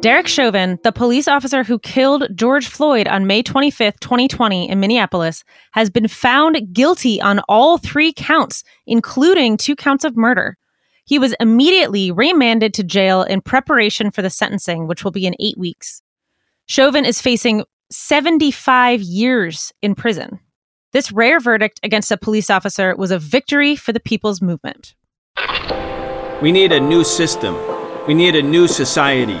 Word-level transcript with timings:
Derek 0.00 0.28
Chauvin, 0.28 0.78
the 0.84 0.92
police 0.92 1.26
officer 1.26 1.64
who 1.64 1.80
killed 1.80 2.28
George 2.36 2.68
Floyd 2.68 3.08
on 3.08 3.26
May 3.26 3.42
25th, 3.42 3.98
2020, 3.98 4.68
in 4.68 4.78
Minneapolis, 4.78 5.42
has 5.72 5.90
been 5.90 6.06
found 6.06 6.72
guilty 6.72 7.20
on 7.20 7.40
all 7.48 7.78
three 7.78 8.12
counts, 8.12 8.62
including 8.86 9.56
two 9.56 9.74
counts 9.74 10.04
of 10.04 10.16
murder. 10.16 10.56
He 11.04 11.18
was 11.18 11.34
immediately 11.40 12.12
remanded 12.12 12.74
to 12.74 12.84
jail 12.84 13.24
in 13.24 13.40
preparation 13.40 14.12
for 14.12 14.22
the 14.22 14.30
sentencing, 14.30 14.86
which 14.86 15.02
will 15.02 15.10
be 15.10 15.26
in 15.26 15.34
eight 15.40 15.58
weeks. 15.58 16.00
Chauvin 16.66 17.04
is 17.04 17.20
facing 17.20 17.64
75 17.90 19.02
years 19.02 19.72
in 19.82 19.96
prison. 19.96 20.38
This 20.92 21.10
rare 21.10 21.40
verdict 21.40 21.80
against 21.82 22.12
a 22.12 22.16
police 22.16 22.50
officer 22.50 22.94
was 22.94 23.10
a 23.10 23.18
victory 23.18 23.74
for 23.74 23.92
the 23.92 24.00
people's 24.00 24.40
movement. 24.40 24.94
We 26.40 26.52
need 26.52 26.70
a 26.70 26.78
new 26.78 27.02
system. 27.02 27.56
We 28.06 28.14
need 28.14 28.36
a 28.36 28.42
new 28.42 28.68
society. 28.68 29.40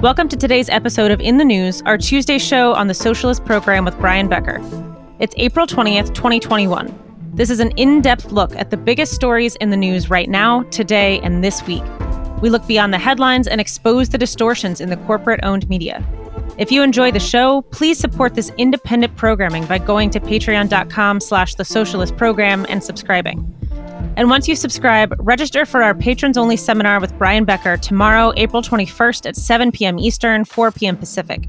Welcome 0.00 0.28
to 0.28 0.36
today's 0.36 0.68
episode 0.68 1.10
of 1.10 1.20
In 1.20 1.38
the 1.38 1.44
News, 1.44 1.82
our 1.82 1.98
Tuesday 1.98 2.38
show 2.38 2.72
on 2.72 2.86
the 2.86 2.94
Socialist 2.94 3.44
Program 3.44 3.84
with 3.84 3.98
Brian 3.98 4.28
Becker. 4.28 4.60
It's 5.18 5.34
April 5.38 5.66
20th, 5.66 6.14
2021. 6.14 6.96
This 7.34 7.50
is 7.50 7.58
an 7.58 7.72
in 7.72 8.00
depth 8.00 8.30
look 8.30 8.54
at 8.54 8.70
the 8.70 8.76
biggest 8.76 9.12
stories 9.12 9.56
in 9.56 9.70
the 9.70 9.76
news 9.76 10.08
right 10.08 10.30
now, 10.30 10.62
today, 10.70 11.18
and 11.24 11.42
this 11.42 11.66
week. 11.66 11.82
We 12.40 12.48
look 12.48 12.64
beyond 12.68 12.94
the 12.94 12.98
headlines 12.98 13.48
and 13.48 13.60
expose 13.60 14.10
the 14.10 14.18
distortions 14.18 14.80
in 14.80 14.88
the 14.88 14.96
corporate 14.98 15.40
owned 15.42 15.68
media. 15.68 16.06
If 16.58 16.70
you 16.70 16.84
enjoy 16.84 17.10
the 17.10 17.18
show, 17.18 17.62
please 17.62 17.98
support 17.98 18.36
this 18.36 18.52
independent 18.56 19.16
programming 19.16 19.66
by 19.66 19.78
going 19.78 20.10
to 20.10 20.20
patreon.com 20.20 21.18
slash 21.18 21.56
the 21.56 21.64
socialist 21.64 22.16
program 22.16 22.64
and 22.68 22.84
subscribing. 22.84 23.52
And 24.18 24.28
once 24.28 24.48
you 24.48 24.56
subscribe, 24.56 25.14
register 25.20 25.64
for 25.64 25.80
our 25.80 25.94
patrons 25.94 26.36
only 26.36 26.56
seminar 26.56 26.98
with 27.00 27.16
Brian 27.18 27.44
Becker 27.44 27.76
tomorrow, 27.76 28.32
April 28.36 28.62
21st 28.62 29.26
at 29.26 29.36
7 29.36 29.70
p.m. 29.70 29.96
Eastern, 29.96 30.44
4 30.44 30.72
p.m. 30.72 30.96
Pacific. 30.96 31.48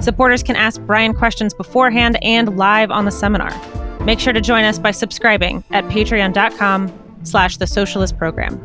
Supporters 0.00 0.42
can 0.42 0.56
ask 0.56 0.80
Brian 0.80 1.14
questions 1.14 1.54
beforehand 1.54 2.18
and 2.20 2.56
live 2.56 2.90
on 2.90 3.04
the 3.04 3.12
seminar. 3.12 3.54
Make 4.00 4.18
sure 4.18 4.32
to 4.32 4.40
join 4.40 4.64
us 4.64 4.80
by 4.80 4.90
subscribing 4.90 5.62
at 5.70 5.84
patreon.com 5.84 6.92
slash 7.22 7.56
the 7.58 7.68
socialist 7.68 8.18
program. 8.18 8.58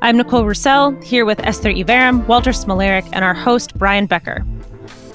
I'm 0.00 0.16
Nicole 0.16 0.44
Roussell, 0.44 1.04
here 1.04 1.26
with 1.26 1.40
Esther 1.40 1.68
Iverem, 1.68 2.26
Walter 2.26 2.52
Smolarek, 2.52 3.06
and 3.12 3.22
our 3.22 3.34
host, 3.34 3.78
Brian 3.78 4.06
Becker. 4.06 4.46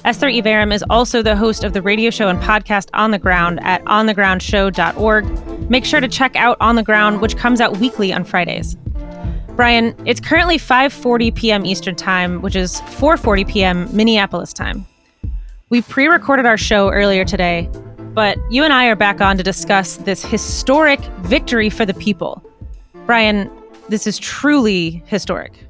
Esther 0.04 0.26
Iverem 0.26 0.74
is 0.74 0.84
also 0.90 1.22
the 1.22 1.36
host 1.36 1.62
of 1.62 1.74
the 1.74 1.80
radio 1.80 2.10
show 2.10 2.28
and 2.28 2.40
podcast 2.40 2.88
On 2.92 3.12
the 3.12 3.20
Ground 3.20 3.60
at 3.62 3.84
onthegroundshow.org. 3.84 5.70
Make 5.70 5.84
sure 5.84 6.00
to 6.00 6.08
check 6.08 6.34
out 6.34 6.56
On 6.60 6.74
the 6.74 6.82
Ground, 6.82 7.20
which 7.20 7.36
comes 7.36 7.60
out 7.60 7.76
weekly 7.76 8.12
on 8.12 8.24
Fridays. 8.24 8.76
Brian, 9.54 9.94
it's 10.04 10.18
currently 10.18 10.58
5:40 10.58 11.32
p.m. 11.36 11.64
Eastern 11.64 11.94
Time, 11.94 12.42
which 12.42 12.56
is 12.56 12.80
4:40 12.80 13.48
p.m. 13.48 13.96
Minneapolis 13.96 14.52
time. 14.52 14.84
We 15.68 15.82
pre-recorded 15.82 16.46
our 16.46 16.58
show 16.58 16.90
earlier 16.90 17.24
today, 17.24 17.70
but 18.12 18.36
you 18.50 18.64
and 18.64 18.72
I 18.72 18.86
are 18.86 18.96
back 18.96 19.20
on 19.20 19.36
to 19.36 19.44
discuss 19.44 19.98
this 19.98 20.24
historic 20.24 21.00
victory 21.20 21.70
for 21.70 21.86
the 21.86 21.94
people. 21.94 22.42
Brian, 23.06 23.48
this 23.88 24.08
is 24.08 24.18
truly 24.18 25.02
historic. 25.06 25.64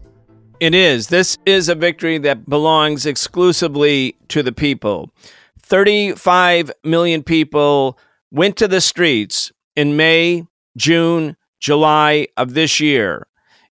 It 0.63 0.77
is. 0.77 1.09
This 1.09 1.39
is 1.45 1.69
a 1.69 1.75
victory 1.75 2.19
that 2.19 2.49
belongs 2.49 3.05
exclusively 3.05 4.15
to 4.29 4.45
the 4.45 4.53
people. 4.53 5.11
35 5.59 6.71
million 6.85 7.25
people 7.25 7.99
went 8.31 8.57
to 8.59 8.69
the 8.69 8.81
streets 8.81 9.51
in 9.75 9.97
May, 9.97 10.47
June, 10.77 11.37
July 11.59 12.29
of 12.37 12.55
this 12.55 12.79
year. 12.79 13.27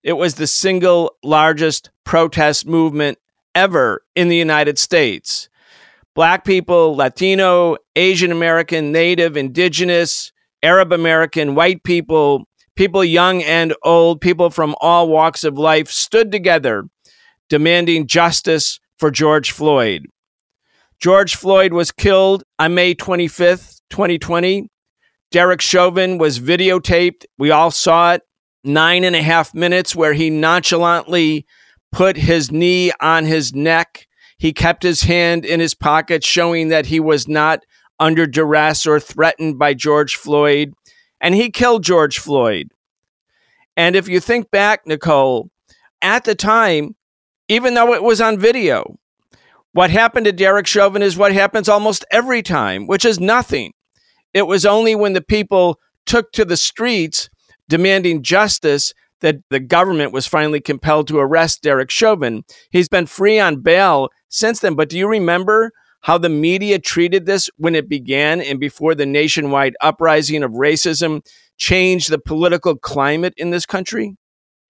It 0.02 0.14
was 0.14 0.36
the 0.36 0.48
single 0.48 1.18
largest 1.26 1.90
protest 2.06 2.66
movement 2.66 3.18
ever 3.54 4.02
in 4.16 4.30
the 4.30 4.38
United 4.38 4.80
States. 4.80 5.50
Black 6.16 6.46
people, 6.46 6.96
Latino, 6.96 7.76
Asian 7.98 8.32
American, 8.32 8.94
Native, 8.94 9.36
Indigenous, 9.36 10.32
Arab 10.64 10.94
American, 10.94 11.54
white 11.54 11.84
people, 11.84 12.48
people 12.78 13.04
young 13.04 13.44
and 13.44 13.76
old, 13.84 14.22
people 14.22 14.50
from 14.50 14.76
all 14.80 15.10
walks 15.10 15.44
of 15.44 15.58
life 15.58 15.90
stood 15.90 16.32
together 16.32 16.86
demanding 17.50 18.08
justice 18.08 18.80
for 18.98 19.12
George 19.12 19.52
Floyd. 19.52 20.06
George 21.00 21.36
Floyd 21.36 21.74
was 21.74 21.92
killed 21.92 22.44
on 22.58 22.74
May 22.74 22.96
25th, 22.96 23.82
2020. 23.90 24.70
Derek 25.32 25.62
Chauvin 25.62 26.18
was 26.18 26.40
videotaped. 26.40 27.26
We 27.38 27.52
all 27.52 27.72
saw 27.72 28.14
it. 28.14 28.22
Nine 28.64 29.04
and 29.04 29.16
a 29.16 29.22
half 29.22 29.54
minutes 29.54 29.96
where 29.96 30.14
he 30.14 30.30
nonchalantly 30.30 31.46
put 31.92 32.18
his 32.18 32.52
knee 32.52 32.92
on 33.00 33.26
his 33.26 33.54
neck. 33.54 34.08
He 34.38 34.52
kept 34.52 34.84
his 34.84 35.04
hand 35.04 35.46
in 35.46 35.60
his 35.60 35.74
pocket, 35.74 36.24
showing 36.24 36.68
that 36.70 36.88
he 36.88 37.00
was 37.00 37.28
not 37.28 37.64
under 38.00 38.28
duress 38.28 38.86
or 38.86 39.00
threatened 39.00 39.58
by 39.58 39.74
George 39.74 40.16
Floyd. 40.16 40.74
And 41.22 41.36
he 41.36 41.50
killed 41.50 41.84
George 41.84 42.20
Floyd. 42.20 42.72
And 43.76 43.96
if 43.96 44.08
you 44.08 44.20
think 44.20 44.52
back, 44.52 44.86
Nicole, 44.86 45.50
at 46.02 46.24
the 46.24 46.36
time, 46.36 46.96
even 47.48 47.74
though 47.74 47.94
it 47.94 48.04
was 48.04 48.22
on 48.22 48.40
video, 48.40 48.98
what 49.74 49.90
happened 49.90 50.26
to 50.26 50.32
Derek 50.32 50.68
Chauvin 50.68 51.02
is 51.02 51.18
what 51.18 51.34
happens 51.34 51.70
almost 51.70 52.06
every 52.12 52.42
time, 52.42 52.88
which 52.88 53.06
is 53.06 53.20
nothing. 53.20 53.74
It 54.34 54.48
was 54.48 54.66
only 54.66 54.96
when 54.96 55.14
the 55.14 55.22
people 55.22 55.80
took 56.06 56.32
to 56.32 56.46
the 56.46 56.58
streets 56.58 57.30
demanding 57.70 58.24
justice 58.24 58.94
that 59.22 59.38
the 59.50 59.60
government 59.60 60.12
was 60.12 60.28
finally 60.28 60.62
compelled 60.62 61.08
to 61.08 61.20
arrest 61.20 61.62
Derek 61.62 61.90
Chauvin. 61.90 62.44
He's 62.72 62.90
been 62.90 63.06
free 63.08 63.40
on 63.40 63.62
bail 63.62 64.10
since 64.30 64.60
then. 64.60 64.76
But 64.76 64.90
do 64.90 64.98
you 64.98 65.08
remember 65.08 65.72
how 66.02 66.18
the 66.18 66.30
media 66.30 66.80
treated 66.80 67.26
this 67.26 67.50
when 67.58 67.76
it 67.76 67.90
began 67.90 68.42
and 68.42 68.60
before 68.60 68.96
the 68.96 69.06
nationwide 69.06 69.76
uprising 69.82 70.44
of 70.44 70.52
racism 70.52 71.26
changed 71.58 72.10
the 72.10 72.20
political 72.20 72.76
climate 72.78 73.34
in 73.38 73.50
this 73.50 73.66
country? 73.66 74.16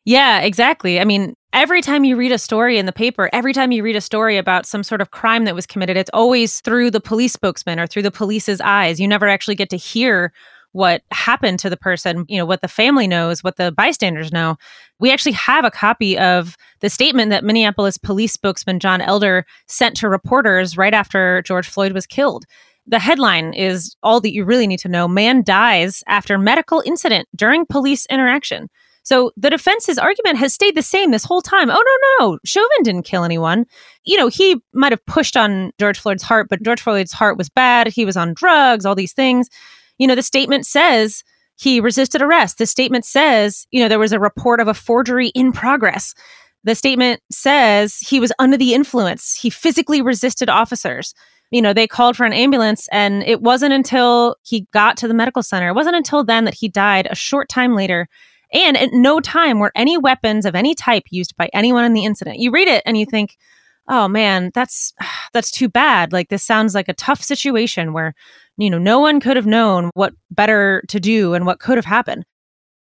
Yeah, 0.06 0.40
exactly. 0.40 1.02
I 1.02 1.04
mean, 1.04 1.34
every 1.52 1.82
time 1.82 2.06
you 2.06 2.16
read 2.16 2.32
a 2.32 2.38
story 2.38 2.78
in 2.78 2.86
the 2.86 2.94
paper, 2.94 3.30
every 3.34 3.52
time 3.52 3.74
you 3.74 3.84
read 3.84 3.98
a 3.98 4.02
story 4.02 4.38
about 4.38 4.66
some 4.66 4.82
sort 4.82 5.02
of 5.02 5.12
crime 5.12 5.44
that 5.44 5.54
was 5.54 5.66
committed, 5.66 5.98
it's 5.98 6.10
always 6.14 6.62
through 6.62 6.92
the 6.92 7.02
police 7.02 7.34
spokesman 7.34 7.78
or 7.78 7.88
through 7.88 8.04
the 8.04 8.12
police's 8.12 8.62
eyes. 8.62 9.02
You 9.02 9.08
never 9.08 9.28
actually 9.28 9.56
get 9.56 9.70
to 9.72 9.78
hear 9.78 10.32
what 10.78 11.02
happened 11.10 11.58
to 11.58 11.72
the 11.72 11.76
person, 11.76 12.24
you 12.30 12.38
know, 12.38 12.46
what 12.46 12.62
the 12.62 12.68
family 12.68 13.08
knows, 13.08 13.44
what 13.44 13.58
the 13.58 13.72
bystanders 13.72 14.32
know. 14.32 14.58
We 15.00 15.12
actually 15.12 15.32
have 15.32 15.66
a 15.66 15.72
copy 15.72 16.16
of 16.20 16.56
the 16.82 16.90
statement 16.90 17.32
that 17.32 17.44
Minneapolis 17.44 17.98
police 17.98 18.34
spokesman 18.34 18.80
John 18.80 19.02
Elder 19.02 19.44
sent 19.66 19.98
to 19.98 20.08
reporters 20.08 20.78
right 20.78 20.94
after 20.94 21.42
George 21.42 21.68
Floyd 21.68 21.94
was 21.94 22.06
killed. 22.06 22.46
The 22.86 23.00
headline 23.00 23.54
is 23.54 23.96
all 24.04 24.22
that 24.22 24.34
you 24.34 24.46
really 24.46 24.68
need 24.68 24.80
to 24.82 24.88
know. 24.88 25.08
Man 25.08 25.44
dies 25.44 26.04
after 26.08 26.38
medical 26.38 26.84
incident 26.86 27.28
during 27.36 27.66
police 27.66 28.06
interaction. 28.06 28.70
So 29.02 29.32
the 29.36 29.50
defense's 29.50 29.98
argument 29.98 30.38
has 30.38 30.54
stayed 30.54 30.76
the 30.76 30.84
same 30.84 31.10
this 31.10 31.26
whole 31.26 31.42
time. 31.42 31.72
Oh, 31.72 31.84
no, 32.20 32.26
no, 32.26 32.40
Chauvin 32.46 32.84
didn't 32.84 33.04
kill 33.04 33.24
anyone. 33.24 33.66
You 34.04 34.18
know, 34.18 34.28
he 34.28 34.62
might 34.74 34.92
have 34.92 35.06
pushed 35.08 35.36
on 35.36 35.72
George 35.80 35.98
Floyd's 35.98 36.24
heart, 36.24 36.50
but 36.50 36.62
George 36.62 36.82
Floyd's 36.82 37.14
heart 37.14 37.36
was 37.36 37.50
bad. 37.50 37.88
He 37.88 38.06
was 38.06 38.16
on 38.16 38.36
drugs, 38.36 38.86
all 38.86 38.96
these 38.96 39.14
things. 39.14 39.50
You 39.98 40.08
know, 40.08 40.16
the 40.16 40.24
statement 40.24 40.66
says 40.66 41.24
he 41.56 41.80
resisted 41.80 42.22
arrest. 42.22 42.58
The 42.58 42.66
statement 42.66 43.06
says, 43.06 43.66
you 43.72 43.82
know, 43.82 43.90
there 43.90 44.00
was 44.00 44.14
a 44.14 44.20
report 44.20 44.60
of 44.60 44.68
a 44.68 44.74
forgery 44.74 45.30
in 45.30 45.52
progress. 45.52 46.14
The 46.64 46.76
statement 46.76 47.22
says 47.32 47.98
he 47.98 48.20
was 48.20 48.32
under 48.40 48.58
the 48.58 48.74
influence. 48.74 49.36
He 49.36 49.50
physically 49.50 50.02
resisted 50.02 50.50
officers. 50.50 51.14
You 51.50 51.62
know, 51.62 51.74
they 51.74 51.88
called 51.88 52.18
for 52.18 52.26
an 52.26 52.34
ambulance, 52.34 52.90
and 52.92 53.24
it 53.24 53.42
wasn't 53.42 53.74
until 53.74 54.36
he 54.44 54.68
got 54.74 54.98
to 54.98 55.08
the 55.08 55.14
medical 55.14 55.42
center, 55.42 55.70
it 55.70 55.76
wasn't 55.76 55.96
until 55.96 56.24
then 56.24 56.44
that 56.44 56.56
he 56.56 56.68
died 56.68 57.08
a 57.10 57.16
short 57.16 57.48
time 57.48 57.74
later 57.74 58.10
and 58.54 58.78
at 58.78 58.94
no 58.94 59.20
time 59.20 59.60
were 59.60 59.72
any 59.76 59.98
weapons 59.98 60.46
of 60.46 60.56
any 60.56 60.74
type 60.74 61.04
used 61.10 61.36
by 61.36 61.50
anyone 61.54 61.86
in 61.86 61.94
the 61.94 62.06
incident. 62.06 62.40
You 62.40 62.52
read 62.52 62.68
it 62.68 62.84
and 62.86 62.98
you 62.98 63.06
think, 63.06 63.38
"Oh 63.88 64.08
man, 64.08 64.52
that's 64.54 64.94
that's 65.34 65.52
too 65.52 65.70
bad. 65.70 66.14
Like 66.14 66.30
this 66.30 66.44
sounds 66.44 66.76
like 66.76 66.90
a 66.90 66.94
tough 66.94 67.22
situation 67.22 67.94
where, 67.94 68.14
you 68.58 68.70
know, 68.70 68.80
no 68.80 69.00
one 69.00 69.20
could 69.20 69.36
have 69.36 69.48
known 69.48 69.90
what 69.94 70.14
better 70.32 70.84
to 70.90 71.00
do 71.00 71.34
and 71.34 71.46
what 71.46 71.60
could 71.60 71.78
have 71.78 71.86
happened." 71.86 72.26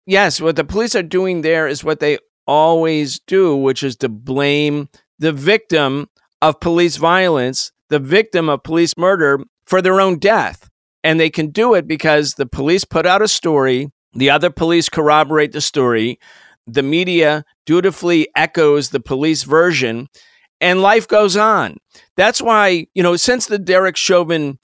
Yes, 0.05 0.39
what 0.39 0.55
the 0.55 0.63
police 0.63 0.95
are 0.95 1.03
doing 1.03 1.41
there 1.41 1.67
is 1.67 1.83
what 1.83 1.99
they 1.99 2.19
always 2.45 3.19
do, 3.21 3.55
which 3.55 3.83
is 3.83 3.95
to 3.97 4.09
blame 4.09 4.87
the 5.17 5.31
victim 5.31 6.07
of 6.41 6.59
police 6.59 6.97
violence, 6.97 7.71
the 7.89 7.99
victim 7.99 8.49
of 8.49 8.63
police 8.63 8.97
murder 8.97 9.39
for 9.65 9.81
their 9.81 9.99
own 9.99 10.19
death. 10.19 10.69
And 11.03 11.19
they 11.19 11.29
can 11.29 11.49
do 11.49 11.73
it 11.73 11.87
because 11.87 12.33
the 12.33 12.45
police 12.45 12.83
put 12.83 13.05
out 13.05 13.21
a 13.21 13.27
story, 13.27 13.91
the 14.13 14.29
other 14.29 14.49
police 14.49 14.89
corroborate 14.89 15.51
the 15.51 15.61
story, 15.61 16.19
the 16.67 16.83
media 16.83 17.45
dutifully 17.65 18.27
echoes 18.35 18.89
the 18.89 18.99
police 18.99 19.43
version, 19.43 20.07
and 20.61 20.81
life 20.81 21.07
goes 21.07 21.35
on. 21.37 21.77
That's 22.17 22.41
why, 22.41 22.87
you 22.93 23.03
know, 23.03 23.15
since 23.15 23.45
the 23.45 23.59
Derek 23.59 23.97
Chauvin 23.97 24.59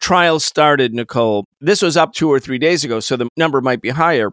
trial 0.00 0.40
started, 0.40 0.94
Nicole, 0.94 1.46
this 1.60 1.82
was 1.82 1.96
up 1.96 2.12
two 2.12 2.30
or 2.30 2.40
three 2.40 2.58
days 2.58 2.84
ago, 2.84 3.00
so 3.00 3.16
the 3.16 3.28
number 3.36 3.60
might 3.60 3.80
be 3.80 3.90
higher. 3.90 4.32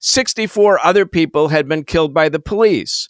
64 0.00 0.84
other 0.84 1.06
people 1.06 1.48
had 1.48 1.68
been 1.68 1.84
killed 1.84 2.12
by 2.12 2.28
the 2.28 2.40
police 2.40 3.08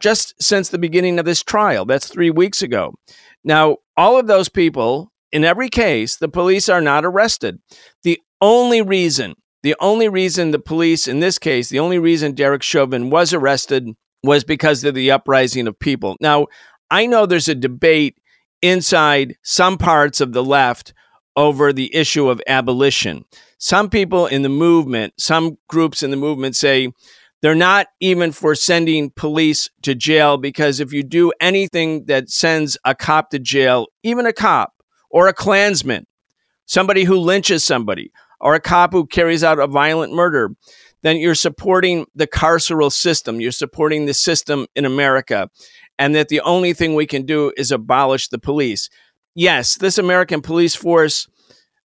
just 0.00 0.34
since 0.42 0.68
the 0.68 0.78
beginning 0.78 1.18
of 1.18 1.24
this 1.24 1.42
trial. 1.42 1.84
That's 1.84 2.08
three 2.08 2.30
weeks 2.30 2.60
ago. 2.60 2.92
Now, 3.44 3.76
all 3.96 4.18
of 4.18 4.26
those 4.26 4.48
people, 4.48 5.12
in 5.30 5.44
every 5.44 5.68
case, 5.68 6.16
the 6.16 6.28
police 6.28 6.68
are 6.68 6.80
not 6.80 7.04
arrested. 7.04 7.60
The 8.02 8.20
only 8.40 8.82
reason, 8.82 9.34
the 9.62 9.76
only 9.80 10.08
reason 10.08 10.50
the 10.50 10.58
police, 10.58 11.06
in 11.06 11.20
this 11.20 11.38
case, 11.38 11.68
the 11.68 11.78
only 11.78 11.98
reason 11.98 12.34
Derek 12.34 12.62
Chauvin 12.62 13.08
was 13.08 13.32
arrested 13.32 13.88
was 14.24 14.44
because 14.44 14.84
of 14.84 14.94
the 14.94 15.10
uprising 15.10 15.66
of 15.66 15.78
people. 15.78 16.16
Now, 16.20 16.46
I 16.92 17.06
know 17.06 17.24
there's 17.24 17.48
a 17.48 17.54
debate 17.54 18.18
inside 18.60 19.36
some 19.42 19.78
parts 19.78 20.20
of 20.20 20.34
the 20.34 20.44
left 20.44 20.92
over 21.34 21.72
the 21.72 21.92
issue 21.94 22.28
of 22.28 22.42
abolition. 22.46 23.24
Some 23.56 23.88
people 23.88 24.26
in 24.26 24.42
the 24.42 24.50
movement, 24.50 25.14
some 25.16 25.56
groups 25.68 26.02
in 26.02 26.10
the 26.10 26.18
movement 26.18 26.54
say 26.54 26.92
they're 27.40 27.54
not 27.54 27.86
even 28.00 28.30
for 28.30 28.54
sending 28.54 29.10
police 29.10 29.70
to 29.80 29.94
jail 29.94 30.36
because 30.36 30.80
if 30.80 30.92
you 30.92 31.02
do 31.02 31.32
anything 31.40 32.04
that 32.08 32.28
sends 32.28 32.76
a 32.84 32.94
cop 32.94 33.30
to 33.30 33.38
jail, 33.38 33.86
even 34.02 34.26
a 34.26 34.32
cop 34.34 34.74
or 35.08 35.28
a 35.28 35.32
Klansman, 35.32 36.06
somebody 36.66 37.04
who 37.04 37.16
lynches 37.16 37.64
somebody, 37.64 38.12
or 38.38 38.54
a 38.54 38.60
cop 38.60 38.92
who 38.92 39.06
carries 39.06 39.42
out 39.42 39.58
a 39.58 39.66
violent 39.66 40.12
murder, 40.12 40.50
then 41.02 41.16
you're 41.16 41.34
supporting 41.34 42.06
the 42.14 42.26
carceral 42.26 42.92
system. 42.92 43.40
You're 43.40 43.52
supporting 43.52 44.06
the 44.06 44.14
system 44.14 44.66
in 44.74 44.84
America. 44.84 45.48
And 46.02 46.16
that 46.16 46.26
the 46.26 46.40
only 46.40 46.72
thing 46.72 46.96
we 46.96 47.06
can 47.06 47.24
do 47.24 47.52
is 47.56 47.70
abolish 47.70 48.26
the 48.26 48.38
police. 48.40 48.90
Yes, 49.36 49.76
this 49.76 49.98
American 49.98 50.42
police 50.42 50.74
force, 50.74 51.28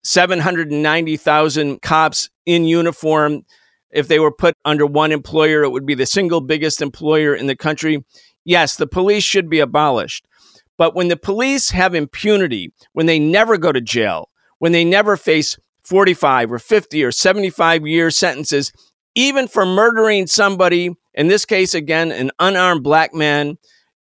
790,000 0.04 1.82
cops 1.82 2.30
in 2.46 2.66
uniform. 2.66 3.46
If 3.90 4.10
they 4.10 4.20
were 4.20 4.34
put 4.34 4.54
under 4.66 4.86
one 4.86 5.14
employer, 5.14 5.64
it 5.64 5.70
would 5.70 5.86
be 5.86 5.96
the 5.96 6.06
single 6.06 6.42
biggest 6.42 6.82
employer 6.82 7.34
in 7.34 7.48
the 7.48 7.56
country. 7.56 8.04
Yes, 8.44 8.76
the 8.76 8.86
police 8.86 9.24
should 9.24 9.50
be 9.50 9.62
abolished. 9.62 10.28
But 10.78 10.94
when 10.94 11.08
the 11.08 11.16
police 11.16 11.70
have 11.70 11.96
impunity, 11.96 12.74
when 12.92 13.06
they 13.06 13.18
never 13.18 13.58
go 13.58 13.72
to 13.72 13.80
jail, 13.80 14.28
when 14.60 14.74
they 14.74 14.84
never 14.84 15.16
face 15.16 15.58
45 15.84 16.52
or 16.52 16.60
50 16.60 17.02
or 17.02 17.14
75 17.14 17.88
year 17.88 18.12
sentences, 18.12 18.74
even 19.16 19.48
for 19.48 19.66
murdering 19.66 20.28
somebody, 20.28 20.90
in 21.14 21.30
this 21.30 21.46
case, 21.46 21.74
again, 21.74 22.12
an 22.12 22.32
unarmed 22.40 22.84
black 22.84 23.14
man 23.14 23.58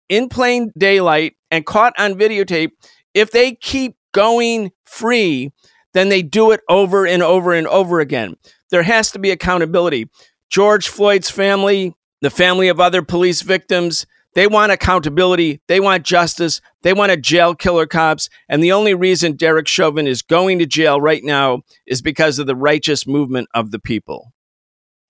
in 0.08 0.28
plain 0.28 0.72
daylight 0.76 1.34
and 1.50 1.66
caught 1.66 1.94
on 1.98 2.14
videotape, 2.14 2.70
if 3.14 3.30
they 3.30 3.54
keep 3.54 3.96
going 4.12 4.72
free, 4.84 5.52
then 5.92 6.08
they 6.08 6.22
do 6.22 6.50
it 6.50 6.60
over 6.68 7.06
and 7.06 7.22
over 7.22 7.52
and 7.52 7.66
over 7.66 8.00
again. 8.00 8.34
There 8.70 8.82
has 8.82 9.10
to 9.12 9.18
be 9.18 9.30
accountability. 9.30 10.08
George 10.50 10.88
Floyd's 10.88 11.30
family, 11.30 11.94
the 12.20 12.30
family 12.30 12.68
of 12.68 12.80
other 12.80 13.02
police 13.02 13.42
victims, 13.42 14.06
they 14.34 14.48
want 14.48 14.72
accountability. 14.72 15.60
They 15.68 15.80
want 15.80 16.04
justice. 16.04 16.60
They 16.82 16.92
want 16.92 17.12
to 17.12 17.16
jail 17.16 17.54
killer 17.54 17.86
cops. 17.86 18.28
And 18.48 18.62
the 18.62 18.72
only 18.72 18.94
reason 18.94 19.36
Derek 19.36 19.68
Chauvin 19.68 20.06
is 20.06 20.22
going 20.22 20.58
to 20.58 20.66
jail 20.66 21.00
right 21.00 21.22
now 21.22 21.62
is 21.86 22.02
because 22.02 22.38
of 22.38 22.46
the 22.46 22.56
righteous 22.56 23.06
movement 23.06 23.48
of 23.54 23.70
the 23.70 23.78
people. 23.78 24.32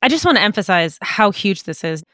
I 0.03 0.09
just 0.09 0.27
want 0.27 0.37
to 0.37 0.43
emphasize 0.43 0.99
how 1.01 1.31
huge 1.31 1.63
this 1.63 1.83
is. 1.83 2.05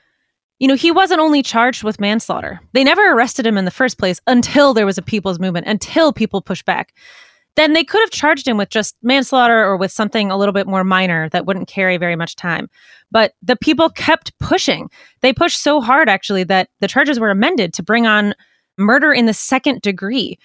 You 0.61 0.69
know, 0.69 0.77
he 0.77 0.93
wasn't 0.93 1.21
only 1.21 1.43
charged 1.43 1.83
with 1.83 2.01
manslaughter. 2.01 2.61
They 2.73 2.85
never 2.85 3.13
arrested 3.13 3.47
him 3.47 3.59
in 3.59 3.65
the 3.65 3.71
first 3.71 3.99
place 3.99 4.21
until 4.27 4.73
there 4.73 4.87
was 4.87 4.99
a 4.99 5.03
people's 5.03 5.41
movement, 5.41 5.67
until 5.67 6.13
people 6.13 6.41
pushed 6.41 6.65
back 6.65 6.95
then 7.57 7.73
they 7.73 7.85
could 7.85 8.01
have 8.01 8.11
charged 8.11 8.47
him 8.47 8.57
with 8.57 8.71
just 8.71 8.97
manslaughter 9.03 9.63
or 9.65 9.77
with 9.77 9.91
something 9.91 10.31
a 10.31 10.37
little 10.37 10.53
bit 10.53 10.67
more 10.67 10.85
minor 10.85 11.29
that 11.31 11.47
wouldn't 11.47 11.69
carry 11.69 11.97
very 11.97 12.17
much 12.17 12.37
time. 12.37 12.69
But 13.11 13.35
the 13.43 13.57
people 13.57 13.91
kept 13.91 14.37
pushing. 14.39 14.89
They 15.21 15.33
pushed 15.33 15.61
so 15.61 15.81
hard, 15.81 16.09
actually, 16.09 16.45
that 16.45 16.69
the 16.81 16.89
charges 16.89 17.19
were 17.19 17.31
amended 17.31 17.75
to 17.75 17.83
bring 17.83 18.07
on 18.07 18.35
murder 18.79 19.13
in 19.13 19.27
the 19.27 19.35
second 19.35 19.83
degree. 19.83 20.39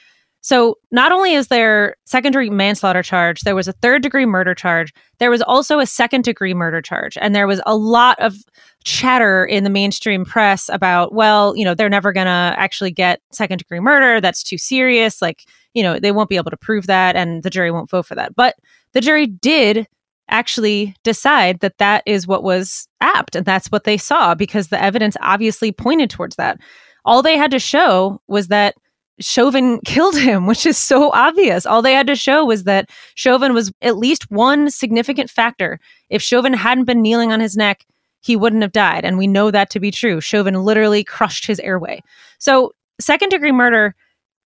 So 0.45 0.77
not 0.91 1.11
only 1.11 1.33
is 1.33 1.47
there 1.47 1.95
second 2.05 2.33
degree 2.33 2.51
manslaughter 2.51 3.01
charge, 3.01 3.41
there 3.41 3.55
was 3.55 3.67
a 3.67 3.71
third 3.71 4.03
degree 4.03 4.27
murder 4.27 4.53
charge. 4.53 4.93
There 5.17 5.31
was 5.31 5.41
also 5.41 5.79
a 5.79 5.87
second 5.87 6.23
degree 6.23 6.53
murder 6.53 6.83
charge. 6.83 7.17
And 7.19 7.33
there 7.33 7.47
was 7.47 7.59
a 7.65 7.75
lot 7.75 8.19
of 8.19 8.35
chatter 8.83 9.43
in 9.43 9.63
the 9.63 9.71
mainstream 9.71 10.23
press 10.23 10.69
about, 10.69 11.15
well, 11.15 11.57
you 11.57 11.65
know, 11.65 11.73
they're 11.73 11.89
never 11.89 12.13
going 12.13 12.27
to 12.27 12.53
actually 12.59 12.91
get 12.91 13.21
second 13.31 13.57
degree 13.57 13.79
murder. 13.79 14.21
That's 14.21 14.43
too 14.43 14.59
serious. 14.59 15.19
Like, 15.19 15.45
you 15.73 15.81
know, 15.81 15.97
they 15.97 16.11
won't 16.11 16.29
be 16.29 16.35
able 16.35 16.51
to 16.51 16.57
prove 16.57 16.85
that 16.85 17.15
and 17.15 17.41
the 17.41 17.49
jury 17.49 17.71
won't 17.71 17.89
vote 17.89 18.05
for 18.05 18.13
that. 18.13 18.35
But 18.35 18.53
the 18.93 19.01
jury 19.01 19.25
did 19.25 19.87
actually 20.29 20.95
decide 21.03 21.61
that 21.61 21.79
that 21.79 22.03
is 22.05 22.27
what 22.27 22.43
was 22.43 22.87
apt 23.01 23.35
and 23.35 23.47
that's 23.47 23.71
what 23.71 23.85
they 23.85 23.97
saw 23.97 24.35
because 24.35 24.67
the 24.67 24.79
evidence 24.79 25.17
obviously 25.21 25.71
pointed 25.71 26.11
towards 26.11 26.35
that. 26.35 26.59
All 27.03 27.23
they 27.23 27.35
had 27.35 27.49
to 27.49 27.59
show 27.59 28.21
was 28.27 28.49
that 28.49 28.75
Chauvin 29.19 29.79
killed 29.85 30.17
him, 30.17 30.45
which 30.45 30.65
is 30.65 30.77
so 30.77 31.11
obvious. 31.11 31.65
All 31.65 31.81
they 31.81 31.93
had 31.93 32.07
to 32.07 32.15
show 32.15 32.45
was 32.45 32.65
that 32.65 32.89
Chauvin 33.15 33.53
was 33.53 33.71
at 33.81 33.97
least 33.97 34.29
one 34.29 34.69
significant 34.69 35.29
factor. 35.29 35.79
If 36.09 36.21
Chauvin 36.21 36.53
hadn't 36.53 36.85
been 36.85 37.01
kneeling 37.01 37.31
on 37.31 37.39
his 37.39 37.55
neck, 37.55 37.85
he 38.21 38.35
wouldn't 38.35 38.63
have 38.63 38.71
died. 38.71 39.05
And 39.05 39.17
we 39.17 39.27
know 39.27 39.51
that 39.51 39.69
to 39.71 39.79
be 39.79 39.91
true. 39.91 40.19
Chauvin 40.19 40.63
literally 40.63 41.03
crushed 41.03 41.45
his 41.45 41.59
airway. 41.59 42.01
So, 42.39 42.73
second 42.99 43.29
degree 43.29 43.51
murder 43.51 43.95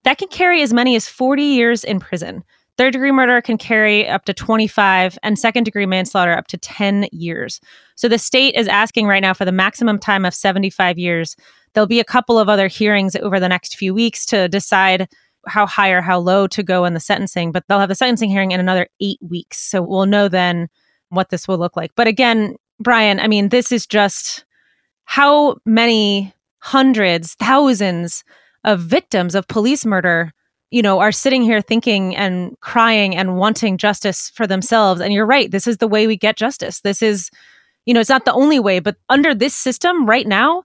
that 0.03 0.17
can 0.17 0.27
carry 0.27 0.61
as 0.61 0.73
many 0.73 0.95
as 0.95 1.07
40 1.07 1.43
years 1.43 1.83
in 1.83 1.99
prison. 1.99 2.43
Third 2.79 2.93
degree 2.93 3.11
murder 3.11 3.41
can 3.41 3.57
carry 3.57 4.07
up 4.07 4.23
to 4.23 4.33
25, 4.33 5.19
and 5.21 5.37
second 5.37 5.65
degree 5.65 5.85
manslaughter 5.85 6.31
up 6.31 6.47
to 6.47 6.57
10 6.57 7.09
years. 7.11 7.59
So 7.95 8.07
the 8.07 8.17
state 8.17 8.55
is 8.55 8.69
asking 8.69 9.05
right 9.05 9.19
now 9.19 9.33
for 9.33 9.43
the 9.43 9.51
maximum 9.51 9.99
time 9.99 10.23
of 10.23 10.33
75 10.33 10.97
years. 10.97 11.35
There'll 11.73 11.87
be 11.87 11.99
a 11.99 12.05
couple 12.05 12.39
of 12.39 12.47
other 12.47 12.69
hearings 12.69 13.17
over 13.17 13.37
the 13.37 13.49
next 13.49 13.75
few 13.75 13.93
weeks 13.93 14.25
to 14.27 14.47
decide 14.47 15.09
how 15.45 15.65
high 15.65 15.89
or 15.89 15.99
how 15.99 16.19
low 16.19 16.47
to 16.47 16.63
go 16.63 16.85
in 16.85 16.93
the 16.93 17.01
sentencing, 17.01 17.51
but 17.51 17.65
they'll 17.67 17.81
have 17.81 17.89
the 17.89 17.95
sentencing 17.95 18.29
hearing 18.29 18.51
in 18.51 18.61
another 18.61 18.87
eight 19.01 19.19
weeks. 19.21 19.59
So 19.59 19.81
we'll 19.81 20.05
know 20.05 20.29
then 20.29 20.69
what 21.09 21.31
this 21.31 21.49
will 21.49 21.57
look 21.57 21.75
like. 21.75 21.91
But 21.97 22.07
again, 22.07 22.55
Brian, 22.79 23.19
I 23.19 23.27
mean, 23.27 23.49
this 23.49 23.73
is 23.73 23.85
just 23.85 24.45
how 25.03 25.57
many 25.65 26.33
hundreds, 26.59 27.33
thousands 27.33 28.23
of 28.63 28.79
victims 28.79 29.35
of 29.35 29.49
police 29.49 29.85
murder 29.85 30.33
you 30.71 30.81
know 30.81 30.99
are 30.99 31.11
sitting 31.11 31.41
here 31.41 31.61
thinking 31.61 32.15
and 32.15 32.59
crying 32.61 33.15
and 33.15 33.37
wanting 33.37 33.77
justice 33.77 34.29
for 34.29 34.47
themselves. 34.47 35.01
And 35.01 35.13
you're 35.13 35.25
right 35.25 35.49
this 35.49 35.67
is 35.67 35.77
the 35.77 35.87
way 35.87 36.07
we 36.07 36.17
get 36.17 36.37
justice. 36.37 36.81
This 36.81 37.01
is 37.01 37.29
you 37.85 37.93
know 37.93 37.99
it's 37.99 38.09
not 38.09 38.25
the 38.25 38.33
only 38.33 38.59
way 38.59 38.79
but 38.79 38.97
under 39.09 39.33
this 39.33 39.53
system 39.53 40.05
right 40.05 40.27
now 40.27 40.63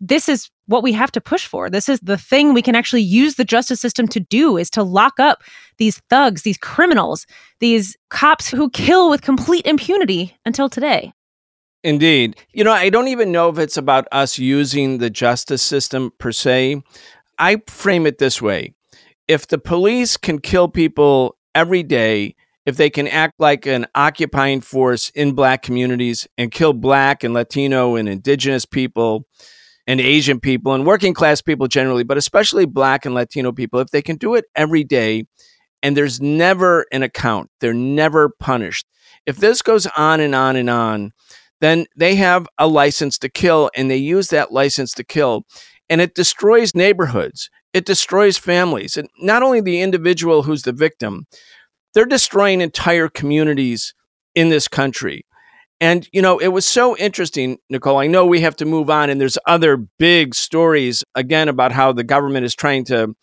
this 0.00 0.28
is 0.28 0.50
what 0.66 0.82
we 0.82 0.92
have 0.92 1.12
to 1.12 1.20
push 1.20 1.46
for. 1.46 1.68
This 1.68 1.88
is 1.88 2.00
the 2.00 2.16
thing 2.16 2.54
we 2.54 2.62
can 2.62 2.74
actually 2.74 3.02
use 3.02 3.34
the 3.34 3.44
justice 3.44 3.80
system 3.80 4.08
to 4.08 4.20
do 4.20 4.56
is 4.56 4.70
to 4.70 4.82
lock 4.82 5.20
up 5.20 5.42
these 5.76 5.98
thugs 6.08 6.42
these 6.42 6.58
criminals 6.58 7.26
these 7.58 7.96
cops 8.08 8.48
who 8.48 8.70
kill 8.70 9.10
with 9.10 9.22
complete 9.22 9.66
impunity 9.66 10.36
until 10.44 10.68
today. 10.68 11.12
Indeed. 11.82 12.36
You 12.52 12.64
know, 12.64 12.72
I 12.72 12.90
don't 12.90 13.08
even 13.08 13.32
know 13.32 13.48
if 13.48 13.58
it's 13.58 13.76
about 13.76 14.06
us 14.12 14.38
using 14.38 14.98
the 14.98 15.08
justice 15.10 15.62
system 15.62 16.12
per 16.18 16.30
se. 16.30 16.82
I 17.38 17.62
frame 17.66 18.06
it 18.06 18.18
this 18.18 18.42
way 18.42 18.74
if 19.30 19.46
the 19.46 19.58
police 19.58 20.16
can 20.16 20.40
kill 20.40 20.66
people 20.66 21.36
every 21.54 21.84
day, 21.84 22.34
if 22.66 22.76
they 22.76 22.90
can 22.90 23.06
act 23.06 23.34
like 23.38 23.64
an 23.64 23.86
occupying 23.94 24.60
force 24.60 25.10
in 25.10 25.36
black 25.36 25.62
communities 25.62 26.26
and 26.36 26.50
kill 26.50 26.72
black 26.72 27.22
and 27.22 27.32
Latino 27.32 27.94
and 27.94 28.08
indigenous 28.08 28.66
people 28.66 29.24
and 29.86 30.00
Asian 30.00 30.40
people 30.40 30.74
and 30.74 30.84
working 30.84 31.14
class 31.14 31.40
people 31.40 31.68
generally, 31.68 32.02
but 32.02 32.18
especially 32.18 32.66
black 32.66 33.06
and 33.06 33.14
Latino 33.14 33.52
people, 33.52 33.78
if 33.78 33.90
they 33.90 34.02
can 34.02 34.16
do 34.16 34.34
it 34.34 34.46
every 34.56 34.82
day 34.82 35.22
and 35.80 35.96
there's 35.96 36.20
never 36.20 36.84
an 36.90 37.04
account, 37.04 37.50
they're 37.60 37.72
never 37.72 38.30
punished. 38.40 38.84
If 39.26 39.36
this 39.36 39.62
goes 39.62 39.86
on 39.96 40.18
and 40.18 40.34
on 40.34 40.56
and 40.56 40.68
on, 40.68 41.12
then 41.60 41.86
they 41.94 42.16
have 42.16 42.48
a 42.58 42.66
license 42.66 43.16
to 43.18 43.28
kill 43.28 43.70
and 43.76 43.88
they 43.88 43.96
use 43.96 44.26
that 44.30 44.50
license 44.50 44.92
to 44.94 45.04
kill 45.04 45.44
and 45.88 46.00
it 46.00 46.16
destroys 46.16 46.74
neighborhoods. 46.74 47.48
It 47.72 47.84
destroys 47.84 48.36
families. 48.36 48.96
And 48.96 49.08
not 49.20 49.42
only 49.42 49.60
the 49.60 49.80
individual 49.80 50.42
who's 50.42 50.62
the 50.62 50.72
victim, 50.72 51.26
they're 51.94 52.06
destroying 52.06 52.60
entire 52.60 53.08
communities 53.08 53.94
in 54.34 54.48
this 54.48 54.68
country. 54.68 55.24
And, 55.80 56.06
you 56.12 56.20
know, 56.20 56.38
it 56.38 56.48
was 56.48 56.66
so 56.66 56.96
interesting, 56.98 57.58
Nicole. 57.70 57.98
I 57.98 58.06
know 58.06 58.26
we 58.26 58.42
have 58.42 58.56
to 58.56 58.66
move 58.66 58.90
on, 58.90 59.08
and 59.08 59.18
there's 59.18 59.38
other 59.46 59.78
big 59.98 60.34
stories, 60.34 61.02
again, 61.14 61.48
about 61.48 61.72
how 61.72 61.92
the 61.92 62.04
government 62.04 62.44
is 62.44 62.54
trying 62.54 62.84
to, 62.86 63.14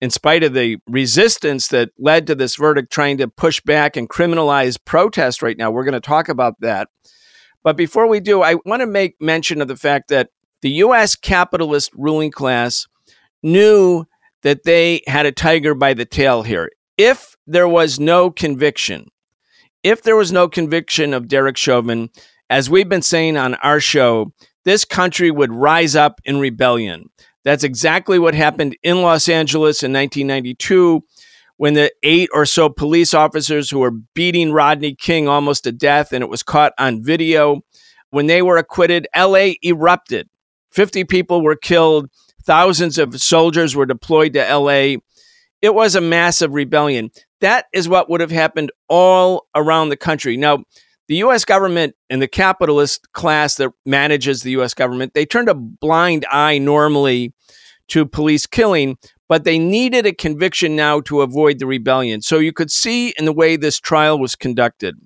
in 0.00 0.10
spite 0.10 0.44
of 0.44 0.54
the 0.54 0.76
resistance 0.86 1.66
that 1.68 1.90
led 1.98 2.28
to 2.28 2.36
this 2.36 2.54
verdict, 2.54 2.92
trying 2.92 3.18
to 3.18 3.26
push 3.26 3.60
back 3.60 3.96
and 3.96 4.08
criminalize 4.08 4.78
protest 4.84 5.42
right 5.42 5.58
now. 5.58 5.72
We're 5.72 5.84
going 5.84 5.92
to 5.94 6.00
talk 6.00 6.28
about 6.28 6.60
that. 6.60 6.88
But 7.64 7.76
before 7.76 8.06
we 8.06 8.20
do, 8.20 8.40
I 8.40 8.54
want 8.64 8.80
to 8.80 8.86
make 8.86 9.20
mention 9.20 9.60
of 9.60 9.66
the 9.66 9.76
fact 9.76 10.08
that 10.08 10.30
the 10.62 10.70
U.S. 10.70 11.16
capitalist 11.16 11.90
ruling 11.94 12.30
class 12.30 12.86
knew 13.42 14.04
that 14.42 14.64
they 14.64 15.02
had 15.06 15.26
a 15.26 15.32
tiger 15.32 15.74
by 15.74 15.94
the 15.94 16.04
tail 16.04 16.42
here. 16.42 16.70
If 16.96 17.36
there 17.46 17.68
was 17.68 17.98
no 17.98 18.30
conviction, 18.30 19.08
if 19.82 20.02
there 20.02 20.16
was 20.16 20.32
no 20.32 20.48
conviction 20.48 21.14
of 21.14 21.28
Derek 21.28 21.56
Chauvin, 21.56 22.10
as 22.48 22.68
we've 22.68 22.88
been 22.88 23.02
saying 23.02 23.36
on 23.36 23.54
our 23.56 23.80
show, 23.80 24.32
this 24.64 24.84
country 24.84 25.30
would 25.30 25.52
rise 25.52 25.96
up 25.96 26.20
in 26.24 26.40
rebellion. 26.40 27.08
That's 27.44 27.64
exactly 27.64 28.18
what 28.18 28.34
happened 28.34 28.76
in 28.82 29.02
Los 29.02 29.28
Angeles 29.28 29.82
in 29.82 29.92
1992 29.92 31.02
when 31.56 31.74
the 31.74 31.92
eight 32.02 32.30
or 32.32 32.46
so 32.46 32.68
police 32.68 33.12
officers 33.14 33.70
who 33.70 33.78
were 33.80 33.92
beating 34.14 34.52
Rodney 34.52 34.94
King 34.94 35.28
almost 35.28 35.64
to 35.64 35.72
death 35.72 36.12
and 36.12 36.22
it 36.22 36.30
was 36.30 36.42
caught 36.42 36.72
on 36.78 37.02
video. 37.02 37.60
When 38.10 38.26
they 38.26 38.42
were 38.42 38.56
acquitted, 38.56 39.06
LA 39.16 39.52
erupted. 39.62 40.28
50 40.72 41.04
people 41.04 41.42
were 41.42 41.56
killed, 41.56 42.08
thousands 42.44 42.98
of 42.98 43.20
soldiers 43.20 43.74
were 43.76 43.86
deployed 43.86 44.34
to 44.34 44.40
LA. 44.40 44.96
It 45.62 45.74
was 45.74 45.94
a 45.94 46.00
massive 46.00 46.54
rebellion. 46.54 47.10
That 47.40 47.66
is 47.72 47.88
what 47.88 48.08
would 48.10 48.20
have 48.20 48.30
happened 48.30 48.72
all 48.88 49.46
around 49.54 49.88
the 49.88 49.96
country. 49.96 50.36
Now, 50.36 50.64
the 51.08 51.16
US 51.16 51.44
government 51.44 51.96
and 52.08 52.22
the 52.22 52.28
capitalist 52.28 53.12
class 53.12 53.56
that 53.56 53.72
manages 53.84 54.42
the 54.42 54.52
US 54.52 54.74
government, 54.74 55.14
they 55.14 55.26
turned 55.26 55.48
a 55.48 55.54
blind 55.54 56.24
eye 56.30 56.58
normally 56.58 57.34
to 57.88 58.06
police 58.06 58.46
killing, 58.46 58.96
but 59.28 59.44
they 59.44 59.58
needed 59.58 60.06
a 60.06 60.12
conviction 60.12 60.76
now 60.76 61.00
to 61.00 61.22
avoid 61.22 61.58
the 61.58 61.66
rebellion. 61.66 62.22
So 62.22 62.38
you 62.38 62.52
could 62.52 62.70
see 62.70 63.12
in 63.18 63.24
the 63.24 63.32
way 63.32 63.56
this 63.56 63.80
trial 63.80 64.18
was 64.18 64.36
conducted 64.36 64.96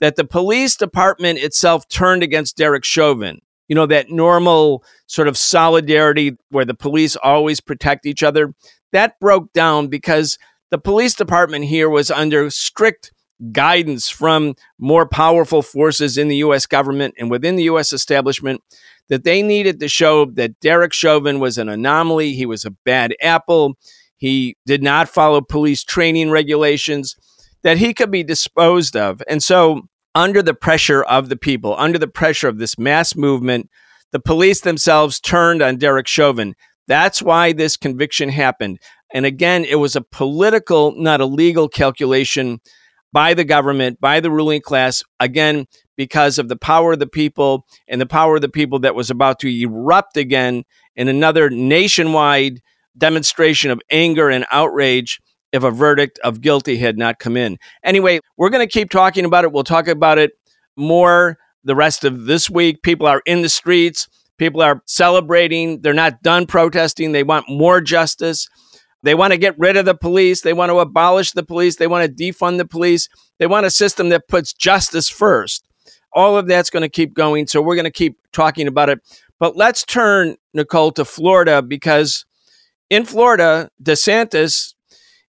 that 0.00 0.16
the 0.16 0.24
police 0.24 0.76
department 0.76 1.38
itself 1.38 1.88
turned 1.88 2.22
against 2.22 2.56
Derek 2.56 2.84
Chauvin. 2.84 3.40
You 3.68 3.74
know, 3.74 3.86
that 3.86 4.10
normal 4.10 4.84
sort 5.06 5.28
of 5.28 5.38
solidarity 5.38 6.36
where 6.50 6.64
the 6.64 6.74
police 6.74 7.16
always 7.16 7.60
protect 7.60 8.06
each 8.06 8.22
other, 8.22 8.54
that 8.92 9.18
broke 9.20 9.52
down 9.52 9.88
because 9.88 10.38
the 10.70 10.78
police 10.78 11.14
department 11.14 11.64
here 11.66 11.88
was 11.88 12.10
under 12.10 12.50
strict 12.50 13.12
guidance 13.52 14.08
from 14.08 14.54
more 14.78 15.06
powerful 15.06 15.62
forces 15.62 16.16
in 16.16 16.28
the 16.28 16.36
US 16.36 16.66
government 16.66 17.14
and 17.18 17.30
within 17.30 17.56
the 17.56 17.64
US 17.64 17.92
establishment 17.92 18.60
that 19.08 19.24
they 19.24 19.42
needed 19.42 19.80
to 19.80 19.88
show 19.88 20.26
that 20.26 20.58
Derek 20.60 20.92
Chauvin 20.92 21.38
was 21.40 21.58
an 21.58 21.68
anomaly. 21.68 22.32
He 22.32 22.46
was 22.46 22.64
a 22.64 22.70
bad 22.70 23.14
apple. 23.20 23.74
He 24.16 24.56
did 24.66 24.82
not 24.82 25.08
follow 25.08 25.40
police 25.40 25.84
training 25.84 26.30
regulations, 26.30 27.16
that 27.62 27.78
he 27.78 27.92
could 27.92 28.10
be 28.10 28.22
disposed 28.22 28.96
of. 28.96 29.22
And 29.28 29.42
so, 29.42 29.82
under 30.14 30.42
the 30.42 30.54
pressure 30.54 31.02
of 31.02 31.28
the 31.28 31.36
people, 31.36 31.74
under 31.78 31.98
the 31.98 32.08
pressure 32.08 32.48
of 32.48 32.58
this 32.58 32.78
mass 32.78 33.16
movement, 33.16 33.68
the 34.12 34.20
police 34.20 34.60
themselves 34.60 35.20
turned 35.20 35.60
on 35.60 35.76
Derek 35.76 36.06
Chauvin. 36.06 36.54
That's 36.86 37.20
why 37.20 37.52
this 37.52 37.76
conviction 37.76 38.28
happened. 38.28 38.78
And 39.12 39.26
again, 39.26 39.64
it 39.64 39.76
was 39.76 39.96
a 39.96 40.02
political, 40.02 40.94
not 40.96 41.20
a 41.20 41.26
legal 41.26 41.68
calculation 41.68 42.60
by 43.12 43.34
the 43.34 43.44
government, 43.44 44.00
by 44.00 44.20
the 44.20 44.30
ruling 44.30 44.60
class, 44.60 45.02
again, 45.20 45.66
because 45.96 46.38
of 46.38 46.48
the 46.48 46.56
power 46.56 46.94
of 46.94 46.98
the 46.98 47.06
people 47.06 47.64
and 47.86 48.00
the 48.00 48.06
power 48.06 48.36
of 48.36 48.42
the 48.42 48.48
people 48.48 48.80
that 48.80 48.96
was 48.96 49.10
about 49.10 49.38
to 49.40 49.48
erupt 49.48 50.16
again 50.16 50.64
in 50.96 51.08
another 51.08 51.48
nationwide 51.48 52.60
demonstration 52.96 53.70
of 53.70 53.80
anger 53.90 54.28
and 54.28 54.44
outrage 54.50 55.20
if 55.54 55.62
a 55.62 55.70
verdict 55.70 56.18
of 56.24 56.40
guilty 56.40 56.76
had 56.76 56.98
not 56.98 57.20
come 57.20 57.36
in. 57.36 57.56
Anyway, 57.84 58.18
we're 58.36 58.50
going 58.50 58.66
to 58.66 58.70
keep 58.70 58.90
talking 58.90 59.24
about 59.24 59.44
it. 59.44 59.52
We'll 59.52 59.62
talk 59.62 59.86
about 59.86 60.18
it 60.18 60.32
more 60.74 61.38
the 61.62 61.76
rest 61.76 62.04
of 62.04 62.24
this 62.24 62.50
week. 62.50 62.82
People 62.82 63.06
are 63.06 63.22
in 63.24 63.42
the 63.42 63.48
streets. 63.48 64.08
People 64.36 64.62
are 64.62 64.82
celebrating. 64.86 65.80
They're 65.80 65.94
not 65.94 66.24
done 66.24 66.46
protesting. 66.46 67.12
They 67.12 67.22
want 67.22 67.48
more 67.48 67.80
justice. 67.80 68.48
They 69.04 69.14
want 69.14 69.32
to 69.32 69.38
get 69.38 69.56
rid 69.56 69.76
of 69.76 69.84
the 69.84 69.94
police. 69.94 70.40
They 70.40 70.52
want 70.52 70.70
to 70.70 70.80
abolish 70.80 71.30
the 71.30 71.44
police. 71.44 71.76
They 71.76 71.86
want 71.86 72.04
to 72.04 72.12
defund 72.12 72.58
the 72.58 72.66
police. 72.66 73.08
They 73.38 73.46
want 73.46 73.64
a 73.64 73.70
system 73.70 74.08
that 74.08 74.26
puts 74.26 74.52
justice 74.52 75.08
first. 75.08 75.68
All 76.12 76.36
of 76.36 76.48
that's 76.48 76.68
going 76.68 76.82
to 76.82 76.88
keep 76.88 77.14
going. 77.14 77.46
So 77.46 77.62
we're 77.62 77.76
going 77.76 77.84
to 77.84 77.92
keep 77.92 78.18
talking 78.32 78.66
about 78.66 78.88
it. 78.88 78.98
But 79.38 79.56
let's 79.56 79.84
turn, 79.84 80.34
Nicole, 80.52 80.90
to 80.92 81.04
Florida 81.04 81.62
because 81.62 82.26
in 82.90 83.04
Florida, 83.04 83.70
DeSantis 83.80 84.73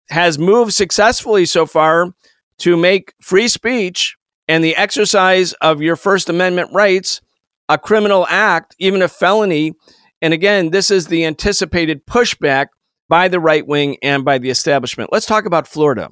has 0.09 0.37
moved 0.37 0.73
successfully 0.73 1.45
so 1.45 1.65
far 1.65 2.13
to 2.59 2.77
make 2.77 3.13
free 3.21 3.47
speech 3.47 4.15
and 4.47 4.63
the 4.63 4.75
exercise 4.75 5.53
of 5.53 5.81
your 5.81 5.95
First 5.95 6.29
Amendment 6.29 6.69
rights 6.73 7.21
a 7.67 7.77
criminal 7.77 8.27
act, 8.29 8.75
even 8.79 9.01
a 9.01 9.07
felony. 9.07 9.73
And 10.21 10.33
again, 10.33 10.69
this 10.69 10.91
is 10.91 11.07
the 11.07 11.25
anticipated 11.25 12.05
pushback 12.05 12.67
by 13.09 13.27
the 13.27 13.39
right 13.39 13.65
wing 13.65 13.97
and 14.01 14.23
by 14.23 14.37
the 14.37 14.49
establishment. 14.49 15.11
Let's 15.11 15.25
talk 15.25 15.45
about 15.45 15.67
Florida. 15.67 16.09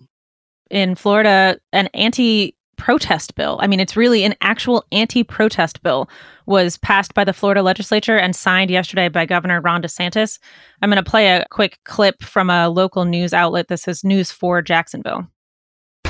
In 0.69 0.95
Florida, 0.95 1.57
an 1.71 1.87
anti 1.93 2.55
protest 2.77 3.35
bill, 3.35 3.59
I 3.61 3.67
mean, 3.67 3.79
it's 3.79 3.95
really 3.95 4.23
an 4.23 4.35
actual 4.41 4.85
anti 4.91 5.23
protest 5.23 5.81
bill, 5.83 6.09
was 6.45 6.77
passed 6.77 7.13
by 7.13 7.23
the 7.23 7.33
Florida 7.33 7.61
legislature 7.61 8.17
and 8.17 8.35
signed 8.35 8.69
yesterday 8.69 9.09
by 9.09 9.25
Governor 9.25 9.61
Ron 9.61 9.81
DeSantis. 9.81 10.39
I'm 10.81 10.89
going 10.89 11.03
to 11.03 11.09
play 11.09 11.29
a 11.29 11.45
quick 11.49 11.79
clip 11.85 12.21
from 12.21 12.49
a 12.49 12.69
local 12.69 13.05
news 13.05 13.33
outlet. 13.33 13.67
This 13.67 13.87
is 13.87 14.03
News 14.03 14.31
4 14.31 14.61
Jacksonville. 14.61 15.27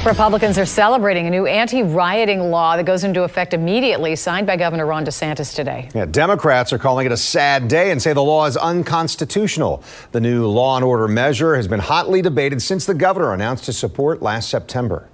Republicans 0.05 0.58
are 0.58 0.65
celebrating 0.65 1.27
a 1.27 1.29
new 1.29 1.46
anti 1.46 1.82
rioting 1.82 2.51
law 2.51 2.75
that 2.75 2.86
goes 2.86 3.05
into 3.05 3.24
effect 3.24 3.53
immediately, 3.53 4.17
signed 4.17 4.46
by 4.46 4.58
Governor 4.58 4.86
Ron 4.86 5.05
DeSantis 5.05 5.55
today. 5.55 5.89
Yeah, 5.96 6.05
Democrats 6.05 6.74
are 6.74 6.77
calling 6.77 7.05
it 7.05 7.13
a 7.13 7.17
sad 7.17 7.70
day 7.70 7.89
and 7.89 8.01
say 8.01 8.12
the 8.12 8.22
law 8.22 8.46
is 8.46 8.58
unconstitutional. 8.58 9.82
The 10.12 10.20
new 10.20 10.46
law 10.46 10.75
and 10.75 10.84
order 10.84 11.08
measure 11.08 11.55
has 11.55 11.70
been 11.70 11.79
hotly 11.79 12.22
debated 12.22 12.62
since 12.62 12.86
the 12.86 12.93
governor 12.93 13.34
announced 13.34 13.67
his 13.67 13.77
support 13.77 14.22
last 14.22 14.50
September. 14.50 15.08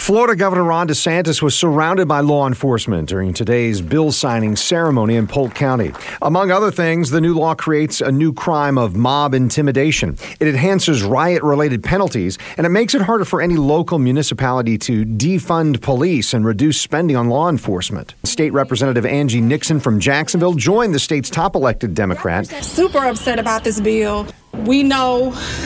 Florida 0.00 0.34
Governor 0.34 0.64
Ron 0.64 0.88
DeSantis 0.88 1.42
was 1.42 1.54
surrounded 1.54 2.08
by 2.08 2.20
law 2.20 2.46
enforcement 2.46 3.06
during 3.06 3.34
today's 3.34 3.82
bill 3.82 4.10
signing 4.10 4.56
ceremony 4.56 5.14
in 5.14 5.26
Polk 5.26 5.54
County. 5.54 5.92
Among 6.22 6.50
other 6.50 6.70
things, 6.70 7.10
the 7.10 7.20
new 7.20 7.34
law 7.34 7.54
creates 7.54 8.00
a 8.00 8.10
new 8.10 8.32
crime 8.32 8.78
of 8.78 8.96
mob 8.96 9.34
intimidation. 9.34 10.16
It 10.40 10.48
enhances 10.48 11.02
riot 11.02 11.42
related 11.42 11.84
penalties, 11.84 12.38
and 12.56 12.64
it 12.66 12.70
makes 12.70 12.94
it 12.94 13.02
harder 13.02 13.26
for 13.26 13.42
any 13.42 13.56
local 13.56 13.98
municipality 13.98 14.78
to 14.78 15.04
defund 15.04 15.82
police 15.82 16.32
and 16.32 16.46
reduce 16.46 16.80
spending 16.80 17.14
on 17.14 17.28
law 17.28 17.50
enforcement. 17.50 18.14
State 18.24 18.54
Representative 18.54 19.04
Angie 19.04 19.42
Nixon 19.42 19.78
from 19.78 20.00
Jacksonville 20.00 20.54
joined 20.54 20.94
the 20.94 20.98
state's 20.98 21.28
top 21.28 21.54
elected 21.54 21.94
Democrat. 21.94 22.46
Super 22.64 23.04
upset 23.04 23.38
about 23.38 23.64
this 23.64 23.80
bill. 23.80 24.26
We 24.64 24.82
know 24.82 25.30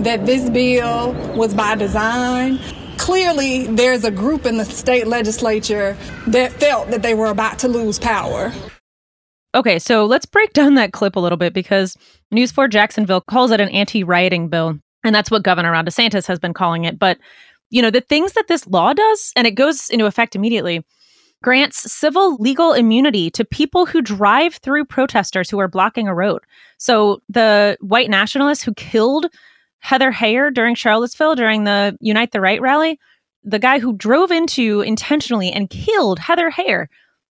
that 0.00 0.24
this 0.24 0.48
bill 0.48 1.12
was 1.36 1.52
by 1.52 1.74
design 1.74 2.58
clearly 2.98 3.66
there's 3.66 4.04
a 4.04 4.10
group 4.10 4.44
in 4.44 4.58
the 4.58 4.64
state 4.64 5.06
legislature 5.06 5.96
that 6.26 6.52
felt 6.52 6.90
that 6.90 7.02
they 7.02 7.14
were 7.14 7.26
about 7.30 7.58
to 7.60 7.68
lose 7.68 7.98
power. 7.98 8.52
Okay, 9.54 9.78
so 9.78 10.04
let's 10.04 10.26
break 10.26 10.52
down 10.52 10.74
that 10.74 10.92
clip 10.92 11.16
a 11.16 11.20
little 11.20 11.38
bit 11.38 11.54
because 11.54 11.96
News 12.30 12.52
4 12.52 12.68
Jacksonville 12.68 13.22
calls 13.22 13.50
it 13.50 13.60
an 13.60 13.70
anti 13.70 14.04
rioting 14.04 14.48
bill. 14.48 14.78
And 15.04 15.14
that's 15.14 15.30
what 15.30 15.42
Governor 15.42 15.72
Ron 15.72 15.86
DeSantis 15.86 16.26
has 16.26 16.38
been 16.38 16.52
calling 16.52 16.84
it. 16.84 16.98
But, 16.98 17.18
you 17.70 17.80
know, 17.80 17.90
the 17.90 18.00
things 18.00 18.32
that 18.32 18.48
this 18.48 18.66
law 18.66 18.92
does, 18.92 19.32
and 19.36 19.46
it 19.46 19.52
goes 19.52 19.88
into 19.90 20.06
effect 20.06 20.36
immediately, 20.36 20.84
grants 21.42 21.90
civil 21.90 22.36
legal 22.36 22.72
immunity 22.72 23.30
to 23.30 23.44
people 23.44 23.86
who 23.86 24.02
drive 24.02 24.56
through 24.56 24.84
protesters 24.84 25.48
who 25.48 25.60
are 25.60 25.68
blocking 25.68 26.08
a 26.08 26.14
road. 26.14 26.42
So 26.78 27.22
the 27.28 27.78
white 27.80 28.10
nationalists 28.10 28.62
who 28.62 28.74
killed 28.74 29.26
Heather 29.80 30.12
Heyer 30.12 30.52
during 30.52 30.74
Charlottesville 30.74 31.34
during 31.34 31.64
the 31.64 31.96
Unite 32.00 32.32
the 32.32 32.40
Right 32.40 32.60
rally, 32.60 32.98
the 33.44 33.58
guy 33.58 33.78
who 33.78 33.96
drove 33.96 34.30
into 34.30 34.80
intentionally 34.80 35.50
and 35.50 35.70
killed 35.70 36.18
Heather 36.18 36.50
Heyer, 36.50 36.86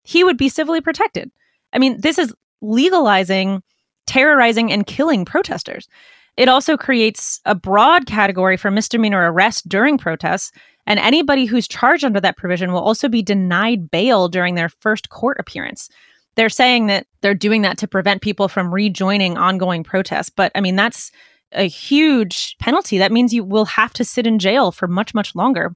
he 0.03 0.25
would 0.25 0.37
be 0.37 0.49
civilly 0.49 0.81
protected. 0.81 1.31
I 1.73 1.79
mean, 1.79 2.01
this 2.01 2.19
is 2.19 2.35
legalizing 2.61 3.63
terrorizing 4.07 4.73
and 4.73 4.87
killing 4.87 5.25
protesters. 5.25 5.89
It 6.37 6.49
also 6.49 6.77
creates 6.77 7.41
a 7.45 7.55
broad 7.55 8.07
category 8.07 8.57
for 8.57 8.71
misdemeanor 8.71 9.31
arrest 9.31 9.69
during 9.69 9.99
protests, 9.99 10.51
and 10.87 10.99
anybody 10.99 11.45
who's 11.45 11.69
charged 11.69 12.05
under 12.05 12.21
that 12.21 12.37
provision 12.37 12.73
will 12.73 12.81
also 12.81 13.09
be 13.09 13.23
denied 13.23 13.91
bail 13.91 14.29
during 14.29 14.55
their 14.55 14.69
first 14.69 15.11
court 15.11 15.37
appearance. 15.39 15.89
They're 16.35 16.49
saying 16.49 16.87
that 16.87 17.07
they're 17.21 17.35
doing 17.35 17.63
that 17.63 17.79
to 17.79 17.89
prevent 17.89 18.23
people 18.23 18.49
from 18.49 18.73
rejoining 18.73 19.37
ongoing 19.37 19.85
protests, 19.85 20.31
but 20.31 20.51
I 20.55 20.61
mean, 20.61 20.77
that's 20.77 21.13
a 21.55 21.69
huge 21.69 22.57
penalty. 22.59 22.99
That 22.99 23.13
means 23.13 23.33
you 23.33 23.45
will 23.45 23.65
have 23.67 23.93
to 23.95 24.05
sit 24.05 24.27
in 24.27 24.39
jail 24.39 24.73
for 24.73 24.89
much, 24.89 25.15
much 25.15 25.35
longer. 25.35 25.75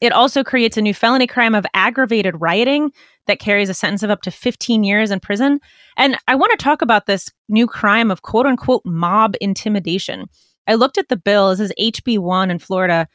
It 0.00 0.12
also 0.12 0.44
creates 0.44 0.76
a 0.76 0.82
new 0.82 0.92
felony 0.92 1.26
crime 1.26 1.54
of 1.54 1.66
aggravated 1.72 2.40
rioting 2.40 2.92
that 3.26 3.38
carries 3.38 3.68
a 3.68 3.74
sentence 3.74 4.02
of 4.02 4.10
up 4.10 4.22
to 4.22 4.30
15 4.30 4.84
years 4.84 5.10
in 5.10 5.20
prison. 5.20 5.58
And 5.96 6.18
I 6.28 6.34
want 6.34 6.50
to 6.52 6.62
talk 6.62 6.82
about 6.82 7.06
this 7.06 7.30
new 7.48 7.66
crime 7.66 8.10
of 8.10 8.22
quote 8.22 8.46
unquote 8.46 8.82
mob 8.84 9.34
intimidation. 9.40 10.26
I 10.66 10.74
looked 10.74 10.98
at 10.98 11.08
the 11.08 11.16
bill, 11.16 11.50
this 11.50 11.60
is 11.60 11.72
HB1 11.78 12.50
in 12.50 12.58
Florida, 12.58 13.08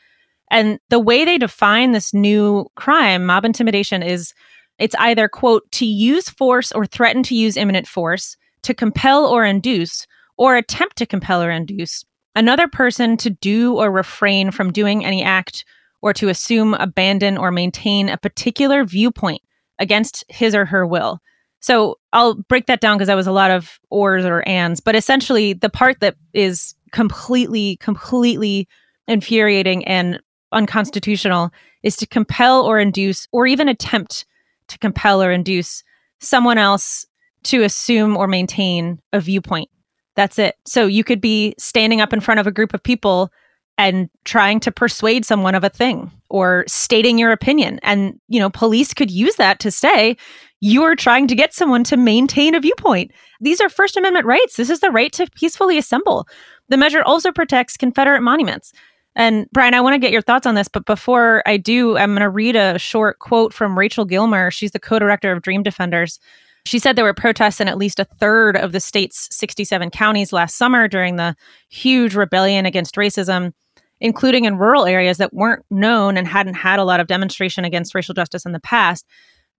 and 0.49 0.79
the 0.89 0.99
way 0.99 1.23
they 1.23 1.37
define 1.37 1.91
this 1.91 2.13
new 2.13 2.67
crime, 2.75 3.25
mob 3.25 3.45
intimidation, 3.45 4.03
is 4.03 4.33
it's 4.79 4.95
either, 4.95 5.29
quote, 5.29 5.71
to 5.73 5.85
use 5.85 6.29
force 6.29 6.71
or 6.71 6.85
threaten 6.85 7.23
to 7.23 7.35
use 7.35 7.55
imminent 7.55 7.87
force, 7.87 8.35
to 8.63 8.73
compel 8.73 9.25
or 9.25 9.45
induce, 9.45 10.07
or 10.41 10.55
attempt 10.55 10.95
to 10.95 11.05
compel 11.05 11.43
or 11.43 11.51
induce 11.51 12.03
another 12.35 12.67
person 12.67 13.15
to 13.15 13.29
do 13.29 13.75
or 13.75 13.91
refrain 13.91 14.49
from 14.49 14.73
doing 14.73 15.05
any 15.05 15.23
act 15.23 15.63
or 16.01 16.13
to 16.13 16.29
assume, 16.29 16.73
abandon, 16.73 17.37
or 17.37 17.51
maintain 17.51 18.09
a 18.09 18.17
particular 18.17 18.83
viewpoint 18.83 19.39
against 19.77 20.25
his 20.29 20.55
or 20.55 20.65
her 20.65 20.83
will. 20.87 21.19
So 21.59 21.99
I'll 22.11 22.33
break 22.33 22.65
that 22.65 22.81
down 22.81 22.97
because 22.97 23.05
that 23.05 23.13
was 23.13 23.27
a 23.27 23.31
lot 23.31 23.51
of 23.51 23.79
ors 23.91 24.25
or 24.25 24.41
ands, 24.49 24.79
but 24.79 24.95
essentially 24.95 25.53
the 25.53 25.69
part 25.69 25.99
that 25.99 26.15
is 26.33 26.73
completely, 26.91 27.75
completely 27.75 28.67
infuriating 29.07 29.85
and 29.85 30.19
unconstitutional 30.53 31.51
is 31.83 31.95
to 31.97 32.07
compel 32.07 32.63
or 32.63 32.79
induce 32.79 33.27
or 33.31 33.45
even 33.45 33.69
attempt 33.69 34.25
to 34.69 34.79
compel 34.79 35.21
or 35.21 35.31
induce 35.31 35.83
someone 36.19 36.57
else 36.57 37.05
to 37.43 37.61
assume 37.61 38.17
or 38.17 38.27
maintain 38.27 38.97
a 39.13 39.19
viewpoint. 39.19 39.69
That's 40.15 40.37
it. 40.39 40.55
So 40.65 40.85
you 40.85 41.03
could 41.03 41.21
be 41.21 41.55
standing 41.57 42.01
up 42.01 42.13
in 42.13 42.19
front 42.19 42.39
of 42.39 42.47
a 42.47 42.51
group 42.51 42.73
of 42.73 42.83
people 42.83 43.31
and 43.77 44.09
trying 44.25 44.59
to 44.59 44.71
persuade 44.71 45.25
someone 45.25 45.55
of 45.55 45.63
a 45.63 45.69
thing 45.69 46.11
or 46.29 46.65
stating 46.67 47.17
your 47.17 47.31
opinion. 47.31 47.79
And, 47.81 48.19
you 48.27 48.39
know, 48.39 48.49
police 48.49 48.93
could 48.93 49.09
use 49.09 49.35
that 49.37 49.59
to 49.61 49.71
say, 49.71 50.17
you 50.59 50.83
are 50.83 50.95
trying 50.95 51.27
to 51.27 51.35
get 51.35 51.53
someone 51.53 51.83
to 51.85 51.97
maintain 51.97 52.53
a 52.53 52.59
viewpoint. 52.59 53.11
These 53.39 53.59
are 53.59 53.69
First 53.69 53.97
Amendment 53.97 54.25
rights. 54.25 54.55
This 54.55 54.69
is 54.69 54.81
the 54.81 54.91
right 54.91 55.11
to 55.13 55.27
peacefully 55.31 55.77
assemble. 55.77 56.27
The 56.69 56.77
measure 56.77 57.01
also 57.01 57.31
protects 57.31 57.75
Confederate 57.75 58.21
monuments. 58.21 58.71
And 59.15 59.47
Brian, 59.51 59.73
I 59.73 59.81
want 59.81 59.95
to 59.95 59.99
get 59.99 60.11
your 60.11 60.21
thoughts 60.21 60.45
on 60.45 60.55
this, 60.55 60.67
but 60.67 60.85
before 60.85 61.43
I 61.45 61.57
do, 61.57 61.97
I'm 61.97 62.11
going 62.11 62.21
to 62.21 62.29
read 62.29 62.55
a 62.55 62.79
short 62.79 63.19
quote 63.19 63.53
from 63.53 63.77
Rachel 63.77 64.05
Gilmer. 64.05 64.51
She's 64.51 64.71
the 64.71 64.79
co 64.79 64.99
director 64.99 65.31
of 65.31 65.41
Dream 65.41 65.63
Defenders. 65.63 66.19
She 66.65 66.79
said 66.79 66.95
there 66.95 67.05
were 67.05 67.13
protests 67.13 67.59
in 67.59 67.67
at 67.67 67.77
least 67.77 67.99
a 67.99 68.05
third 68.05 68.55
of 68.55 68.71
the 68.71 68.79
state's 68.79 69.27
67 69.35 69.89
counties 69.89 70.31
last 70.31 70.57
summer 70.57 70.87
during 70.87 71.15
the 71.15 71.35
huge 71.69 72.15
rebellion 72.15 72.65
against 72.65 72.95
racism, 72.95 73.51
including 73.99 74.45
in 74.45 74.57
rural 74.57 74.85
areas 74.85 75.17
that 75.17 75.33
weren't 75.33 75.65
known 75.71 76.17
and 76.17 76.27
hadn't 76.27 76.53
had 76.53 76.79
a 76.79 76.83
lot 76.83 76.99
of 76.99 77.07
demonstration 77.07 77.65
against 77.65 77.95
racial 77.95 78.13
justice 78.13 78.45
in 78.45 78.51
the 78.51 78.59
past. 78.59 79.05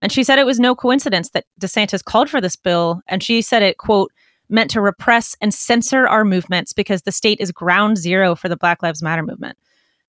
And 0.01 0.11
she 0.11 0.23
said 0.23 0.39
it 0.39 0.45
was 0.45 0.59
no 0.59 0.75
coincidence 0.75 1.29
that 1.29 1.45
DeSantis 1.59 2.03
called 2.03 2.29
for 2.29 2.41
this 2.41 2.55
bill. 2.55 3.01
And 3.07 3.23
she 3.23 3.41
said 3.41 3.63
it, 3.63 3.77
quote, 3.77 4.11
meant 4.49 4.69
to 4.71 4.81
repress 4.81 5.35
and 5.41 5.53
censor 5.53 6.07
our 6.07 6.25
movements 6.25 6.73
because 6.73 7.01
the 7.01 7.11
state 7.11 7.39
is 7.39 7.51
ground 7.51 7.97
zero 7.97 8.35
for 8.35 8.49
the 8.49 8.57
Black 8.57 8.83
Lives 8.83 9.01
Matter 9.01 9.23
movement. 9.23 9.57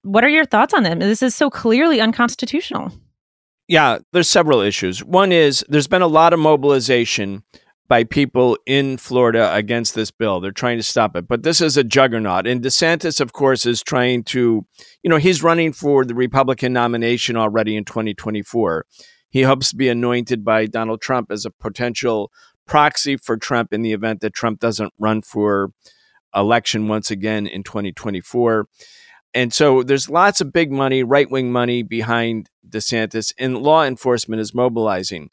What 0.03 0.25
are 0.25 0.29
your 0.29 0.45
thoughts 0.45 0.75
on 0.75 0.83
them? 0.83 0.99
This 0.99 1.23
is 1.23 1.35
so 1.35 1.49
clearly 1.49 2.01
unconstitutional. 2.01 2.93
Yeah, 3.67 3.99
there's 4.13 4.29
several 4.29 4.61
issues. 4.61 5.03
One 5.03 5.33
is 5.33 5.65
there's 5.69 5.89
been 5.89 6.03
a 6.03 6.07
lot 6.07 6.33
of 6.33 6.39
mobilization 6.39 7.43
by 7.89 8.05
people 8.05 8.59
in 8.67 8.97
Florida 8.97 9.55
against 9.55 9.95
this 9.95 10.11
bill. 10.11 10.41
They're 10.41 10.53
trying 10.53 10.79
to 10.79 10.83
stop 10.83 11.17
it. 11.17 11.29
But 11.29 11.43
this 11.43 11.61
is 11.61 11.77
a 11.77 11.85
juggernaut. 11.85 12.47
And 12.47 12.63
DeSantis, 12.63 13.21
of 13.21 13.33
course, 13.33 13.67
is 13.67 13.83
trying 13.83 14.25
to, 14.25 14.67
you 15.03 15.11
know, 15.11 15.17
he's 15.17 15.43
running 15.43 15.73
for 15.73 16.05
the 16.05 16.15
Republican 16.15 16.73
nomination 16.73 17.37
already 17.37 17.77
in 17.77 17.85
2024. 17.85 18.87
He 19.29 19.43
hopes 19.43 19.71
to 19.71 19.77
be 19.77 19.89
anointed 19.89 20.45
by 20.45 20.67
Donald 20.67 21.01
Trump 21.01 21.31
as 21.31 21.45
a 21.45 21.51
potential 21.51 22.31
proxy 22.67 23.17
for 23.17 23.37
Trump 23.37 23.73
in 23.73 23.83
the 23.83 23.93
event 23.93 24.21
that 24.21 24.33
Trump 24.33 24.61
doesn't 24.61 24.93
run 24.99 25.23
for 25.23 25.71
election 26.35 26.89
once 26.89 27.11
again 27.11 27.47
in 27.47 27.63
2024. 27.63 28.67
And 29.35 29.53
so 29.53 29.83
there's 29.83 30.09
lots 30.09 30.41
of 30.41 30.53
big 30.53 30.71
money, 30.71 31.03
right 31.03 31.31
wing 31.31 31.51
money 31.51 31.83
behind 31.83 32.49
DeSantis, 32.69 33.33
and 33.39 33.59
law 33.59 33.85
enforcement 33.85 34.41
is 34.41 34.55
mobilizing. 34.55 35.31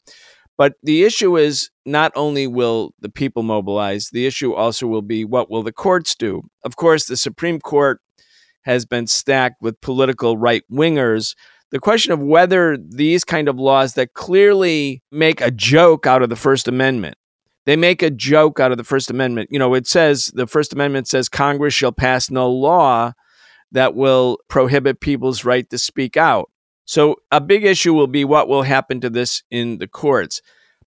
But 0.58 0.74
the 0.82 1.04
issue 1.04 1.36
is 1.36 1.70
not 1.86 2.12
only 2.14 2.46
will 2.46 2.92
the 3.00 3.08
people 3.08 3.42
mobilize, 3.42 4.10
the 4.12 4.26
issue 4.26 4.52
also 4.52 4.86
will 4.86 5.02
be 5.02 5.24
what 5.24 5.50
will 5.50 5.62
the 5.62 5.72
courts 5.72 6.14
do? 6.14 6.42
Of 6.64 6.76
course, 6.76 7.06
the 7.06 7.16
Supreme 7.16 7.60
Court 7.60 8.00
has 8.62 8.84
been 8.84 9.06
stacked 9.06 9.62
with 9.62 9.80
political 9.80 10.36
right 10.36 10.62
wingers 10.70 11.34
the 11.72 11.80
question 11.80 12.12
of 12.12 12.20
whether 12.20 12.76
these 12.76 13.24
kind 13.24 13.48
of 13.48 13.58
laws 13.58 13.94
that 13.94 14.12
clearly 14.12 15.02
make 15.10 15.40
a 15.40 15.50
joke 15.50 16.06
out 16.06 16.22
of 16.22 16.28
the 16.28 16.36
First 16.36 16.68
Amendment, 16.68 17.16
they 17.64 17.76
make 17.76 18.02
a 18.02 18.10
joke 18.10 18.60
out 18.60 18.72
of 18.72 18.76
the 18.76 18.84
First 18.84 19.10
Amendment. 19.10 19.48
You 19.50 19.58
know, 19.58 19.72
it 19.72 19.86
says 19.86 20.30
the 20.34 20.46
First 20.46 20.74
Amendment 20.74 21.08
says 21.08 21.30
Congress 21.30 21.72
shall 21.72 21.90
pass 21.90 22.30
no 22.30 22.50
law 22.50 23.12
that 23.72 23.94
will 23.94 24.38
prohibit 24.48 25.00
people's 25.00 25.44
right 25.44 25.68
to 25.70 25.78
speak 25.78 26.16
out. 26.16 26.50
So 26.84 27.16
a 27.30 27.40
big 27.40 27.64
issue 27.64 27.94
will 27.94 28.06
be 28.06 28.24
what 28.24 28.48
will 28.48 28.62
happen 28.62 29.00
to 29.00 29.10
this 29.10 29.42
in 29.50 29.78
the 29.78 29.88
courts. 29.88 30.42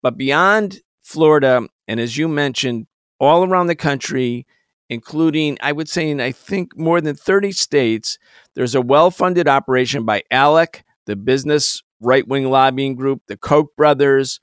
But 0.01 0.17
beyond 0.17 0.81
Florida, 1.01 1.67
and 1.87 1.99
as 1.99 2.17
you 2.17 2.27
mentioned, 2.27 2.87
all 3.19 3.43
around 3.43 3.67
the 3.67 3.75
country, 3.75 4.47
including, 4.89 5.57
I 5.61 5.71
would 5.71 5.87
say, 5.87 6.09
in 6.09 6.19
I 6.19 6.31
think 6.31 6.77
more 6.77 6.99
than 6.99 7.15
30 7.15 7.53
states. 7.53 8.17
There's 8.55 8.75
a 8.75 8.81
well 8.81 9.09
funded 9.09 9.47
operation 9.47 10.03
by 10.03 10.23
ALEC, 10.31 10.83
the 11.05 11.15
business 11.15 11.81
right 12.01 12.27
wing 12.27 12.49
lobbying 12.49 12.95
group, 12.95 13.21
the 13.27 13.37
Koch 13.37 13.67
brothers, 13.77 14.39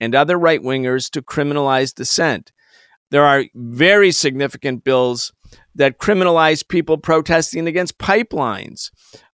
and 0.00 0.14
other 0.14 0.36
right 0.36 0.60
wingers 0.60 1.10
to 1.10 1.22
criminalize 1.22 1.94
dissent. 1.94 2.50
There 3.10 3.24
are 3.24 3.44
very 3.54 4.10
significant 4.10 4.82
bills 4.82 5.32
that 5.74 5.98
criminalize 5.98 6.66
people 6.66 6.98
protesting 6.98 7.66
against 7.66 7.98
pipelines. 7.98 8.90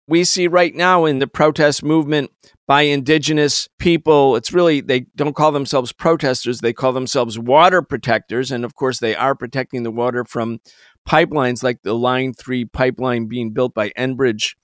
We 0.06 0.24
see 0.24 0.48
right 0.48 0.74
now 0.74 1.04
in 1.04 1.20
the 1.20 1.26
protest 1.26 1.84
movement 1.84 2.30
by 2.66 2.82
indigenous 2.82 3.68
people. 3.78 4.36
It's 4.36 4.52
really, 4.52 4.80
they 4.80 5.06
don't 5.16 5.36
call 5.36 5.52
themselves 5.52 5.92
protesters, 5.92 6.60
they 6.60 6.72
call 6.72 6.92
themselves 6.92 7.38
water 7.38 7.82
protectors. 7.82 8.50
And 8.50 8.64
of 8.64 8.74
course, 8.74 8.98
they 8.98 9.14
are 9.14 9.34
protecting 9.34 9.82
the 9.82 9.90
water 9.90 10.24
from 10.24 10.60
pipelines 11.08 11.62
like 11.62 11.82
the 11.82 11.94
Line 11.94 12.32
3 12.32 12.66
pipeline 12.66 13.26
being 13.26 13.52
built 13.52 13.74
by 13.74 13.90
Enbridge 13.90 14.54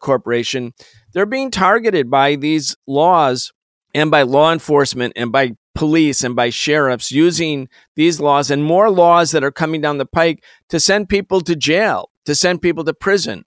Corporation. 0.00 0.72
They're 1.12 1.26
being 1.26 1.50
targeted 1.50 2.10
by 2.10 2.36
these 2.36 2.76
laws 2.86 3.52
and 3.94 4.10
by 4.10 4.22
law 4.22 4.52
enforcement 4.52 5.12
and 5.16 5.32
by 5.32 5.52
police 5.74 6.24
and 6.24 6.34
by 6.34 6.50
sheriffs 6.50 7.12
using 7.12 7.68
these 7.96 8.20
laws 8.20 8.50
and 8.50 8.64
more 8.64 8.90
laws 8.90 9.30
that 9.30 9.44
are 9.44 9.52
coming 9.52 9.80
down 9.80 9.98
the 9.98 10.06
pike 10.06 10.44
to 10.68 10.80
send 10.80 11.08
people 11.08 11.40
to 11.40 11.54
jail, 11.54 12.10
to 12.24 12.34
send 12.34 12.62
people 12.62 12.84
to 12.84 12.94
prison. 12.94 13.44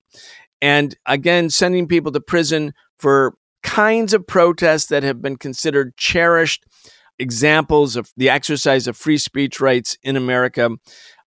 And 0.62 0.96
again, 1.06 1.50
sending 1.50 1.88
people 1.88 2.12
to 2.14 2.22
prison 2.22 2.74
for 2.98 3.36
kinds 3.64 4.14
of 4.14 4.26
protests 4.26 4.88
that 4.88 5.04
have 5.04 5.22
been 5.22 5.38
considered 5.38 5.96
cherished 5.98 6.66
examples 7.20 7.96
of 7.96 8.12
the 8.18 8.30
exercise 8.30 8.88
of 8.88 8.98
free 8.98 9.18
speech 9.18 9.60
rights 9.60 9.98
in 10.04 10.16
America. 10.16 10.70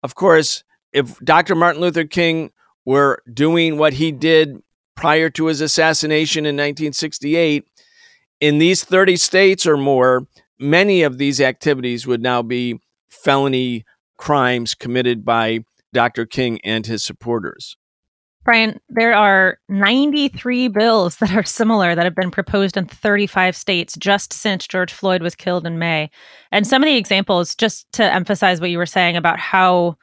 Of 0.01 0.15
course, 0.15 0.63
if 0.91 1.19
Dr. 1.19 1.55
Martin 1.55 1.81
Luther 1.81 2.05
King 2.05 2.51
were 2.85 3.21
doing 3.31 3.77
what 3.77 3.93
he 3.93 4.11
did 4.11 4.61
prior 4.95 5.29
to 5.31 5.47
his 5.47 5.61
assassination 5.61 6.45
in 6.45 6.55
1968, 6.55 7.65
in 8.39 8.57
these 8.57 8.83
30 8.83 9.15
states 9.15 9.65
or 9.65 9.77
more, 9.77 10.27
many 10.59 11.03
of 11.03 11.17
these 11.17 11.41
activities 11.41 12.07
would 12.07 12.21
now 12.21 12.41
be 12.41 12.79
felony 13.09 13.83
crimes 14.17 14.73
committed 14.73 15.25
by 15.25 15.59
Dr. 15.93 16.25
King 16.25 16.59
and 16.63 16.85
his 16.85 17.03
supporters. 17.03 17.77
Brian, 18.43 18.79
there 18.89 19.13
are 19.13 19.57
93 19.69 20.67
bills 20.67 21.17
that 21.17 21.33
are 21.33 21.43
similar 21.43 21.95
that 21.95 22.03
have 22.03 22.15
been 22.15 22.31
proposed 22.31 22.75
in 22.75 22.85
35 22.85 23.55
states 23.55 23.95
just 23.97 24.33
since 24.33 24.67
George 24.67 24.91
Floyd 24.91 25.21
was 25.21 25.35
killed 25.35 25.65
in 25.65 25.79
May. 25.79 26.09
And 26.51 26.67
some 26.67 26.83
of 26.83 26.87
the 26.87 26.97
examples, 26.97 27.55
just 27.55 27.89
to 27.93 28.03
emphasize 28.03 28.59
what 28.59 28.69
you 28.69 28.77
were 28.77 28.85
saying 28.85 29.15
about 29.15 29.39
how, 29.39 29.95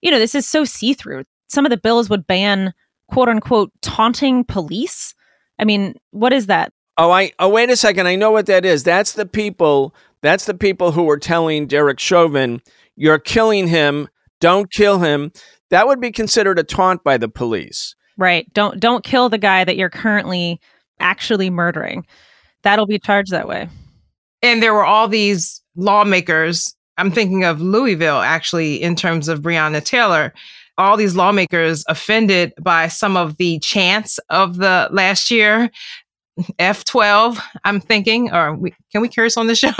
you 0.00 0.10
know, 0.10 0.18
this 0.18 0.34
is 0.34 0.48
so 0.48 0.64
see 0.64 0.94
through. 0.94 1.24
Some 1.48 1.66
of 1.66 1.70
the 1.70 1.76
bills 1.76 2.08
would 2.08 2.26
ban 2.26 2.72
quote 3.08 3.28
unquote 3.28 3.72
taunting 3.82 4.44
police. 4.44 5.14
I 5.58 5.64
mean, 5.64 5.94
what 6.12 6.32
is 6.32 6.46
that? 6.46 6.72
Oh, 6.98 7.10
I 7.10 7.32
oh 7.38 7.48
wait 7.48 7.70
a 7.70 7.76
second. 7.76 8.06
I 8.06 8.16
know 8.16 8.30
what 8.30 8.46
that 8.46 8.64
is. 8.64 8.82
That's 8.84 9.12
the 9.12 9.26
people. 9.26 9.94
That's 10.20 10.46
the 10.46 10.54
people 10.54 10.92
who 10.92 11.04
were 11.04 11.18
telling 11.18 11.66
Derek 11.66 12.00
Chauvin, 12.00 12.60
"You're 12.96 13.20
killing 13.20 13.68
him. 13.68 14.08
Don't 14.40 14.70
kill 14.70 14.98
him." 14.98 15.32
that 15.70 15.86
would 15.86 16.00
be 16.00 16.10
considered 16.10 16.58
a 16.58 16.64
taunt 16.64 17.04
by 17.04 17.16
the 17.16 17.28
police. 17.28 17.94
Right. 18.16 18.52
Don't 18.52 18.80
don't 18.80 19.04
kill 19.04 19.28
the 19.28 19.38
guy 19.38 19.64
that 19.64 19.76
you're 19.76 19.90
currently 19.90 20.60
actually 21.00 21.50
murdering. 21.50 22.06
That'll 22.62 22.86
be 22.86 22.98
charged 22.98 23.30
that 23.30 23.48
way. 23.48 23.68
And 24.42 24.62
there 24.62 24.74
were 24.74 24.84
all 24.84 25.08
these 25.08 25.62
lawmakers. 25.76 26.74
I'm 26.96 27.12
thinking 27.12 27.44
of 27.44 27.60
Louisville 27.60 28.20
actually 28.20 28.82
in 28.82 28.96
terms 28.96 29.28
of 29.28 29.42
Breonna 29.42 29.84
Taylor. 29.84 30.32
All 30.78 30.96
these 30.96 31.16
lawmakers 31.16 31.84
offended 31.88 32.52
by 32.60 32.88
some 32.88 33.16
of 33.16 33.36
the 33.36 33.58
chants 33.60 34.18
of 34.30 34.56
the 34.56 34.88
last 34.90 35.30
year 35.30 35.70
F12, 36.58 37.38
I'm 37.64 37.80
thinking, 37.80 38.32
or 38.32 38.54
we, 38.54 38.74
can 38.92 39.00
we 39.00 39.08
curse 39.08 39.36
on 39.36 39.46
the 39.46 39.54
show? 39.56 39.72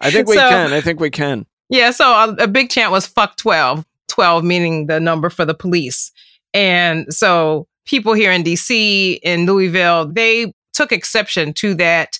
I 0.00 0.10
think 0.10 0.28
we 0.28 0.36
so, 0.36 0.48
can. 0.48 0.72
I 0.72 0.80
think 0.80 1.00
we 1.00 1.10
can. 1.10 1.46
Yeah. 1.68 1.90
So 1.90 2.06
a, 2.06 2.44
a 2.44 2.48
big 2.48 2.70
chant 2.70 2.92
was 2.92 3.06
fuck 3.06 3.36
12, 3.36 3.84
12 4.08 4.44
meaning 4.44 4.86
the 4.86 5.00
number 5.00 5.30
for 5.30 5.44
the 5.44 5.54
police. 5.54 6.12
And 6.54 7.12
so 7.12 7.66
people 7.86 8.14
here 8.14 8.32
in 8.32 8.42
DC, 8.42 9.18
in 9.22 9.46
Louisville, 9.46 10.06
they 10.06 10.52
took 10.72 10.92
exception 10.92 11.52
to 11.54 11.74
that 11.74 12.18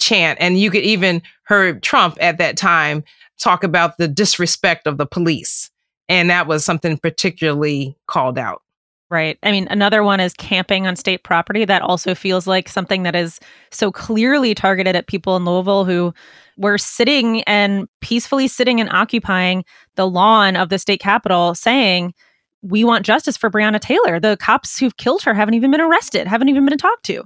chant. 0.00 0.38
And 0.40 0.58
you 0.58 0.70
could 0.70 0.84
even 0.84 1.22
heard 1.44 1.82
Trump 1.82 2.16
at 2.20 2.38
that 2.38 2.56
time 2.56 3.04
talk 3.38 3.62
about 3.62 3.98
the 3.98 4.08
disrespect 4.08 4.86
of 4.86 4.98
the 4.98 5.06
police. 5.06 5.70
And 6.08 6.30
that 6.30 6.46
was 6.46 6.64
something 6.64 6.96
particularly 6.96 7.96
called 8.06 8.38
out. 8.38 8.62
Right. 9.10 9.38
I 9.42 9.52
mean, 9.52 9.66
another 9.70 10.02
one 10.02 10.20
is 10.20 10.34
camping 10.34 10.86
on 10.86 10.94
state 10.94 11.24
property. 11.24 11.64
That 11.64 11.80
also 11.80 12.14
feels 12.14 12.46
like 12.46 12.68
something 12.68 13.04
that 13.04 13.16
is 13.16 13.40
so 13.70 13.90
clearly 13.90 14.54
targeted 14.54 14.94
at 14.94 15.06
people 15.06 15.34
in 15.34 15.46
Louisville 15.46 15.86
who 15.86 16.12
were 16.58 16.76
sitting 16.76 17.42
and 17.44 17.88
peacefully 18.02 18.48
sitting 18.48 18.82
and 18.82 18.90
occupying 18.90 19.64
the 19.94 20.06
lawn 20.06 20.56
of 20.56 20.68
the 20.68 20.78
state 20.78 21.00
capitol 21.00 21.54
saying, 21.54 22.12
we 22.60 22.84
want 22.84 23.06
justice 23.06 23.36
for 23.36 23.50
Breonna 23.50 23.80
Taylor. 23.80 24.20
The 24.20 24.36
cops 24.36 24.78
who've 24.78 24.96
killed 24.98 25.22
her 25.22 25.32
haven't 25.32 25.54
even 25.54 25.70
been 25.70 25.80
arrested, 25.80 26.26
haven't 26.26 26.50
even 26.50 26.66
been 26.66 26.76
talked 26.76 27.04
to. 27.06 27.24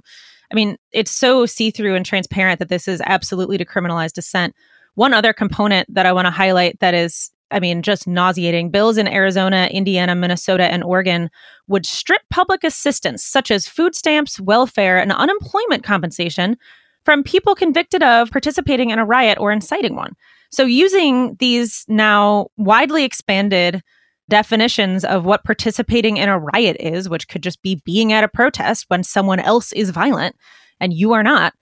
I 0.51 0.55
mean, 0.55 0.77
it's 0.91 1.11
so 1.11 1.45
see 1.45 1.69
through 1.69 1.95
and 1.95 2.05
transparent 2.05 2.59
that 2.59 2.69
this 2.69 2.87
is 2.87 3.01
absolutely 3.05 3.57
to 3.57 3.65
criminalize 3.65 4.13
dissent. 4.13 4.55
One 4.95 5.13
other 5.13 5.33
component 5.33 5.93
that 5.93 6.05
I 6.05 6.13
want 6.13 6.27
to 6.27 6.31
highlight 6.31 6.79
that 6.79 6.93
is 6.93 7.31
I 7.53 7.59
mean, 7.59 7.81
just 7.81 8.07
nauseating. 8.07 8.69
Bills 8.69 8.97
in 8.97 9.07
Arizona, 9.07 9.69
Indiana, 9.71 10.15
Minnesota, 10.15 10.65
and 10.65 10.83
Oregon 10.83 11.29
would 11.67 11.85
strip 11.85 12.21
public 12.29 12.63
assistance, 12.63 13.23
such 13.23 13.51
as 13.51 13.67
food 13.67 13.95
stamps, 13.95 14.39
welfare, 14.39 14.97
and 14.99 15.11
unemployment 15.11 15.83
compensation, 15.83 16.57
from 17.05 17.23
people 17.23 17.55
convicted 17.55 18.01
of 18.01 18.31
participating 18.31 18.89
in 18.89 18.99
a 18.99 19.05
riot 19.05 19.37
or 19.39 19.51
inciting 19.51 19.95
one. 19.95 20.13
So, 20.51 20.65
using 20.65 21.35
these 21.39 21.85
now 21.87 22.47
widely 22.57 23.03
expanded 23.03 23.81
definitions 24.29 25.03
of 25.05 25.25
what 25.25 25.43
participating 25.43 26.17
in 26.17 26.29
a 26.29 26.39
riot 26.39 26.77
is, 26.79 27.09
which 27.09 27.27
could 27.27 27.43
just 27.43 27.61
be 27.61 27.81
being 27.85 28.13
at 28.13 28.23
a 28.23 28.29
protest 28.29 28.85
when 28.87 29.03
someone 29.03 29.39
else 29.39 29.71
is 29.73 29.89
violent 29.89 30.35
and 30.79 30.93
you 30.93 31.13
are 31.13 31.23
not, 31.23 31.53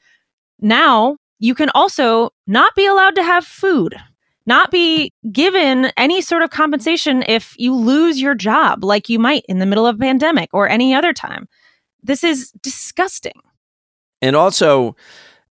now 0.59 1.17
you 1.39 1.55
can 1.55 1.69
also 1.73 2.29
not 2.47 2.73
be 2.75 2.85
allowed 2.85 3.15
to 3.15 3.23
have 3.23 3.45
food 3.45 3.95
not 4.45 4.71
be 4.71 5.13
given 5.31 5.91
any 5.97 6.21
sort 6.21 6.41
of 6.41 6.49
compensation 6.49 7.23
if 7.27 7.53
you 7.57 7.75
lose 7.75 8.19
your 8.19 8.35
job, 8.35 8.83
like 8.83 9.09
you 9.09 9.19
might 9.19 9.45
in 9.47 9.59
the 9.59 9.65
middle 9.65 9.85
of 9.85 9.95
a 9.95 9.99
pandemic 9.99 10.49
or 10.53 10.67
any 10.67 10.93
other 10.93 11.13
time. 11.13 11.47
This 12.03 12.23
is 12.23 12.51
disgusting. 12.61 13.39
And 14.21 14.35
also, 14.35 14.95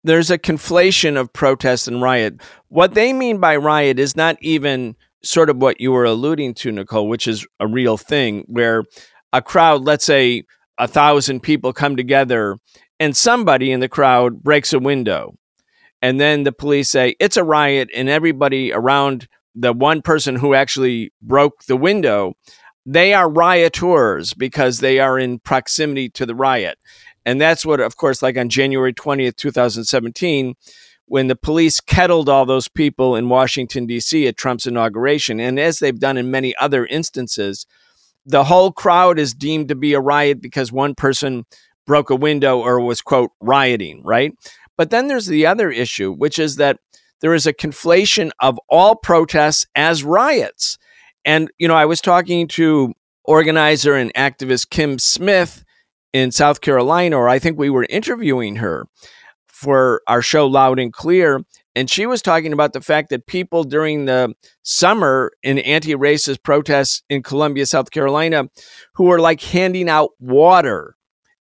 there's 0.04 0.30
a 0.30 0.38
conflation 0.38 1.18
of 1.18 1.32
protest 1.32 1.88
and 1.88 2.02
riot. 2.02 2.40
What 2.68 2.94
they 2.94 3.12
mean 3.12 3.38
by 3.38 3.56
riot 3.56 3.98
is 3.98 4.16
not 4.16 4.36
even 4.40 4.96
sort 5.22 5.48
of 5.48 5.56
what 5.56 5.80
you 5.80 5.92
were 5.92 6.04
alluding 6.04 6.54
to, 6.54 6.70
Nicole, 6.70 7.08
which 7.08 7.26
is 7.26 7.46
a 7.60 7.66
real 7.66 7.96
thing 7.96 8.44
where 8.46 8.84
a 9.32 9.40
crowd, 9.40 9.84
let's 9.84 10.04
say 10.04 10.44
a 10.78 10.86
thousand 10.86 11.40
people 11.40 11.72
come 11.72 11.96
together 11.96 12.58
and 13.00 13.16
somebody 13.16 13.72
in 13.72 13.80
the 13.80 13.88
crowd 13.88 14.42
breaks 14.42 14.72
a 14.72 14.78
window 14.78 15.34
and 16.04 16.20
then 16.20 16.42
the 16.42 16.52
police 16.52 16.90
say 16.90 17.16
it's 17.18 17.38
a 17.38 17.42
riot 17.42 17.88
and 17.96 18.10
everybody 18.10 18.70
around 18.70 19.26
the 19.54 19.72
one 19.72 20.02
person 20.02 20.36
who 20.36 20.52
actually 20.52 21.10
broke 21.22 21.64
the 21.64 21.78
window 21.78 22.34
they 22.86 23.14
are 23.14 23.30
rioters 23.30 24.34
because 24.34 24.80
they 24.80 25.00
are 25.00 25.18
in 25.18 25.38
proximity 25.38 26.10
to 26.10 26.26
the 26.26 26.34
riot. 26.34 26.78
And 27.24 27.40
that's 27.40 27.64
what 27.64 27.80
of 27.80 27.96
course 27.96 28.22
like 28.22 28.36
on 28.36 28.50
january 28.50 28.92
20th 28.92 29.36
2017 29.36 30.54
when 31.06 31.28
the 31.28 31.36
police 31.36 31.80
kettled 31.80 32.28
all 32.28 32.44
those 32.44 32.68
people 32.68 33.16
in 33.16 33.30
washington 33.30 33.86
d.c 33.86 34.26
at 34.26 34.36
trump's 34.36 34.66
inauguration 34.66 35.40
and 35.40 35.58
as 35.58 35.78
they've 35.78 35.98
done 35.98 36.18
in 36.18 36.30
many 36.30 36.54
other 36.60 36.84
instances 36.84 37.66
the 38.26 38.44
whole 38.44 38.72
crowd 38.72 39.18
is 39.18 39.32
deemed 39.32 39.68
to 39.68 39.74
be 39.74 39.94
a 39.94 40.00
riot 40.00 40.42
because 40.42 40.70
one 40.70 40.94
person 40.94 41.46
broke 41.86 42.10
a 42.10 42.16
window 42.16 42.58
or 42.58 42.78
was 42.80 43.00
quote 43.00 43.30
rioting 43.40 44.02
right 44.04 44.34
but 44.76 44.90
then 44.90 45.08
there's 45.08 45.26
the 45.26 45.46
other 45.46 45.70
issue, 45.70 46.12
which 46.12 46.38
is 46.38 46.56
that 46.56 46.78
there 47.20 47.34
is 47.34 47.46
a 47.46 47.54
conflation 47.54 48.30
of 48.40 48.58
all 48.68 48.96
protests 48.96 49.66
as 49.74 50.04
riots. 50.04 50.78
And, 51.24 51.50
you 51.58 51.68
know, 51.68 51.76
I 51.76 51.86
was 51.86 52.00
talking 52.00 52.48
to 52.48 52.92
organizer 53.24 53.94
and 53.94 54.12
activist 54.14 54.70
Kim 54.70 54.98
Smith 54.98 55.64
in 56.12 56.30
South 56.30 56.60
Carolina, 56.60 57.16
or 57.16 57.28
I 57.28 57.38
think 57.38 57.58
we 57.58 57.70
were 57.70 57.86
interviewing 57.88 58.56
her 58.56 58.86
for 59.48 60.02
our 60.06 60.20
show 60.20 60.46
Loud 60.46 60.78
and 60.78 60.92
Clear. 60.92 61.42
And 61.74 61.90
she 61.90 62.06
was 62.06 62.22
talking 62.22 62.52
about 62.52 62.72
the 62.72 62.80
fact 62.80 63.10
that 63.10 63.26
people 63.26 63.64
during 63.64 64.04
the 64.04 64.34
summer 64.62 65.32
in 65.42 65.58
anti 65.58 65.94
racist 65.94 66.42
protests 66.42 67.02
in 67.08 67.22
Columbia, 67.22 67.66
South 67.66 67.90
Carolina, 67.90 68.48
who 68.94 69.04
were 69.04 69.18
like 69.18 69.40
handing 69.40 69.88
out 69.88 70.10
water 70.20 70.96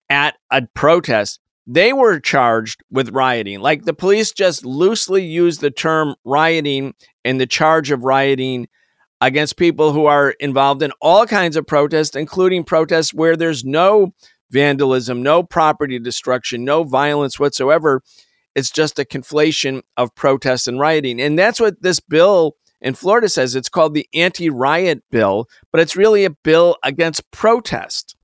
at 0.09 0.35
a 0.51 0.63
protest 0.73 1.39
they 1.67 1.93
were 1.93 2.19
charged 2.19 2.81
with 2.89 3.09
rioting. 3.09 3.59
Like 3.59 3.85
the 3.85 3.93
police 3.93 4.31
just 4.31 4.65
loosely 4.65 5.23
used 5.23 5.61
the 5.61 5.71
term 5.71 6.15
rioting 6.25 6.93
in 7.23 7.37
the 7.37 7.47
charge 7.47 7.91
of 7.91 8.03
rioting 8.03 8.67
against 9.21 9.57
people 9.57 9.91
who 9.91 10.05
are 10.05 10.31
involved 10.39 10.81
in 10.81 10.91
all 11.01 11.25
kinds 11.25 11.55
of 11.55 11.67
protests, 11.67 12.15
including 12.15 12.63
protests 12.63 13.13
where 13.13 13.35
there's 13.35 13.63
no 13.63 14.13
vandalism, 14.51 15.21
no 15.21 15.43
property 15.43 15.99
destruction, 15.99 16.63
no 16.63 16.83
violence 16.83 17.39
whatsoever. 17.39 18.01
It's 18.55 18.71
just 18.71 18.97
a 18.97 19.05
conflation 19.05 19.81
of 19.95 20.15
protest 20.15 20.67
and 20.67 20.79
rioting. 20.79 21.21
And 21.21 21.37
that's 21.37 21.59
what 21.59 21.81
this 21.81 21.99
bill 21.99 22.55
in 22.81 22.95
Florida 22.95 23.29
says. 23.29 23.55
It's 23.55 23.69
called 23.69 23.93
the 23.93 24.07
anti 24.13 24.49
riot 24.49 25.03
bill, 25.11 25.47
but 25.71 25.81
it's 25.81 25.95
really 25.95 26.25
a 26.25 26.31
bill 26.31 26.77
against 26.83 27.29
protest. 27.31 28.15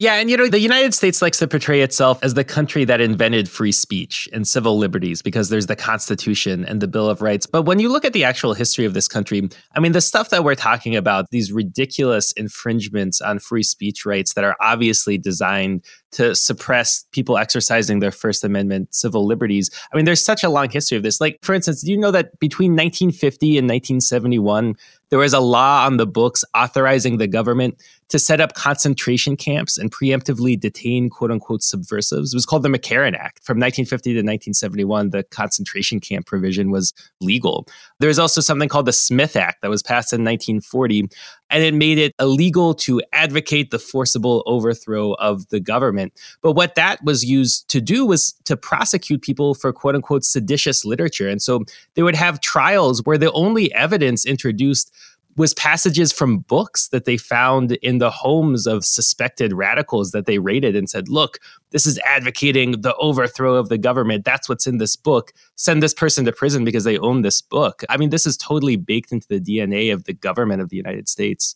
Yeah, 0.00 0.14
and 0.14 0.30
you 0.30 0.36
know, 0.36 0.46
the 0.46 0.60
United 0.60 0.94
States 0.94 1.20
likes 1.20 1.40
to 1.40 1.48
portray 1.48 1.80
itself 1.80 2.20
as 2.22 2.34
the 2.34 2.44
country 2.44 2.84
that 2.84 3.00
invented 3.00 3.48
free 3.48 3.72
speech 3.72 4.28
and 4.32 4.46
civil 4.46 4.78
liberties 4.78 5.22
because 5.22 5.48
there's 5.48 5.66
the 5.66 5.74
Constitution 5.74 6.64
and 6.64 6.80
the 6.80 6.86
Bill 6.86 7.10
of 7.10 7.20
Rights. 7.20 7.46
But 7.46 7.62
when 7.62 7.80
you 7.80 7.90
look 7.90 8.04
at 8.04 8.12
the 8.12 8.22
actual 8.22 8.54
history 8.54 8.84
of 8.84 8.94
this 8.94 9.08
country, 9.08 9.48
I 9.74 9.80
mean, 9.80 9.90
the 9.90 10.00
stuff 10.00 10.30
that 10.30 10.44
we're 10.44 10.54
talking 10.54 10.94
about, 10.94 11.30
these 11.30 11.50
ridiculous 11.50 12.30
infringements 12.30 13.20
on 13.20 13.40
free 13.40 13.64
speech 13.64 14.06
rights 14.06 14.34
that 14.34 14.44
are 14.44 14.54
obviously 14.60 15.18
designed 15.18 15.84
to 16.12 16.34
suppress 16.34 17.04
people 17.12 17.36
exercising 17.36 18.00
their 18.00 18.10
First 18.10 18.44
Amendment 18.44 18.94
civil 18.94 19.26
liberties. 19.26 19.70
I 19.92 19.96
mean, 19.96 20.04
there's 20.04 20.24
such 20.24 20.42
a 20.42 20.48
long 20.48 20.70
history 20.70 20.96
of 20.96 21.02
this. 21.02 21.20
Like, 21.20 21.38
for 21.42 21.54
instance, 21.54 21.82
do 21.82 21.90
you 21.90 21.98
know 21.98 22.10
that 22.10 22.38
between 22.40 22.72
1950 22.72 23.58
and 23.58 23.68
1971, 23.68 24.74
there 25.10 25.18
was 25.18 25.32
a 25.32 25.40
law 25.40 25.86
on 25.86 25.96
the 25.96 26.06
books 26.06 26.44
authorizing 26.54 27.18
the 27.18 27.26
government 27.26 27.80
to 28.08 28.18
set 28.18 28.40
up 28.40 28.54
concentration 28.54 29.36
camps 29.36 29.76
and 29.78 29.92
preemptively 29.92 30.58
detain 30.58 31.10
quote 31.10 31.30
unquote 31.30 31.62
subversives. 31.62 32.32
It 32.32 32.36
was 32.36 32.46
called 32.46 32.62
the 32.62 32.68
McCarran 32.68 33.14
Act. 33.14 33.44
From 33.44 33.58
1950 33.58 34.10
to 34.10 34.18
1971, 34.18 35.10
the 35.10 35.22
concentration 35.24 36.00
camp 36.00 36.26
provision 36.26 36.70
was 36.70 36.92
legal. 37.20 37.66
There 38.00 38.08
was 38.08 38.18
also 38.18 38.40
something 38.40 38.68
called 38.68 38.86
the 38.86 38.92
Smith 38.92 39.34
Act 39.34 39.62
that 39.62 39.70
was 39.70 39.82
passed 39.82 40.12
in 40.12 40.20
1940, 40.20 41.08
and 41.50 41.64
it 41.64 41.74
made 41.74 41.98
it 41.98 42.14
illegal 42.20 42.74
to 42.74 43.02
advocate 43.12 43.70
the 43.70 43.78
forcible 43.78 44.44
overthrow 44.46 45.14
of 45.14 45.48
the 45.48 45.58
government. 45.58 46.12
But 46.40 46.52
what 46.52 46.76
that 46.76 47.02
was 47.02 47.24
used 47.24 47.68
to 47.70 47.80
do 47.80 48.06
was 48.06 48.34
to 48.44 48.56
prosecute 48.56 49.22
people 49.22 49.54
for 49.54 49.72
quote 49.72 49.96
unquote 49.96 50.24
seditious 50.24 50.84
literature. 50.84 51.28
And 51.28 51.42
so 51.42 51.64
they 51.94 52.02
would 52.02 52.14
have 52.14 52.40
trials 52.40 53.02
where 53.04 53.18
the 53.18 53.32
only 53.32 53.72
evidence 53.74 54.24
introduced 54.24 54.92
was 55.38 55.54
passages 55.54 56.12
from 56.12 56.40
books 56.40 56.88
that 56.88 57.04
they 57.04 57.16
found 57.16 57.72
in 57.72 57.98
the 57.98 58.10
homes 58.10 58.66
of 58.66 58.84
suspected 58.84 59.52
radicals 59.52 60.10
that 60.10 60.26
they 60.26 60.38
raided 60.38 60.74
and 60.74 60.90
said, 60.90 61.08
look, 61.08 61.38
this 61.70 61.86
is 61.86 61.98
advocating 62.00 62.80
the 62.80 62.94
overthrow 62.96 63.54
of 63.54 63.68
the 63.68 63.78
government. 63.78 64.24
That's 64.24 64.48
what's 64.48 64.66
in 64.66 64.78
this 64.78 64.96
book. 64.96 65.32
Send 65.54 65.82
this 65.82 65.94
person 65.94 66.24
to 66.24 66.32
prison 66.32 66.64
because 66.64 66.84
they 66.84 66.98
own 66.98 67.22
this 67.22 67.40
book. 67.40 67.84
I 67.88 67.96
mean, 67.96 68.10
this 68.10 68.26
is 68.26 68.36
totally 68.36 68.76
baked 68.76 69.12
into 69.12 69.28
the 69.28 69.40
DNA 69.40 69.92
of 69.92 70.04
the 70.04 70.12
government 70.12 70.60
of 70.60 70.70
the 70.70 70.76
United 70.76 71.08
States. 71.08 71.54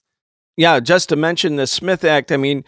Yeah, 0.57 0.79
just 0.79 1.09
to 1.09 1.17
mention 1.17 1.57
the 1.57 1.67
Smith 1.67 2.05
Act, 2.05 2.31
I 2.31 2.37
mean, 2.37 2.59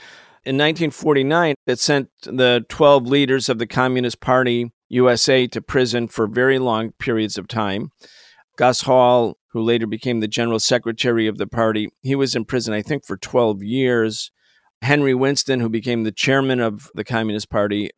in 0.44 0.57
1949, 0.57 1.55
it 1.66 1.79
sent 1.79 2.11
the 2.22 2.66
12 2.68 3.07
leaders 3.07 3.48
of 3.48 3.59
the 3.59 3.66
Communist 3.66 4.20
Party 4.20 4.72
USA 4.88 5.46
to 5.46 5.62
prison 5.62 6.09
for 6.09 6.27
very 6.27 6.59
long 6.59 6.92
periods 6.92 7.38
of 7.38 7.46
time. 7.46 7.90
Gus 8.56 8.82
Hall, 8.82 9.36
who 9.48 9.60
later 9.60 9.86
became 9.86 10.20
the 10.20 10.28
general 10.28 10.58
secretary 10.58 11.26
of 11.26 11.38
the 11.38 11.46
party, 11.46 11.88
he 12.02 12.14
was 12.14 12.34
in 12.34 12.44
prison, 12.44 12.74
I 12.74 12.82
think, 12.82 13.04
for 13.04 13.16
12 13.16 13.62
years. 13.62 14.30
Henry 14.82 15.14
Winston, 15.14 15.60
who 15.60 15.68
became 15.68 16.04
the 16.04 16.12
chairman 16.12 16.60
of 16.60 16.90
the 16.94 17.04
Communist 17.04 17.50
Party, 17.50 17.90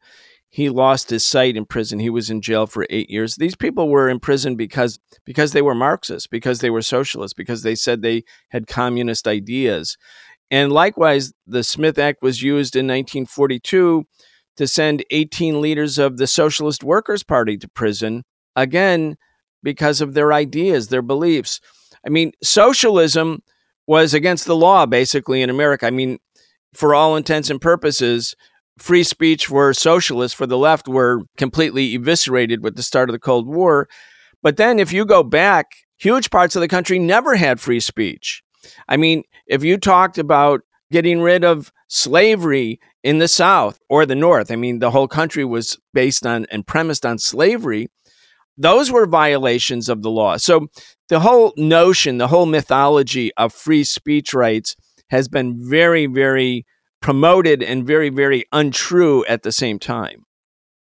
he 0.49 0.69
lost 0.69 1.11
his 1.11 1.27
sight 1.27 1.57
in 1.57 1.67
prison. 1.67 1.99
He 1.99 2.11
was 2.11 2.31
in 2.31 2.41
jail 2.41 2.67
for 2.67 2.87
eight 2.89 3.11
years. 3.11 3.37
These 3.37 3.57
people 3.57 3.89
were 3.89 4.09
in 4.09 4.21
prison 4.21 4.57
because 4.57 4.99
because 5.25 5.53
they 5.53 5.63
were 5.63 5.75
Marxists, 5.75 6.27
because 6.27 6.61
they 6.61 6.71
were 6.71 6.83
socialists, 6.83 7.35
because 7.35 7.63
they 7.63 7.75
said 7.75 8.01
they 8.01 8.25
had 8.51 8.67
communist 8.67 9.27
ideas. 9.27 9.99
And 10.51 10.73
likewise, 10.73 11.33
the 11.47 11.65
Smith 11.65 11.99
Act 11.99 12.23
was 12.23 12.43
used 12.43 12.77
in 12.77 12.87
1942 12.87 14.05
to 14.57 14.67
send 14.67 15.05
18 15.11 15.61
leaders 15.61 15.99
of 15.99 16.17
the 16.17 16.27
Socialist 16.27 16.85
Workers' 16.85 17.25
Party 17.25 17.59
to 17.59 17.69
prison, 17.69 18.23
again, 18.55 19.17
because 19.67 20.01
of 20.01 20.15
their 20.15 20.33
ideas, 20.33 20.87
their 20.87 21.03
beliefs. 21.03 21.61
I 22.07 22.09
mean, 22.09 22.31
socialism 22.41 23.43
was 23.89 24.15
against 24.15 24.45
the 24.45 24.55
law, 24.55 24.87
basically, 24.87 25.43
in 25.43 25.51
America. 25.51 25.89
I 25.89 25.91
mean, 25.91 26.21
for 26.73 26.95
all 26.95 27.17
intents 27.17 27.51
and 27.51 27.61
purposes, 27.61 28.37
free 28.79 29.03
speech 29.03 29.47
for 29.47 29.75
socialists, 29.75 30.39
for 30.39 30.47
the 30.47 30.57
left, 30.57 30.87
were 30.87 31.23
completely 31.37 31.97
eviscerated 31.97 32.63
with 32.63 32.77
the 32.77 32.83
start 32.85 33.09
of 33.09 33.13
the 33.13 33.19
Cold 33.19 33.49
War. 33.49 33.89
But 34.41 34.57
then, 34.57 34.79
if 34.79 34.93
you 34.93 35.05
go 35.05 35.25
back, 35.25 35.73
huge 35.99 36.31
parts 36.31 36.55
of 36.55 36.61
the 36.61 36.69
country 36.69 37.01
never 37.01 37.35
had 37.35 37.59
free 37.59 37.81
speech. 37.81 38.45
I 38.89 38.97
mean, 38.97 39.25
if 39.49 39.65
you 39.65 39.79
talked 39.79 40.17
about 40.17 40.61
getting 40.93 41.21
rid 41.21 41.43
of 41.43 41.73
slavery 41.89 42.79
in 43.03 43.19
the 43.19 43.27
South 43.27 43.81
or 43.89 44.07
the 44.07 44.15
North, 44.15 44.53
I 44.53 44.57
mean, 44.57 44.79
the 44.79 44.93
whole 44.93 45.09
country 45.09 45.45
was 45.45 45.77
based 45.93 46.25
on 46.25 46.47
and 46.53 46.65
premised 46.65 47.05
on 47.05 47.19
slavery. 47.19 47.89
Those 48.59 48.91
were 48.91 49.07
violations 49.07 49.89
of 49.89 50.03
the 50.03 50.11
law. 50.11 50.37
So 50.39 50.69
the 51.09 51.21
whole 51.21 51.53
notion, 51.57 52.19
the 52.19 52.29
whole 52.29 52.47
mythology 52.47 53.33
of 53.37 53.53
free 53.53 53.85
speech 53.85 54.33
rights 54.33 54.77
has 55.11 55.29
been 55.29 55.57
very, 55.59 56.07
very 56.07 56.67
promoted 57.01 57.63
and 57.63 57.87
very, 57.87 58.09
very 58.09 58.45
untrue 58.53 59.25
at 59.27 59.43
the 59.43 59.53
same 59.53 59.79
time. 59.79 60.25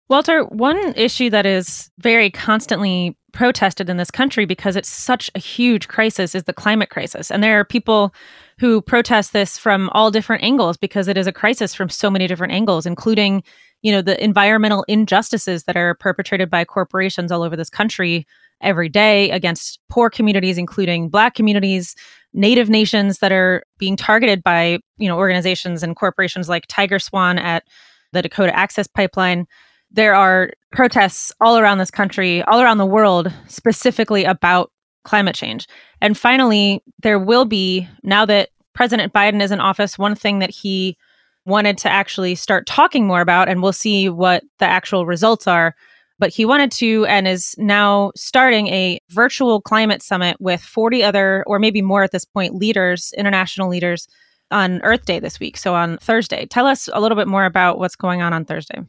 Walter, 0.10 0.44
one 0.46 0.94
issue 0.96 1.30
that 1.30 1.46
is 1.46 1.92
very 2.00 2.32
constantly 2.32 3.16
protested 3.32 3.90
in 3.90 3.98
this 3.98 4.10
country 4.10 4.46
because 4.46 4.76
it's 4.76 4.90
such 4.90 5.30
a 5.36 5.40
huge 5.40 5.88
crisis 5.88 6.34
is 6.34 6.46
the 6.46 6.54
climate 6.54 6.90
crisis. 6.90 7.30
And 7.30 7.44
there 7.44 7.60
are 7.60 7.64
people 7.64 8.14
who 8.58 8.82
protest 8.82 9.34
this 9.34 9.58
from 9.58 9.90
all 9.94 10.10
different 10.10 10.44
angles 10.44 10.78
because 10.78 11.08
it 11.08 11.18
is 11.18 11.28
a 11.28 11.32
crisis 11.32 11.76
from 11.76 11.90
so 11.90 12.10
many 12.10 12.26
different 12.26 12.54
angles, 12.54 12.88
including, 12.88 13.44
you 13.82 13.92
know, 13.92 14.02
the 14.02 14.22
environmental 14.24 14.86
injustices 14.88 15.64
that 15.64 15.78
are 15.78 15.96
perpetrated 15.96 16.50
by 16.50 16.66
corporations 16.66 17.32
all 17.32 17.44
over 17.44 17.56
this 17.56 17.70
country 17.70 18.26
every 18.62 18.90
day 18.90 19.30
against 19.32 19.80
poor 19.90 20.10
communities, 20.10 20.58
including 20.58 21.10
black 21.10 21.34
communities, 21.34 21.96
native 22.34 22.70
nations 22.70 23.20
that 23.20 23.32
are 23.32 23.64
being 23.78 23.96
targeted 23.96 24.44
by, 24.44 24.80
you 24.98 25.08
know, 25.08 25.18
organizations 25.18 25.82
and 25.82 25.96
corporations 25.96 26.50
like 26.50 26.68
TigerSwan 26.68 27.40
at 27.40 27.64
the 28.12 28.22
Dakota 28.22 28.56
Access 28.56 28.88
Pipeline 28.88 29.48
there 29.92 30.14
are 30.14 30.52
protests 30.72 31.32
all 31.42 31.58
around 31.58 31.80
this 31.80 31.92
country, 31.92 32.44
all 32.44 32.62
around 32.62 32.78
the 32.78 32.86
world, 32.86 33.32
specifically 33.48 34.24
about 34.24 34.72
climate 35.04 35.36
change. 35.36 35.68
And 36.02 36.18
finally, 36.18 36.84
there 37.02 37.20
will 37.20 37.46
be, 37.46 37.88
now 38.04 38.26
that 38.26 38.50
President 38.74 39.14
Biden 39.14 39.42
is 39.42 39.52
in 39.52 39.60
office, 39.60 39.98
one 39.98 40.16
thing 40.16 40.40
that 40.40 40.52
he 40.52 40.98
wanted 41.46 41.78
to 41.80 41.90
actually 41.90 42.36
start 42.36 42.66
talking 42.66 43.08
more 43.08 43.22
about, 43.22 43.50
and 43.50 43.62
we'll 43.62 43.74
see 43.74 44.10
what 44.10 44.44
the 44.60 44.66
actual 44.66 45.06
results 45.06 45.48
are. 45.48 45.76
But 46.20 46.34
he 46.34 46.44
wanted 46.46 46.72
to 46.74 47.06
and 47.06 47.28
is 47.28 47.56
now 47.58 48.12
starting 48.16 48.68
a 48.68 49.00
virtual 49.10 49.62
climate 49.62 50.02
summit 50.04 50.36
with 50.40 50.62
40 50.62 51.04
other, 51.04 51.44
or 51.48 51.60
maybe 51.60 51.82
more 51.82 52.04
at 52.04 52.12
this 52.12 52.26
point, 52.26 52.56
leaders, 52.56 53.14
international 53.18 53.70
leaders 53.70 54.08
on 54.52 54.82
Earth 54.82 55.06
Day 55.06 55.20
this 55.20 55.40
week. 55.40 55.56
So 55.56 55.76
on 55.76 55.98
Thursday. 56.00 56.46
Tell 56.46 56.68
us 56.68 56.90
a 56.92 57.00
little 57.00 57.16
bit 57.16 57.28
more 57.28 57.46
about 57.46 57.80
what's 57.80 57.96
going 57.96 58.22
on 58.22 58.34
on 58.34 58.44
Thursday. 58.44 58.82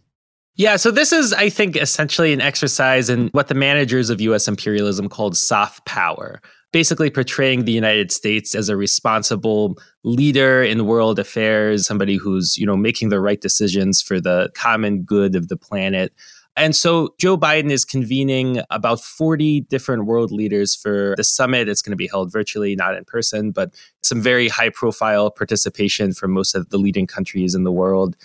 Yeah, 0.57 0.77
so 0.77 0.91
this 0.91 1.13
is, 1.13 1.33
I 1.33 1.49
think, 1.49 1.77
essentially 1.77 2.33
an 2.33 2.41
exercise 2.41 3.09
in 3.09 3.29
what 3.29 3.49
the 3.49 3.55
managers 3.55 4.11
of 4.11 4.21
US 4.21 4.49
imperialism 4.49 5.09
called 5.09 5.37
soft 5.37 5.87
power, 5.87 6.43
basically 6.73 7.11
portraying 7.11 7.65
the 7.65 7.73
United 7.73 8.13
States 8.13 8.55
as 8.55 8.69
a 8.69 8.77
responsible 8.77 9.77
leader 10.05 10.63
in 10.63 10.87
world 10.87 11.19
affairs, 11.19 11.87
somebody 11.87 12.17
who's, 12.17 12.57
you 12.57 12.67
know, 12.67 12.77
making 12.77 13.09
the 13.09 13.21
right 13.21 13.41
decisions 13.41 14.01
for 14.01 14.21
the 14.21 14.51
common 14.55 15.03
good 15.03 15.35
of 15.35 15.49
the 15.49 15.57
planet. 15.57 16.13
And 16.57 16.77
so 16.77 17.15
Joe 17.19 17.39
Biden 17.39 17.71
is 17.71 17.85
convening 17.85 18.61
about 18.71 19.01
40 19.01 19.63
different 19.63 20.05
world 20.05 20.31
leaders 20.31 20.75
for 20.75 21.15
the 21.17 21.25
summit. 21.25 21.69
It's 21.69 21.81
going 21.81 21.93
to 21.93 21.97
be 21.97 22.09
held 22.09 22.33
virtually, 22.33 22.77
not 22.77 22.97
in 22.97 23.05
person, 23.05 23.51
but 23.51 23.73
some 24.03 24.21
very 24.21 24.49
high 24.49 24.71
profile 24.71 25.31
participation 25.31 26.13
from 26.13 26.33
most 26.33 26.55
of 26.55 26.69
the 26.71 26.79
leading 26.79 27.07
countries 27.07 27.55
in 27.55 27.65
the 27.65 27.73
world. 27.73 28.17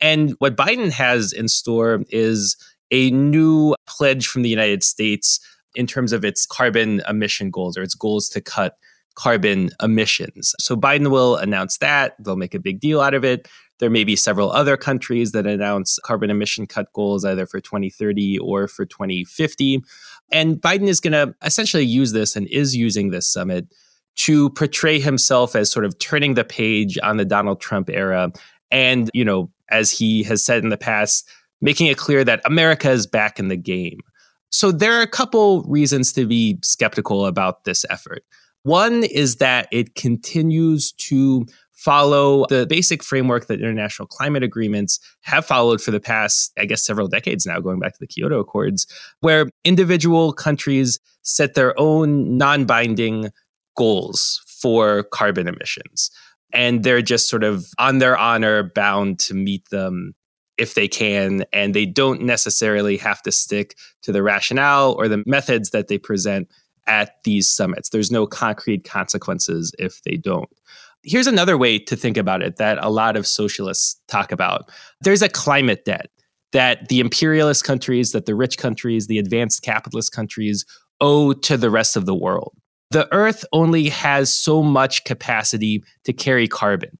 And 0.00 0.30
what 0.38 0.56
Biden 0.56 0.90
has 0.90 1.32
in 1.32 1.48
store 1.48 2.02
is 2.08 2.56
a 2.90 3.10
new 3.10 3.74
pledge 3.86 4.26
from 4.26 4.42
the 4.42 4.48
United 4.48 4.82
States 4.82 5.40
in 5.74 5.86
terms 5.86 6.12
of 6.12 6.24
its 6.24 6.46
carbon 6.46 7.02
emission 7.08 7.50
goals 7.50 7.76
or 7.76 7.82
its 7.82 7.94
goals 7.94 8.28
to 8.30 8.40
cut 8.40 8.76
carbon 9.14 9.70
emissions. 9.82 10.54
So 10.58 10.76
Biden 10.76 11.10
will 11.10 11.36
announce 11.36 11.78
that. 11.78 12.14
They'll 12.18 12.36
make 12.36 12.54
a 12.54 12.60
big 12.60 12.80
deal 12.80 13.00
out 13.00 13.14
of 13.14 13.24
it. 13.24 13.48
There 13.78 13.90
may 13.90 14.04
be 14.04 14.16
several 14.16 14.52
other 14.52 14.76
countries 14.76 15.32
that 15.32 15.46
announce 15.46 15.98
carbon 16.04 16.30
emission 16.30 16.66
cut 16.66 16.92
goals 16.92 17.24
either 17.24 17.46
for 17.46 17.60
2030 17.60 18.38
or 18.38 18.68
for 18.68 18.86
2050. 18.86 19.82
And 20.30 20.56
Biden 20.60 20.88
is 20.88 21.00
going 21.00 21.12
to 21.12 21.34
essentially 21.44 21.84
use 21.84 22.12
this 22.12 22.36
and 22.36 22.46
is 22.46 22.76
using 22.76 23.10
this 23.10 23.28
summit 23.28 23.66
to 24.14 24.50
portray 24.50 25.00
himself 25.00 25.56
as 25.56 25.70
sort 25.70 25.84
of 25.84 25.98
turning 25.98 26.34
the 26.34 26.44
page 26.44 26.98
on 27.02 27.16
the 27.16 27.24
Donald 27.24 27.60
Trump 27.60 27.90
era 27.90 28.30
and, 28.70 29.10
you 29.14 29.24
know, 29.24 29.50
as 29.68 29.90
he 29.90 30.22
has 30.24 30.44
said 30.44 30.62
in 30.62 30.70
the 30.70 30.76
past, 30.76 31.28
making 31.60 31.86
it 31.86 31.96
clear 31.96 32.24
that 32.24 32.40
America 32.44 32.90
is 32.90 33.06
back 33.06 33.38
in 33.38 33.48
the 33.48 33.56
game. 33.56 34.00
So 34.52 34.70
there 34.70 34.92
are 34.92 35.02
a 35.02 35.08
couple 35.08 35.62
reasons 35.62 36.12
to 36.12 36.26
be 36.26 36.58
skeptical 36.62 37.26
about 37.26 37.64
this 37.64 37.84
effort. 37.90 38.22
One 38.62 39.02
is 39.02 39.36
that 39.36 39.66
it 39.72 39.94
continues 39.94 40.92
to 40.92 41.46
follow 41.72 42.46
the 42.48 42.64
basic 42.64 43.02
framework 43.02 43.46
that 43.46 43.60
international 43.60 44.06
climate 44.06 44.44
agreements 44.44 45.00
have 45.22 45.44
followed 45.44 45.80
for 45.80 45.90
the 45.90 45.98
past, 45.98 46.52
I 46.56 46.64
guess, 46.66 46.84
several 46.84 47.08
decades 47.08 47.44
now, 47.44 47.58
going 47.58 47.80
back 47.80 47.94
to 47.94 47.98
the 47.98 48.06
Kyoto 48.06 48.38
Accords, 48.38 48.86
where 49.20 49.48
individual 49.64 50.32
countries 50.32 51.00
set 51.22 51.54
their 51.54 51.78
own 51.80 52.36
non 52.36 52.66
binding 52.66 53.30
goals 53.76 54.42
for 54.46 55.02
carbon 55.04 55.48
emissions 55.48 56.10
and 56.52 56.84
they're 56.84 57.02
just 57.02 57.28
sort 57.28 57.44
of 57.44 57.66
on 57.78 57.98
their 57.98 58.16
honor 58.16 58.62
bound 58.62 59.18
to 59.18 59.34
meet 59.34 59.68
them 59.70 60.14
if 60.58 60.74
they 60.74 60.88
can 60.88 61.44
and 61.52 61.74
they 61.74 61.86
don't 61.86 62.22
necessarily 62.22 62.96
have 62.96 63.22
to 63.22 63.32
stick 63.32 63.76
to 64.02 64.12
the 64.12 64.22
rationale 64.22 64.92
or 64.92 65.08
the 65.08 65.22
methods 65.26 65.70
that 65.70 65.88
they 65.88 65.98
present 65.98 66.48
at 66.86 67.22
these 67.24 67.48
summits 67.48 67.90
there's 67.90 68.10
no 68.10 68.26
concrete 68.26 68.84
consequences 68.84 69.72
if 69.78 70.02
they 70.02 70.16
don't 70.16 70.50
here's 71.04 71.26
another 71.26 71.56
way 71.56 71.78
to 71.78 71.94
think 71.94 72.16
about 72.16 72.42
it 72.42 72.56
that 72.56 72.78
a 72.82 72.90
lot 72.90 73.16
of 73.16 73.26
socialists 73.26 74.00
talk 74.08 74.32
about 74.32 74.68
there's 75.00 75.22
a 75.22 75.28
climate 75.28 75.84
debt 75.84 76.10
that 76.52 76.88
the 76.88 77.00
imperialist 77.00 77.64
countries 77.64 78.12
that 78.12 78.26
the 78.26 78.34
rich 78.34 78.58
countries 78.58 79.06
the 79.06 79.18
advanced 79.18 79.62
capitalist 79.62 80.12
countries 80.12 80.64
owe 81.00 81.32
to 81.32 81.56
the 81.56 81.70
rest 81.70 81.96
of 81.96 82.04
the 82.04 82.14
world 82.14 82.52
the 82.92 83.08
Earth 83.10 83.46
only 83.52 83.88
has 83.88 84.30
so 84.30 84.62
much 84.62 85.04
capacity 85.04 85.82
to 86.04 86.12
carry 86.12 86.46
carbon. 86.46 86.98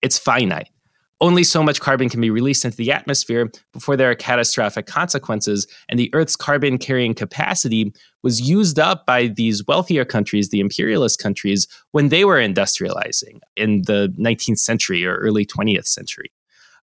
It's 0.00 0.18
finite. 0.18 0.70
Only 1.20 1.44
so 1.44 1.62
much 1.62 1.80
carbon 1.80 2.08
can 2.08 2.20
be 2.20 2.30
released 2.30 2.64
into 2.64 2.76
the 2.76 2.90
atmosphere 2.90 3.50
before 3.72 3.96
there 3.96 4.10
are 4.10 4.14
catastrophic 4.14 4.86
consequences. 4.86 5.66
And 5.88 5.98
the 5.98 6.12
Earth's 6.12 6.36
carbon 6.36 6.76
carrying 6.76 7.14
capacity 7.14 7.92
was 8.22 8.40
used 8.40 8.78
up 8.78 9.06
by 9.06 9.28
these 9.28 9.66
wealthier 9.66 10.04
countries, 10.04 10.48
the 10.48 10.60
imperialist 10.60 11.22
countries, 11.22 11.68
when 11.92 12.08
they 12.08 12.24
were 12.24 12.38
industrializing 12.38 13.38
in 13.56 13.82
the 13.82 14.12
19th 14.18 14.58
century 14.58 15.06
or 15.06 15.16
early 15.16 15.46
20th 15.46 15.86
century. 15.86 16.30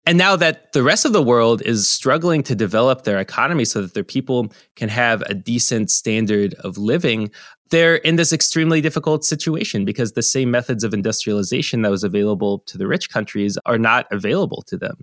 And 0.05 0.17
now 0.17 0.35
that 0.37 0.71
the 0.73 0.81
rest 0.81 1.05
of 1.05 1.13
the 1.13 1.21
world 1.21 1.61
is 1.61 1.87
struggling 1.87 2.41
to 2.43 2.55
develop 2.55 3.03
their 3.03 3.19
economy 3.19 3.65
so 3.65 3.81
that 3.81 3.93
their 3.93 4.03
people 4.03 4.51
can 4.75 4.89
have 4.89 5.21
a 5.23 5.33
decent 5.33 5.91
standard 5.91 6.55
of 6.55 6.77
living, 6.77 7.29
they're 7.69 7.95
in 7.95 8.15
this 8.15 8.33
extremely 8.33 8.81
difficult 8.81 9.23
situation 9.23 9.85
because 9.85 10.13
the 10.13 10.23
same 10.23 10.51
methods 10.51 10.83
of 10.83 10.93
industrialization 10.93 11.81
that 11.83 11.91
was 11.91 12.03
available 12.03 12.59
to 12.67 12.77
the 12.77 12.87
rich 12.87 13.09
countries 13.09 13.57
are 13.65 13.77
not 13.77 14.07
available 14.11 14.61
to 14.63 14.77
them. 14.77 14.97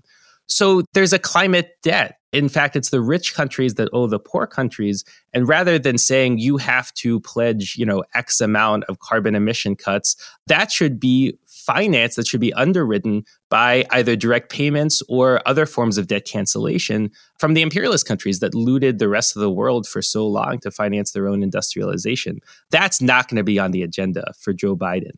So 0.49 0.83
there's 0.95 1.13
a 1.13 1.19
climate 1.19 1.77
debt. 1.83 2.19
In 2.33 2.49
fact, 2.49 2.77
it's 2.77 2.91
the 2.91 3.01
rich 3.01 3.35
countries 3.35 3.75
that 3.75 3.89
owe 3.93 4.07
the 4.07 4.19
poor 4.19 4.47
countries. 4.47 5.05
And 5.33 5.49
rather 5.49 5.79
than 5.79 5.99
saying 5.99 6.39
you 6.39 6.57
have 6.59 6.93
to 6.95 7.21
pledge, 7.21 7.77
you 7.77 7.87
know, 7.87 8.05
X 8.15 8.41
amount 8.41 8.85
of 8.85 8.99
carbon 8.99 9.35
emission 9.35 9.75
cuts, 9.75 10.17
that 10.47 10.71
should 10.71 11.01
be 11.01 11.37
finance 11.67 12.15
that 12.15 12.27
should 12.27 12.41
be 12.41 12.53
underwritten 12.55 13.25
by 13.51 13.85
either 13.91 14.15
direct 14.15 14.51
payments 14.51 15.03
or 15.09 15.43
other 15.47 15.67
forms 15.67 15.99
of 15.99 16.07
debt 16.07 16.25
cancellation 16.25 17.11
from 17.39 17.55
the 17.55 17.63
imperialist 17.63 18.07
countries 18.07 18.39
that 18.39 18.55
looted 18.55 18.99
the 18.99 19.09
rest 19.09 19.35
of 19.35 19.41
the 19.41 19.51
world 19.51 19.87
for 19.87 20.01
so 20.01 20.27
long 20.27 20.59
to 20.61 20.71
finance 20.71 21.11
their 21.11 21.27
own 21.27 21.43
industrialization. 21.43 22.39
That's 22.71 23.03
not 23.03 23.29
going 23.29 23.39
to 23.39 23.45
be 23.45 23.59
on 23.59 23.73
the 23.73 23.83
agenda 23.83 24.33
for 24.39 24.53
Joe 24.53 24.77
Biden. 24.77 25.13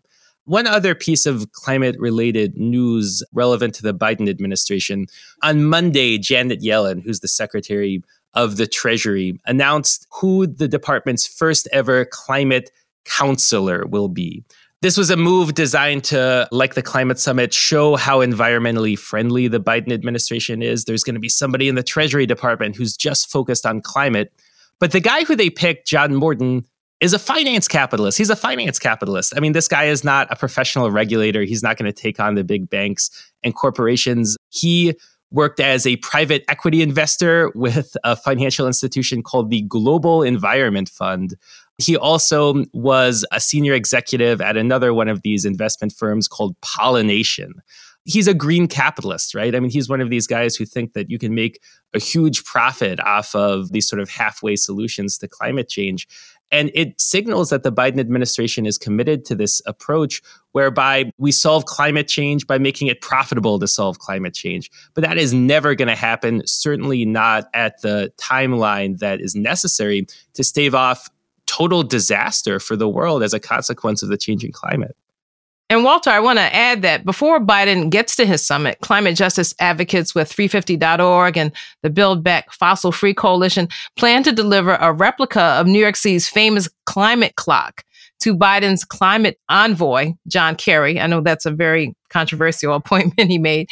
One 0.45 0.67
other 0.67 0.95
piece 0.95 1.27
of 1.27 1.53
climate 1.53 1.97
related 1.99 2.57
news 2.57 3.23
relevant 3.35 3.75
to 3.75 3.83
the 3.83 3.93
Biden 3.93 4.31
administration 4.31 5.07
on 5.43 5.65
Monday, 5.65 6.17
Janet 6.17 6.63
Yellen, 6.63 7.03
who's 7.03 7.21
the 7.21 7.29
secretary 7.29 8.03
of 8.33 8.57
the 8.57 8.67
Treasury, 8.67 9.39
announced 9.45 10.07
who 10.11 10.47
the 10.47 10.69
department's 10.69 11.27
first 11.27 11.69
ever 11.71 12.07
climate 12.07 12.71
counselor 13.05 13.85
will 13.87 14.09
be. 14.09 14.43
This 14.81 14.97
was 14.97 15.11
a 15.11 15.17
move 15.17 15.55
designed 15.55 16.05
to, 16.05 16.47
like 16.53 16.75
the 16.75 16.83
climate 16.83 17.19
summit, 17.19 17.53
show 17.53 17.97
how 17.97 18.19
environmentally 18.19 18.97
friendly 18.97 19.49
the 19.49 19.59
Biden 19.59 19.93
administration 19.93 20.63
is. 20.63 20.85
There's 20.85 21.03
going 21.03 21.15
to 21.15 21.21
be 21.21 21.29
somebody 21.29 21.69
in 21.69 21.75
the 21.75 21.83
Treasury 21.83 22.27
Department 22.27 22.77
who's 22.77 22.97
just 22.97 23.29
focused 23.29 23.67
on 23.67 23.81
climate. 23.81 24.33
But 24.79 24.93
the 24.93 25.01
guy 25.01 25.25
who 25.25 25.35
they 25.35 25.51
picked, 25.51 25.89
John 25.89 26.15
Morton, 26.15 26.65
is 27.01 27.13
a 27.13 27.19
finance 27.19 27.67
capitalist. 27.67 28.19
He's 28.19 28.31
a 28.31 28.37
finance 28.37 28.79
capitalist. 28.79 29.33
I 29.37 29.41
mean, 29.41 29.53
this 29.53 29.67
guy 29.67 29.87
is 29.87 30.05
not 30.05 30.29
a 30.31 30.37
professional 30.37 30.93
regulator. 30.93 31.43
He's 31.43 31.63
not 31.63 31.77
going 31.77 31.93
to 31.93 32.01
take 32.03 32.21
on 32.21 32.37
the 32.37 32.45
big 32.45 32.71
banks 32.71 33.11
and 33.43 33.57
corporations. 33.57 34.37
He 34.51 34.95
worked 35.33 35.59
as 35.59 35.87
a 35.87 35.97
private 35.97 36.45
equity 36.49 36.83
investor 36.83 37.51
with 37.57 37.97
a 38.05 38.15
financial 38.15 38.69
institution 38.69 39.23
called 39.25 39.51
the 39.51 39.63
Global 39.63 40.23
Environment 40.23 40.89
Fund, 40.89 41.35
he 41.79 41.97
also 41.97 42.65
was 42.73 43.25
a 43.31 43.41
senior 43.41 43.73
executive 43.73 44.41
at 44.41 44.57
another 44.57 44.93
one 44.93 45.09
of 45.09 45.23
these 45.23 45.45
investment 45.45 45.93
firms 45.93 46.27
called 46.27 46.61
Pollination. 46.61 47.55
He's 48.05 48.27
a 48.27 48.35
green 48.35 48.67
capitalist, 48.67 49.35
right? 49.35 49.55
I 49.55 49.61
mean, 49.61 49.71
he's 49.71 49.89
one 49.89 50.01
of 50.01 50.11
these 50.11 50.27
guys 50.27 50.57
who 50.57 50.65
think 50.65 50.95
that 50.95 51.11
you 51.11 51.19
can 51.19 51.35
make 51.35 51.61
a 51.95 52.01
huge 52.01 52.45
profit 52.45 52.99
off 53.01 53.35
of 53.35 53.71
these 53.71 53.89
sort 53.89 54.01
of 54.01 54.09
halfway 54.09 54.57
solutions 54.57 55.19
to 55.19 55.29
climate 55.29 55.69
change. 55.69 56.09
And 56.51 56.71
it 56.75 56.99
signals 56.99 57.51
that 57.51 57.63
the 57.63 57.71
Biden 57.71 58.01
administration 58.01 58.65
is 58.65 58.79
committed 58.79 59.27
to 59.27 59.35
this 59.35 59.61
approach 59.67 60.23
whereby 60.53 61.13
we 61.19 61.31
solve 61.31 61.67
climate 61.67 62.09
change 62.09 62.47
by 62.47 62.59
making 62.59 62.89
it 62.89 63.03
profitable 63.03 63.59
to 63.59 63.69
solve 63.69 63.99
climate 63.99 64.33
change. 64.35 64.71
But 64.95 65.05
that 65.05 65.19
is 65.19 65.35
never 65.35 65.75
going 65.75 65.89
to 65.89 65.95
happen, 65.95 66.43
certainly 66.47 67.05
not 67.05 67.45
at 67.53 67.83
the 67.83 68.11
timeline 68.17 68.99
that 68.99 69.21
is 69.21 69.35
necessary 69.37 70.07
to 70.33 70.43
stave 70.43 70.75
off 70.75 71.11
total 71.49 71.83
disaster 71.83 72.61
for 72.61 72.77
the 72.77 72.89
world 72.89 73.23
as 73.23 73.35
a 73.35 73.41
consequence 73.41 74.03
of 74.03 74.09
the 74.09 74.17
changing 74.17 74.53
climate. 74.53 74.95
And 75.71 75.85
Walter, 75.85 76.09
I 76.09 76.21
want 76.21 76.39
to 76.39 76.55
add 76.55 76.81
that 76.83 77.05
before 77.05 77.41
Biden 77.41 77.91
gets 77.91 78.17
to 78.17 78.25
his 78.25 78.45
summit, 78.45 78.79
climate 78.81 79.17
justice 79.17 79.55
advocates 79.61 80.15
with 80.15 80.33
350.org 80.33 81.37
and 81.37 81.53
the 81.83 81.91
Build 81.91 82.25
Back 82.25 82.53
Fossil 82.53 82.91
Free 82.91 83.13
Coalition 83.13 83.69
plan 83.97 84.23
to 84.23 84.33
deliver 84.33 84.77
a 84.77 84.93
replica 84.93 85.43
of 85.43 85.67
New 85.67 85.79
York 85.79 85.97
City's 85.97 86.27
famous 86.27 86.71
climate 86.87 87.37
clock 87.37 87.85
to 88.21 88.35
Biden's 88.35 88.85
climate 88.85 89.39
envoy, 89.51 90.15
John 90.27 90.57
Kerry. 90.57 90.99
I 90.99 91.07
know 91.07 91.21
that's 91.21 91.47
a 91.47 91.51
very 91.51 91.95
controversial 92.09 92.73
appointment 92.75 93.31
he 93.31 93.39
made. 93.39 93.69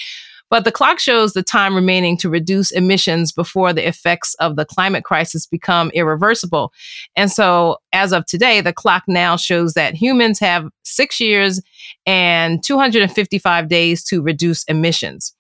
But 0.49 0.65
the 0.65 0.73
clock 0.73 1.01
shows 1.01 1.33
the 1.33 1.43
time 1.43 1.75
remaining 1.75 2.17
to 2.19 2.31
reduce 2.31 2.71
emissions 2.71 3.33
before 3.33 3.73
the 3.73 3.87
effects 3.87 4.35
of 4.35 4.57
the 4.57 4.65
climate 4.65 5.05
crisis 5.05 5.47
become 5.47 5.91
irreversible. 5.91 6.73
And 7.17 7.31
so, 7.31 7.79
as 7.93 8.13
of 8.13 8.27
today, 8.27 8.61
the 8.61 8.73
clock 8.73 9.05
now 9.09 9.37
shows 9.37 9.75
that 9.75 9.95
humans 9.95 10.39
have 10.39 10.69
six 10.85 11.21
years 11.21 11.61
and 12.07 12.63
255 12.63 13.69
days 13.69 14.05
to 14.05 14.23
reduce 14.23 14.63
emissions. 14.65 15.35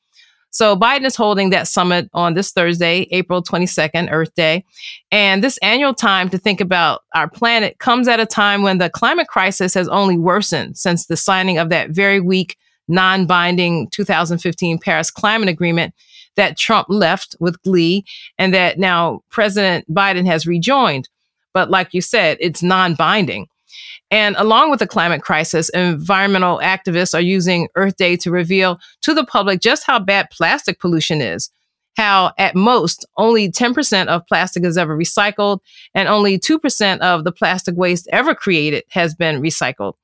So 0.56 0.74
Biden 0.74 1.04
is 1.04 1.16
holding 1.16 1.50
that 1.50 1.68
summit 1.68 2.08
on 2.14 2.32
this 2.32 2.50
Thursday, 2.50 3.06
April 3.10 3.42
22nd, 3.42 4.08
Earth 4.10 4.34
Day. 4.34 4.64
And 5.12 5.44
this 5.44 5.58
annual 5.58 5.92
time 5.92 6.30
to 6.30 6.38
think 6.38 6.62
about 6.62 7.02
our 7.14 7.28
planet 7.28 7.78
comes 7.78 8.08
at 8.08 8.20
a 8.20 8.26
time 8.26 8.62
when 8.62 8.78
the 8.78 8.88
climate 8.88 9.28
crisis 9.28 9.74
has 9.74 9.86
only 9.88 10.16
worsened 10.16 10.78
since 10.78 11.04
the 11.04 11.16
signing 11.18 11.58
of 11.58 11.68
that 11.68 11.90
very 11.90 12.20
weak 12.20 12.56
non 12.88 13.26
binding 13.26 13.88
2015 13.90 14.78
Paris 14.78 15.10
Climate 15.10 15.48
Agreement 15.48 15.94
that 16.36 16.56
Trump 16.56 16.86
left 16.88 17.34
with 17.40 17.60
glee 17.62 18.04
and 18.38 18.54
that 18.54 18.78
now 18.78 19.22
President 19.30 19.90
Biden 19.92 20.26
has 20.26 20.46
rejoined. 20.46 21.08
But 21.52 21.70
like 21.70 21.94
you 21.94 22.00
said, 22.00 22.36
it's 22.40 22.62
non 22.62 22.94
binding. 22.94 23.48
And 24.10 24.36
along 24.36 24.70
with 24.70 24.78
the 24.78 24.86
climate 24.86 25.22
crisis, 25.22 25.68
environmental 25.70 26.58
activists 26.58 27.14
are 27.14 27.20
using 27.20 27.68
Earth 27.74 27.96
Day 27.96 28.16
to 28.18 28.30
reveal 28.30 28.78
to 29.02 29.14
the 29.14 29.24
public 29.24 29.60
just 29.60 29.84
how 29.84 29.98
bad 29.98 30.30
plastic 30.30 30.78
pollution 30.78 31.20
is. 31.20 31.50
How, 31.96 32.32
at 32.36 32.54
most, 32.54 33.06
only 33.16 33.50
10% 33.50 34.06
of 34.06 34.26
plastic 34.26 34.64
is 34.64 34.76
ever 34.76 34.96
recycled, 34.96 35.60
and 35.94 36.08
only 36.08 36.38
2% 36.38 36.98
of 36.98 37.24
the 37.24 37.32
plastic 37.32 37.74
waste 37.74 38.06
ever 38.12 38.34
created 38.34 38.84
has 38.90 39.14
been 39.14 39.40
recycled. 39.40 39.94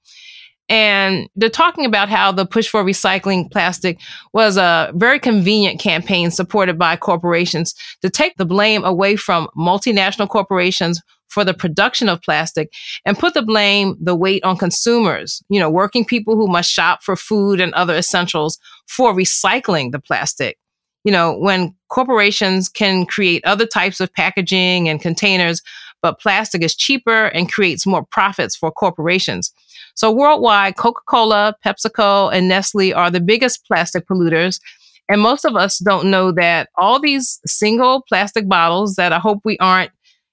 And 0.72 1.28
they're 1.36 1.50
talking 1.50 1.84
about 1.84 2.08
how 2.08 2.32
the 2.32 2.46
push 2.46 2.66
for 2.66 2.82
recycling 2.82 3.50
plastic 3.50 4.00
was 4.32 4.56
a 4.56 4.90
very 4.94 5.18
convenient 5.18 5.78
campaign 5.78 6.30
supported 6.30 6.78
by 6.78 6.96
corporations 6.96 7.74
to 8.00 8.08
take 8.08 8.38
the 8.38 8.46
blame 8.46 8.82
away 8.82 9.16
from 9.16 9.48
multinational 9.54 10.30
corporations 10.30 11.02
for 11.28 11.44
the 11.44 11.52
production 11.52 12.08
of 12.08 12.22
plastic 12.22 12.72
and 13.04 13.18
put 13.18 13.34
the 13.34 13.42
blame, 13.42 13.98
the 14.00 14.16
weight 14.16 14.42
on 14.44 14.56
consumers, 14.56 15.42
you 15.50 15.60
know, 15.60 15.68
working 15.68 16.06
people 16.06 16.36
who 16.36 16.46
must 16.46 16.70
shop 16.70 17.02
for 17.02 17.16
food 17.16 17.60
and 17.60 17.74
other 17.74 17.94
essentials 17.94 18.58
for 18.88 19.12
recycling 19.12 19.92
the 19.92 20.00
plastic. 20.00 20.56
You 21.04 21.12
know, 21.12 21.36
when 21.36 21.74
corporations 21.90 22.70
can 22.70 23.04
create 23.04 23.44
other 23.44 23.66
types 23.66 24.00
of 24.00 24.10
packaging 24.14 24.88
and 24.88 25.02
containers, 25.02 25.60
but 26.00 26.18
plastic 26.18 26.62
is 26.62 26.74
cheaper 26.74 27.26
and 27.26 27.52
creates 27.52 27.86
more 27.86 28.04
profits 28.04 28.56
for 28.56 28.70
corporations. 28.72 29.52
So 29.94 30.10
worldwide, 30.10 30.76
Coca-Cola, 30.76 31.54
PepsiCo, 31.64 32.32
and 32.32 32.48
Nestle 32.48 32.94
are 32.94 33.10
the 33.10 33.20
biggest 33.20 33.66
plastic 33.66 34.06
polluters. 34.06 34.60
And 35.08 35.20
most 35.20 35.44
of 35.44 35.56
us 35.56 35.78
don't 35.78 36.10
know 36.10 36.32
that 36.32 36.70
all 36.76 37.00
these 37.00 37.40
single 37.46 38.02
plastic 38.08 38.48
bottles 38.48 38.94
that 38.96 39.12
I 39.12 39.18
hope 39.18 39.40
we 39.44 39.58
aren't 39.58 39.90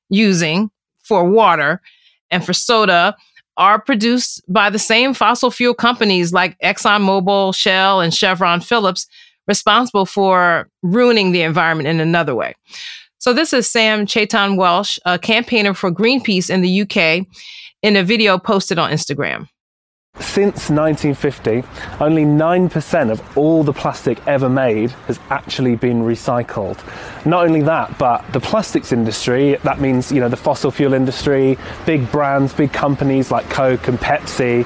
using 0.10 0.72
for 1.04 1.30
water 1.30 1.82
and 2.32 2.46
for 2.46 2.54
soda 2.54 3.16
are 3.58 3.82
produced 3.82 4.42
by 4.48 4.70
the 4.70 4.80
same 4.80 5.14
fossil 5.14 5.52
fuel 5.52 5.74
companies 5.74 6.32
like 6.32 6.58
ExxonMobil, 6.60 7.54
Shell, 7.54 8.00
and 8.00 8.14
Chevron 8.14 8.62
Phillips, 8.62 9.06
responsible 9.48 10.06
for 10.06 10.70
ruining 10.82 11.32
the 11.34 11.42
environment 11.42 11.90
in 11.90 12.00
another 12.00 12.34
way. 12.34 12.56
So, 13.18 13.34
this 13.34 13.52
is 13.52 13.70
Sam 13.70 14.06
Chetan 14.06 14.56
Welsh, 14.56 14.98
a 15.06 15.20
campaigner 15.20 15.74
for 15.74 15.92
Greenpeace 15.92 16.50
in 16.50 16.62
the 16.62 16.82
UK 16.84 17.28
in 17.82 17.96
a 17.96 18.04
video 18.04 18.38
posted 18.38 18.78
on 18.78 18.92
Instagram. 18.92 19.48
Since 20.20 20.70
1950, 20.70 21.64
only 22.04 22.26
9% 22.26 23.12
of 23.12 23.38
all 23.38 23.64
the 23.64 23.72
plastic 23.72 24.26
ever 24.28 24.50
made 24.50 24.92
has 25.08 25.18
actually 25.30 25.76
been 25.76 26.02
recycled. 26.02 26.78
Not 27.26 27.46
only 27.46 27.62
that, 27.62 27.98
but 27.98 28.30
the 28.34 28.40
plastics 28.42 28.92
industry, 28.92 29.56
that 29.64 29.80
means, 29.80 30.12
you 30.12 30.20
know, 30.20 30.28
the 30.28 30.36
fossil 30.36 30.72
fuel 30.72 30.94
industry, 30.94 31.58
big 31.86 32.12
brands, 32.12 32.52
big 32.52 32.74
companies 32.74 33.32
like 33.32 33.50
Coke 33.50 33.88
and 33.88 33.98
Pepsi 33.98 34.66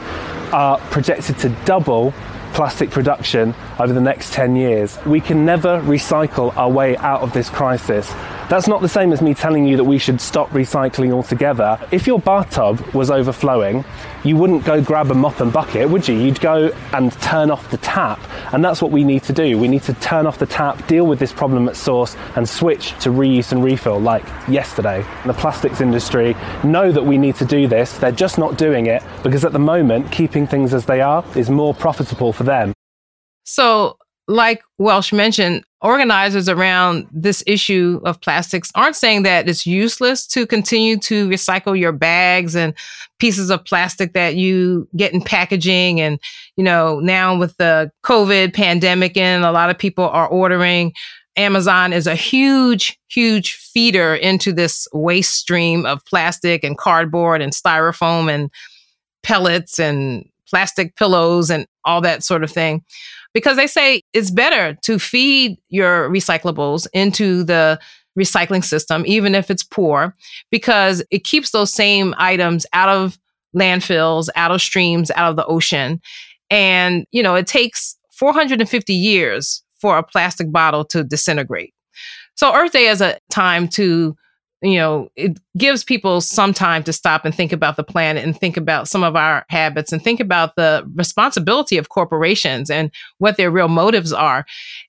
are 0.54 0.80
projected 0.89 1.38
to 1.39 1.49
double 1.65 2.13
plastic 2.53 2.91
production 2.91 3.53
over 3.79 3.91
the 3.91 4.01
next 4.01 4.33
10 4.33 4.55
years. 4.55 4.97
We 5.05 5.19
can 5.19 5.45
never 5.45 5.81
recycle 5.81 6.55
our 6.55 6.69
way 6.69 6.95
out 6.97 7.21
of 7.21 7.33
this 7.33 7.49
crisis. 7.49 8.07
That's 8.49 8.67
not 8.67 8.81
the 8.81 8.89
same 8.89 9.11
as 9.11 9.21
me 9.21 9.33
telling 9.33 9.65
you 9.65 9.75
that 9.77 9.83
we 9.83 9.97
should 9.97 10.21
stop 10.21 10.49
recycling 10.51 11.11
altogether. 11.11 11.79
If 11.91 12.05
your 12.05 12.19
bathtub 12.19 12.79
was 12.93 13.09
overflowing, 13.09 13.83
you 14.23 14.38
wouldn't 14.38 14.63
go 14.63 14.81
grab 14.81 15.12
a 15.12 15.13
mop 15.13 15.39
and 15.39 15.51
bucket, 15.51 15.89
would 15.89 16.07
you? 16.07 16.15
You'd 16.15 16.39
go 16.39 16.71
and 16.93 17.12
turn 17.21 17.51
off 17.51 17.69
the 17.71 17.77
tap. 17.77 18.19
And 18.53 18.63
that's 18.63 18.81
what 18.81 18.91
we 18.91 19.03
need 19.03 19.23
to 19.23 19.33
do. 19.33 19.57
We 19.57 19.67
need 19.67 19.83
to 19.83 19.93
turn 19.95 20.25
off 20.25 20.39
the 20.39 20.45
tap, 20.45 20.88
deal 20.88 21.05
with 21.05 21.19
this 21.19 21.33
problem 21.33 21.67
at 21.67 21.75
source, 21.75 22.15
and 22.36 22.47
switch 22.47 22.91
to 22.99 23.09
reuse 23.09 23.51
and 23.51 23.63
refill 23.63 23.99
like 23.99 24.25
yesterday. 24.47 25.05
The 25.25 25.33
plastics 25.33 25.81
industry 25.81 26.36
know 26.63 26.91
that 26.91 27.03
we 27.03 27.17
need 27.17 27.36
to 27.36 27.45
do 27.45 27.67
this. 27.67 27.97
They're 27.97 28.12
just 28.12 28.38
not 28.38 28.57
doing 28.57 28.86
it 28.86 29.03
because 29.23 29.43
at 29.43 29.51
the 29.51 29.59
moment, 29.59 30.12
keeping 30.12 30.47
things 30.47 30.73
as 30.73 30.86
they 30.86 31.01
are 31.01 31.25
is 31.36 31.49
more 31.49 31.73
profitable 31.73 32.31
for 32.31 32.43
them. 32.43 32.73
So, 33.43 33.97
like 34.27 34.63
Welsh 34.77 35.12
mentioned, 35.12 35.63
organizers 35.81 36.47
around 36.47 37.07
this 37.12 37.43
issue 37.45 37.99
of 38.05 38.21
plastics 38.21 38.71
aren't 38.73 38.95
saying 38.95 39.23
that 39.23 39.49
it's 39.49 39.65
useless 39.65 40.25
to 40.27 40.47
continue 40.47 40.97
to 40.97 41.27
recycle 41.27 41.77
your 41.77 41.91
bags 41.91 42.55
and 42.55 42.73
pieces 43.19 43.49
of 43.49 43.65
plastic 43.65 44.13
that 44.13 44.36
you 44.36 44.88
get 44.95 45.13
in 45.13 45.21
packaging. 45.21 45.99
And, 45.99 46.19
you 46.55 46.63
know, 46.63 47.01
now 47.01 47.38
with 47.38 47.57
the 47.57 47.91
COVID 48.05 48.53
pandemic 48.53 49.17
and 49.17 49.43
a 49.43 49.51
lot 49.51 49.69
of 49.69 49.77
people 49.77 50.05
are 50.05 50.27
ordering, 50.27 50.93
Amazon 51.36 51.91
is 51.91 52.07
a 52.07 52.15
huge, 52.15 52.97
huge 53.09 53.53
feeder 53.53 54.15
into 54.15 54.53
this 54.53 54.88
waste 54.93 55.34
stream 55.34 55.86
of 55.86 56.05
plastic 56.05 56.63
and 56.63 56.78
cardboard 56.78 57.41
and 57.41 57.51
styrofoam 57.51 58.34
and 58.34 58.49
pellets 59.21 59.80
and 59.80 60.30
plastic 60.49 60.95
pillows 60.95 61.49
and 61.49 61.65
all 61.84 61.99
that 61.99 62.24
sort 62.24 62.43
of 62.43 62.51
thing 62.51 62.84
because 63.34 63.57
they 63.57 63.67
say 63.67 64.01
it's 64.13 64.31
better 64.31 64.77
to 64.84 64.99
feed 64.99 65.57
your 65.69 66.09
recyclables 66.09 66.88
into 66.93 67.43
the 67.43 67.79
recycling 68.17 68.63
system, 68.63 69.03
even 69.07 69.34
if 69.36 69.49
it's 69.49 69.63
poor, 69.63 70.15
because 70.51 71.03
it 71.09 71.23
keeps 71.23 71.51
those 71.51 71.73
same 71.73 72.13
items 72.17 72.65
out 72.73 72.89
of 72.89 73.17
landfills, 73.55 74.29
out 74.36 74.51
of 74.51 74.61
streams, 74.61 75.11
out 75.11 75.29
of 75.29 75.36
the 75.36 75.45
ocean. 75.45 75.99
And, 76.49 77.05
you 77.11 77.23
know, 77.23 77.36
it 77.36 77.47
takes 77.47 77.97
450 78.11 78.93
years 78.93 79.63
for 79.79 79.97
a 79.97 80.03
plastic 80.03 80.51
bottle 80.51 80.86
to 80.86 81.03
disintegrate. 81.03 81.73
So 82.36 82.53
Earth 82.53 82.71
Day 82.71 82.88
is 82.88 83.01
a 83.01 83.17
time 83.29 83.67
to 83.69 84.15
you 84.64 84.78
know, 84.78 85.09
it 85.16 85.38
gives 85.57 85.84
people 85.84 86.22
some 86.22 86.53
time 86.53 86.84
to 86.84 86.93
stop 86.93 87.26
and 87.26 87.36
think 87.36 87.51
about 87.51 87.76
the 87.76 87.84
planet 87.84 88.24
and 88.24 88.38
think 88.38 88.55
about 88.55 88.88
some 88.88 89.03
of 89.03 89.16
our 89.16 89.45
habits 89.49 89.91
and 89.91 90.01
think 90.01 90.20
about 90.20 90.55
the 90.55 90.89
responsibility 90.95 91.78
of 91.78 91.89
corporations 91.89 92.70
and 92.70 92.89
what 93.18 93.36
their 93.36 93.51
real 93.51 93.68
motives 93.68 94.14
are. 94.14 94.45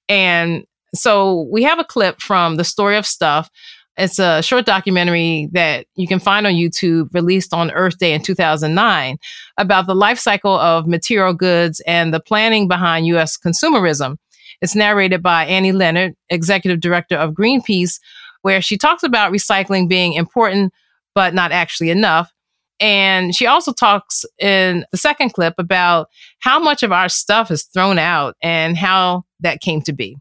And 0.09 0.65
so 0.95 1.49
we 1.51 1.65
have 1.65 1.81
a 1.81 1.85
clip 1.85 2.21
from 2.21 2.57
The 2.57 2.65
Story 2.65 2.97
of 2.97 3.05
Stuff. 3.05 3.51
It's 3.97 4.19
a 4.19 4.43
short 4.43 4.65
documentary 4.65 5.49
that 5.53 5.87
you 5.97 6.07
can 6.07 6.19
find 6.21 6.47
on 6.47 6.55
YouTube, 6.55 7.13
released 7.13 7.53
on 7.53 7.71
Earth 7.73 7.99
Day 7.99 8.13
in 8.13 8.23
2009, 8.23 9.19
about 9.59 9.87
the 9.87 9.95
life 9.95 10.19
cycle 10.19 10.57
of 10.57 10.87
material 10.87 11.33
goods 11.33 11.81
and 11.87 12.15
the 12.15 12.21
planning 12.21 12.69
behind 12.69 13.07
U.S. 13.09 13.37
consumerism. 13.37 14.19
It's 14.61 14.75
narrated 14.75 15.23
by 15.23 15.47
Annie 15.47 15.73
Leonard, 15.73 16.15
executive 16.31 16.81
director 16.81 17.17
of 17.17 17.33
Greenpeace, 17.33 17.99
where 18.45 18.61
she 18.61 18.77
talks 18.77 19.03
about 19.03 19.33
recycling 19.33 19.89
being 19.89 20.13
important, 20.13 20.71
but 21.15 21.33
not 21.33 21.51
actually 21.51 21.89
enough. 21.89 22.31
And 22.79 23.35
she 23.35 23.47
also 23.47 23.73
talks 23.73 24.27
in 24.39 24.85
the 24.93 24.99
second 24.99 25.33
clip 25.33 25.55
about 25.57 26.09
how 26.41 26.59
much 26.59 26.83
of 26.83 26.93
our 26.93 27.09
stuff 27.09 27.51
is 27.51 27.63
thrown 27.63 27.99
out 27.99 28.37
and 28.43 28.77
how 28.77 29.25
that 29.41 29.63
came 29.63 29.81
to 29.83 29.95
be. 29.95 30.19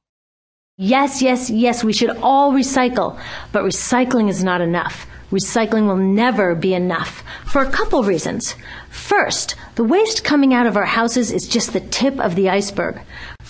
Yes, 0.77 1.21
yes, 1.21 1.49
yes, 1.49 1.83
we 1.83 1.91
should 1.91 2.11
all 2.21 2.53
recycle, 2.53 3.19
but 3.51 3.63
recycling 3.63 4.29
is 4.29 4.41
not 4.41 4.61
enough. 4.61 5.05
Recycling 5.29 5.87
will 5.87 5.97
never 5.97 6.55
be 6.55 6.73
enough 6.73 7.23
for 7.45 7.61
a 7.61 7.71
couple 7.71 8.03
reasons. 8.03 8.55
First, 8.89 9.55
the 9.75 9.83
waste 9.83 10.23
coming 10.23 10.53
out 10.53 10.65
of 10.65 10.77
our 10.77 10.85
houses 10.85 11.29
is 11.29 11.49
just 11.49 11.73
the 11.73 11.81
tip 11.81 12.17
of 12.19 12.35
the 12.35 12.49
iceberg. 12.49 13.01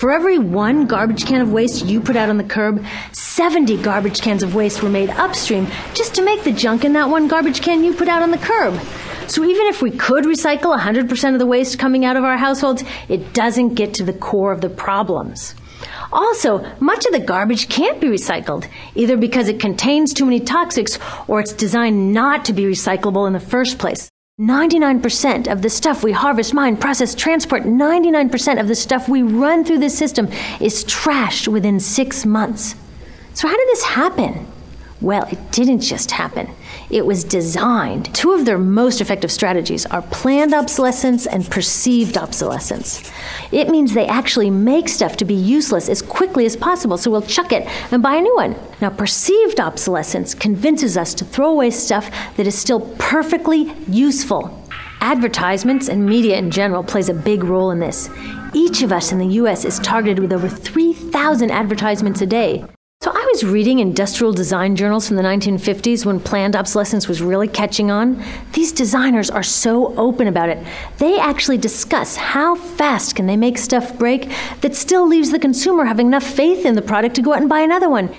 For 0.03 0.11
every 0.11 0.37
one 0.37 0.85
garbage 0.85 1.25
can 1.25 1.39
of 1.39 1.53
waste 1.53 1.85
you 1.85 2.01
put 2.01 2.17
out 2.17 2.27
on 2.27 2.35
the 2.35 2.43
curb, 2.43 2.85
70 3.13 3.81
garbage 3.83 4.19
cans 4.19 4.43
of 4.43 4.53
waste 4.53 4.83
were 4.83 4.89
made 4.89 5.09
upstream 5.11 5.65
just 5.93 6.13
to 6.15 6.21
make 6.21 6.43
the 6.43 6.51
junk 6.51 6.83
in 6.83 6.91
that 6.91 7.07
one 7.07 7.29
garbage 7.29 7.61
can 7.61 7.85
you 7.85 7.93
put 7.93 8.09
out 8.09 8.21
on 8.21 8.29
the 8.29 8.37
curb. 8.37 8.77
So 9.29 9.45
even 9.45 9.67
if 9.67 9.81
we 9.81 9.91
could 9.91 10.25
recycle 10.25 10.77
100% 10.77 11.31
of 11.31 11.39
the 11.39 11.45
waste 11.45 11.79
coming 11.79 12.03
out 12.03 12.17
of 12.17 12.25
our 12.25 12.35
households, 12.35 12.83
it 13.07 13.31
doesn't 13.31 13.75
get 13.75 13.93
to 13.93 14.03
the 14.03 14.11
core 14.11 14.51
of 14.51 14.59
the 14.59 14.69
problems. 14.69 15.55
Also, 16.11 16.69
much 16.81 17.05
of 17.05 17.13
the 17.13 17.21
garbage 17.21 17.69
can't 17.69 18.01
be 18.01 18.07
recycled, 18.07 18.67
either 18.95 19.15
because 19.15 19.47
it 19.47 19.61
contains 19.61 20.13
too 20.13 20.25
many 20.25 20.41
toxics 20.41 20.99
or 21.29 21.39
it's 21.39 21.53
designed 21.53 22.13
not 22.13 22.43
to 22.43 22.51
be 22.51 22.63
recyclable 22.63 23.25
in 23.25 23.31
the 23.31 23.39
first 23.39 23.79
place. 23.79 24.09
99% 24.41 25.47
of 25.47 25.61
the 25.61 25.69
stuff 25.69 26.03
we 26.03 26.11
harvest, 26.11 26.55
mine, 26.55 26.75
process, 26.75 27.13
transport, 27.13 27.65
99% 27.65 28.59
of 28.59 28.67
the 28.67 28.73
stuff 28.73 29.07
we 29.07 29.21
run 29.21 29.63
through 29.63 29.77
this 29.77 29.95
system 29.95 30.27
is 30.59 30.83
trashed 30.85 31.47
within 31.47 31.79
six 31.79 32.25
months. 32.25 32.73
So, 33.35 33.47
how 33.47 33.55
did 33.55 33.67
this 33.67 33.83
happen? 33.83 34.47
Well, 35.01 35.27
it 35.31 35.51
didn't 35.51 35.81
just 35.81 36.09
happen. 36.09 36.49
It 36.89 37.05
was 37.05 37.23
designed. 37.23 38.13
Two 38.13 38.33
of 38.33 38.45
their 38.45 38.57
most 38.57 39.01
effective 39.01 39.31
strategies 39.31 39.85
are 39.87 40.01
planned 40.01 40.53
obsolescence 40.53 41.25
and 41.25 41.49
perceived 41.49 42.17
obsolescence. 42.17 43.11
It 43.51 43.69
means 43.69 43.93
they 43.93 44.07
actually 44.07 44.49
make 44.49 44.89
stuff 44.89 45.17
to 45.17 45.25
be 45.25 45.33
useless 45.33 45.89
as 45.89 46.01
quickly 46.01 46.45
as 46.45 46.55
possible, 46.55 46.97
so 46.97 47.09
we'll 47.09 47.21
chuck 47.21 47.51
it 47.51 47.67
and 47.91 48.03
buy 48.03 48.15
a 48.15 48.21
new 48.21 48.35
one. 48.35 48.55
Now, 48.81 48.89
perceived 48.89 49.59
obsolescence 49.59 50.33
convinces 50.33 50.97
us 50.97 51.13
to 51.15 51.25
throw 51.25 51.49
away 51.49 51.71
stuff 51.71 52.11
that 52.37 52.47
is 52.47 52.57
still 52.57 52.81
perfectly 52.97 53.73
useful. 53.87 54.59
Advertisements 55.01 55.89
and 55.89 56.05
media 56.05 56.37
in 56.37 56.49
general 56.49 56.83
plays 56.83 57.09
a 57.09 57.13
big 57.13 57.43
role 57.43 57.71
in 57.71 57.79
this. 57.79 58.09
Each 58.53 58.83
of 58.83 58.91
us 58.91 59.11
in 59.11 59.17
the 59.17 59.35
US 59.41 59.65
is 59.65 59.79
targeted 59.79 60.19
with 60.19 60.31
over 60.31 60.47
3,000 60.47 61.51
advertisements 61.51 62.21
a 62.21 62.25
day. 62.25 62.65
So 63.03 63.11
I 63.13 63.27
was 63.33 63.43
reading 63.43 63.79
industrial 63.79 64.31
design 64.31 64.77
journals 64.77 65.09
from 65.09 65.17
the 65.17 65.23
1950s 65.23 66.05
when 66.05 66.21
planned 66.21 66.55
obsolescence 66.55 67.05
was 67.05 67.21
really 67.21 67.49
catching 67.49 67.91
on. 67.91 68.23
These 68.53 68.71
designers 68.71 69.29
are 69.29 69.43
so 69.43 69.93
open 69.97 70.25
about 70.25 70.47
it. 70.47 70.65
They 70.99 71.19
actually 71.19 71.57
discuss 71.57 72.15
how 72.15 72.55
fast 72.55 73.17
can 73.17 73.25
they 73.25 73.35
make 73.35 73.57
stuff 73.57 73.99
break 73.99 74.31
that 74.61 74.73
still 74.73 75.05
leaves 75.05 75.31
the 75.31 75.39
consumer 75.39 75.83
having 75.83 76.07
enough 76.07 76.23
faith 76.23 76.65
in 76.65 76.75
the 76.75 76.81
product 76.81 77.15
to 77.15 77.21
go 77.21 77.33
out 77.33 77.41
and 77.41 77.49
buy 77.49 77.59
another 77.59 77.89
one. 77.89 78.09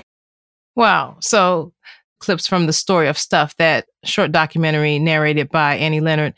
Wow. 0.75 1.17
So 1.19 1.73
clips 2.19 2.45
from 2.45 2.67
the 2.67 2.73
story 2.73 3.07
of 3.07 3.17
stuff 3.17 3.55
that 3.57 3.87
short 4.03 4.31
documentary 4.31 4.99
narrated 4.99 5.49
by 5.49 5.77
Annie 5.77 5.99
Leonard. 5.99 6.35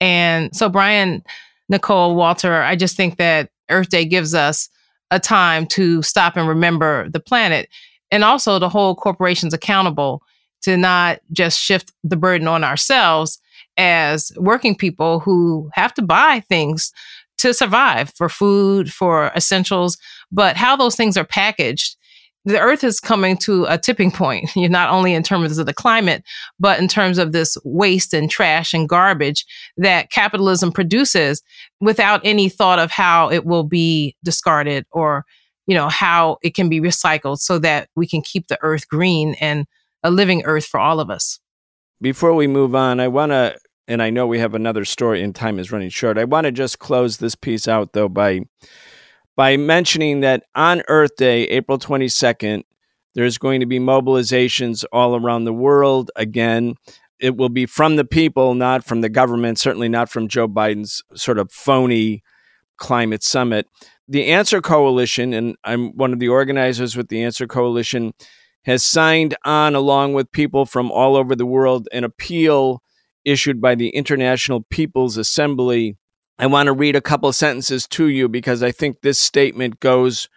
And 0.00 0.56
so 0.56 0.70
Brian, 0.70 1.22
Nicole, 1.68 2.14
Walter, 2.14 2.62
I 2.62 2.76
just 2.76 2.96
think 2.96 3.18
that 3.18 3.50
Earth 3.68 3.90
Day 3.90 4.06
gives 4.06 4.32
us 4.32 4.70
a 5.10 5.20
time 5.20 5.66
to 5.66 6.00
stop 6.00 6.38
and 6.38 6.48
remember 6.48 7.10
the 7.10 7.20
planet 7.20 7.68
and 8.10 8.24
also 8.24 8.58
to 8.58 8.68
hold 8.68 8.98
corporations 8.98 9.54
accountable 9.54 10.22
to 10.62 10.76
not 10.76 11.20
just 11.32 11.58
shift 11.58 11.92
the 12.04 12.16
burden 12.16 12.46
on 12.46 12.64
ourselves 12.64 13.40
as 13.76 14.32
working 14.36 14.74
people 14.74 15.20
who 15.20 15.70
have 15.74 15.94
to 15.94 16.02
buy 16.02 16.40
things 16.48 16.92
to 17.38 17.54
survive 17.54 18.12
for 18.14 18.28
food, 18.28 18.92
for 18.92 19.32
essentials, 19.34 19.96
but 20.30 20.56
how 20.56 20.76
those 20.76 20.94
things 20.94 21.16
are 21.16 21.24
packaged. 21.24 21.96
The 22.44 22.60
earth 22.60 22.84
is 22.84 23.00
coming 23.00 23.36
to 23.38 23.64
a 23.64 23.78
tipping 23.78 24.10
point, 24.10 24.50
not 24.56 24.90
only 24.90 25.14
in 25.14 25.22
terms 25.22 25.58
of 25.58 25.66
the 25.66 25.74
climate, 25.74 26.22
but 26.58 26.78
in 26.78 26.88
terms 26.88 27.18
of 27.18 27.32
this 27.32 27.56
waste 27.64 28.12
and 28.12 28.30
trash 28.30 28.74
and 28.74 28.88
garbage 28.88 29.46
that 29.78 30.10
capitalism 30.10 30.72
produces 30.72 31.42
without 31.80 32.20
any 32.24 32.48
thought 32.48 32.78
of 32.78 32.90
how 32.90 33.30
it 33.30 33.46
will 33.46 33.64
be 33.64 34.16
discarded 34.22 34.84
or 34.90 35.24
you 35.70 35.76
know, 35.76 35.88
how 35.88 36.36
it 36.42 36.56
can 36.56 36.68
be 36.68 36.80
recycled 36.80 37.38
so 37.38 37.56
that 37.60 37.88
we 37.94 38.04
can 38.04 38.22
keep 38.22 38.48
the 38.48 38.58
earth 38.60 38.88
green 38.88 39.36
and 39.40 39.66
a 40.02 40.10
living 40.10 40.42
earth 40.44 40.66
for 40.66 40.80
all 40.80 40.98
of 40.98 41.10
us. 41.10 41.38
Before 42.00 42.34
we 42.34 42.48
move 42.48 42.74
on, 42.74 42.98
I 42.98 43.06
want 43.06 43.30
to, 43.30 43.56
and 43.86 44.02
I 44.02 44.10
know 44.10 44.26
we 44.26 44.40
have 44.40 44.56
another 44.56 44.84
story 44.84 45.22
and 45.22 45.32
time 45.32 45.60
is 45.60 45.70
running 45.70 45.90
short. 45.90 46.18
I 46.18 46.24
want 46.24 46.46
to 46.46 46.50
just 46.50 46.80
close 46.80 47.18
this 47.18 47.36
piece 47.36 47.68
out 47.68 47.92
though 47.92 48.08
by 48.08 48.40
by 49.36 49.56
mentioning 49.56 50.20
that 50.22 50.42
on 50.56 50.82
Earth 50.88 51.14
Day, 51.16 51.44
April 51.44 51.78
22nd, 51.78 52.64
there's 53.14 53.38
going 53.38 53.60
to 53.60 53.66
be 53.66 53.78
mobilizations 53.78 54.84
all 54.92 55.14
around 55.14 55.44
the 55.44 55.52
world 55.52 56.10
again. 56.16 56.74
It 57.20 57.36
will 57.36 57.48
be 57.48 57.66
from 57.66 57.94
the 57.94 58.04
people, 58.04 58.54
not 58.54 58.84
from 58.84 59.02
the 59.02 59.08
government, 59.08 59.60
certainly 59.60 59.88
not 59.88 60.10
from 60.10 60.26
Joe 60.26 60.48
Biden's 60.48 61.00
sort 61.14 61.38
of 61.38 61.52
phony 61.52 62.24
climate 62.76 63.22
summit 63.22 63.68
the 64.10 64.26
Answer 64.26 64.60
Coalition, 64.60 65.32
and 65.32 65.54
I'm 65.62 65.96
one 65.96 66.12
of 66.12 66.18
the 66.18 66.28
organizers 66.28 66.96
with 66.96 67.08
the 67.08 67.22
Answer 67.22 67.46
Coalition, 67.46 68.12
has 68.64 68.84
signed 68.84 69.36
on, 69.44 69.76
along 69.76 70.14
with 70.14 70.32
people 70.32 70.66
from 70.66 70.90
all 70.90 71.14
over 71.14 71.36
the 71.36 71.46
world, 71.46 71.88
an 71.92 72.02
appeal 72.02 72.82
issued 73.24 73.60
by 73.60 73.76
the 73.76 73.90
International 73.90 74.62
People's 74.68 75.16
Assembly. 75.16 75.96
I 76.40 76.46
want 76.46 76.66
to 76.66 76.72
read 76.72 76.96
a 76.96 77.00
couple 77.00 77.32
sentences 77.32 77.86
to 77.88 78.08
you 78.08 78.28
because 78.28 78.64
I 78.64 78.72
think 78.72 79.00
this 79.00 79.20
statement 79.20 79.78
goes 79.78 80.28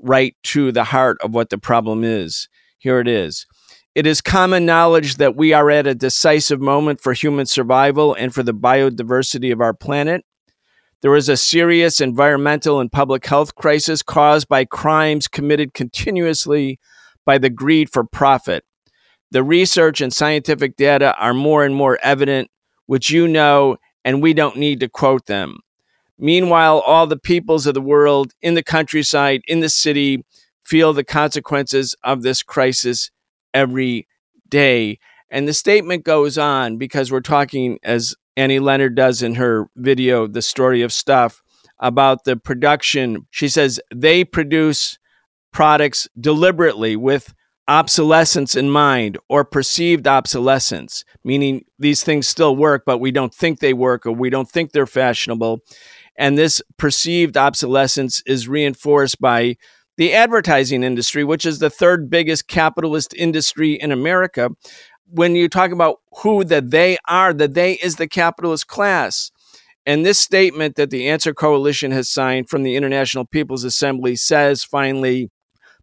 right 0.00 0.34
to 0.44 0.72
the 0.72 0.84
heart 0.84 1.18
of 1.20 1.34
what 1.34 1.50
the 1.50 1.58
problem 1.58 2.04
is. 2.04 2.48
Here 2.78 2.98
it 2.98 3.08
is. 3.08 3.46
It 3.94 4.06
is 4.06 4.22
common 4.22 4.64
knowledge 4.64 5.16
that 5.16 5.36
we 5.36 5.52
are 5.52 5.70
at 5.70 5.86
a 5.86 5.94
decisive 5.94 6.62
moment 6.62 7.02
for 7.02 7.12
human 7.12 7.44
survival 7.44 8.14
and 8.14 8.32
for 8.32 8.42
the 8.42 8.54
biodiversity 8.54 9.52
of 9.52 9.60
our 9.60 9.74
planet. 9.74 10.24
There 11.00 11.14
is 11.14 11.28
a 11.28 11.36
serious 11.36 12.00
environmental 12.00 12.80
and 12.80 12.90
public 12.90 13.24
health 13.24 13.54
crisis 13.54 14.02
caused 14.02 14.48
by 14.48 14.64
crimes 14.64 15.28
committed 15.28 15.72
continuously 15.72 16.80
by 17.24 17.38
the 17.38 17.50
greed 17.50 17.90
for 17.90 18.02
profit. 18.02 18.64
The 19.30 19.44
research 19.44 20.00
and 20.00 20.12
scientific 20.12 20.76
data 20.76 21.14
are 21.18 21.34
more 21.34 21.64
and 21.64 21.74
more 21.74 21.98
evident, 22.02 22.50
which 22.86 23.10
you 23.10 23.28
know, 23.28 23.76
and 24.04 24.22
we 24.22 24.34
don't 24.34 24.56
need 24.56 24.80
to 24.80 24.88
quote 24.88 25.26
them. 25.26 25.58
Meanwhile, 26.18 26.80
all 26.80 27.06
the 27.06 27.18
peoples 27.18 27.66
of 27.66 27.74
the 27.74 27.80
world, 27.80 28.32
in 28.42 28.54
the 28.54 28.62
countryside, 28.62 29.42
in 29.46 29.60
the 29.60 29.68
city, 29.68 30.24
feel 30.64 30.92
the 30.92 31.04
consequences 31.04 31.94
of 32.02 32.22
this 32.22 32.42
crisis 32.42 33.10
every 33.54 34.08
day. 34.48 34.98
And 35.30 35.46
the 35.46 35.52
statement 35.52 36.04
goes 36.04 36.36
on 36.38 36.76
because 36.76 37.12
we're 37.12 37.20
talking, 37.20 37.78
as 37.84 38.16
Annie 38.38 38.60
Leonard 38.60 38.94
does 38.94 39.20
in 39.20 39.34
her 39.34 39.68
video, 39.74 40.28
The 40.28 40.42
Story 40.42 40.82
of 40.82 40.92
Stuff, 40.92 41.42
about 41.80 42.22
the 42.22 42.36
production. 42.36 43.26
She 43.30 43.48
says 43.48 43.80
they 43.92 44.22
produce 44.24 44.96
products 45.52 46.06
deliberately 46.20 46.94
with 46.94 47.34
obsolescence 47.66 48.54
in 48.54 48.70
mind 48.70 49.18
or 49.28 49.44
perceived 49.44 50.06
obsolescence, 50.06 51.04
meaning 51.24 51.64
these 51.80 52.04
things 52.04 52.28
still 52.28 52.54
work, 52.54 52.84
but 52.86 52.98
we 52.98 53.10
don't 53.10 53.34
think 53.34 53.58
they 53.58 53.74
work 53.74 54.06
or 54.06 54.12
we 54.12 54.30
don't 54.30 54.48
think 54.48 54.70
they're 54.70 54.86
fashionable. 54.86 55.58
And 56.16 56.38
this 56.38 56.62
perceived 56.78 57.36
obsolescence 57.36 58.22
is 58.24 58.46
reinforced 58.46 59.20
by 59.20 59.56
the 59.96 60.14
advertising 60.14 60.84
industry, 60.84 61.24
which 61.24 61.44
is 61.44 61.58
the 61.58 61.70
third 61.70 62.08
biggest 62.08 62.46
capitalist 62.46 63.12
industry 63.14 63.72
in 63.72 63.90
America, 63.90 64.50
when 65.10 65.34
you 65.34 65.48
talk 65.48 65.70
about 65.70 66.00
who 66.22 66.44
that 66.44 66.70
they 66.70 66.98
are, 67.08 67.32
that 67.32 67.54
they 67.54 67.74
is 67.74 67.96
the 67.96 68.08
capitalist 68.08 68.66
class. 68.66 69.30
And 69.86 70.04
this 70.04 70.20
statement 70.20 70.76
that 70.76 70.90
the 70.90 71.08
Answer 71.08 71.32
Coalition 71.32 71.92
has 71.92 72.10
signed 72.10 72.50
from 72.50 72.62
the 72.62 72.76
International 72.76 73.24
People's 73.24 73.64
Assembly 73.64 74.16
says 74.16 74.62
finally, 74.62 75.30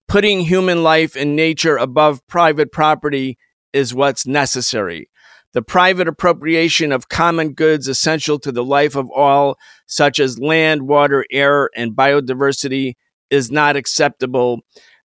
putting 0.07 0.41
human 0.41 0.83
life 0.83 1.15
and 1.15 1.35
nature 1.35 1.77
above 1.77 2.25
private 2.27 2.71
property 2.71 3.37
is 3.73 3.93
what's 3.93 4.27
necessary. 4.27 5.09
The 5.53 5.61
private 5.61 6.07
appropriation 6.07 6.91
of 6.91 7.09
common 7.09 7.53
goods 7.53 7.87
essential 7.87 8.37
to 8.39 8.51
the 8.51 8.63
life 8.63 8.95
of 8.95 9.09
all, 9.09 9.57
such 9.85 10.19
as 10.19 10.37
land, 10.37 10.83
water, 10.83 11.25
air, 11.31 11.69
and 11.75 11.93
biodiversity, 11.93 12.93
is 13.29 13.49
not 13.49 13.75
acceptable. 13.75 14.59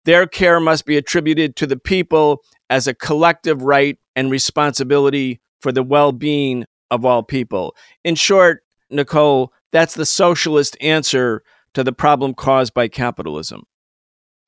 Their 0.04 0.26
care 0.26 0.60
must 0.60 0.86
be 0.86 0.96
attributed 0.96 1.56
to 1.56 1.66
the 1.66 1.76
people 1.76 2.42
as 2.70 2.86
a 2.86 2.94
collective 2.94 3.62
right 3.62 3.98
and 4.16 4.30
responsibility 4.30 5.40
for 5.60 5.70
the 5.70 5.82
well 5.82 6.10
being 6.10 6.64
of 6.90 7.04
all 7.04 7.22
people. 7.22 7.76
In 8.04 8.14
short, 8.14 8.64
Nicole, 8.90 9.52
that's 9.72 9.94
the 9.94 10.06
socialist 10.06 10.76
answer 10.80 11.42
to 11.74 11.84
the 11.84 11.92
problem 11.92 12.34
caused 12.34 12.74
by 12.74 12.88
capitalism. 12.88 13.64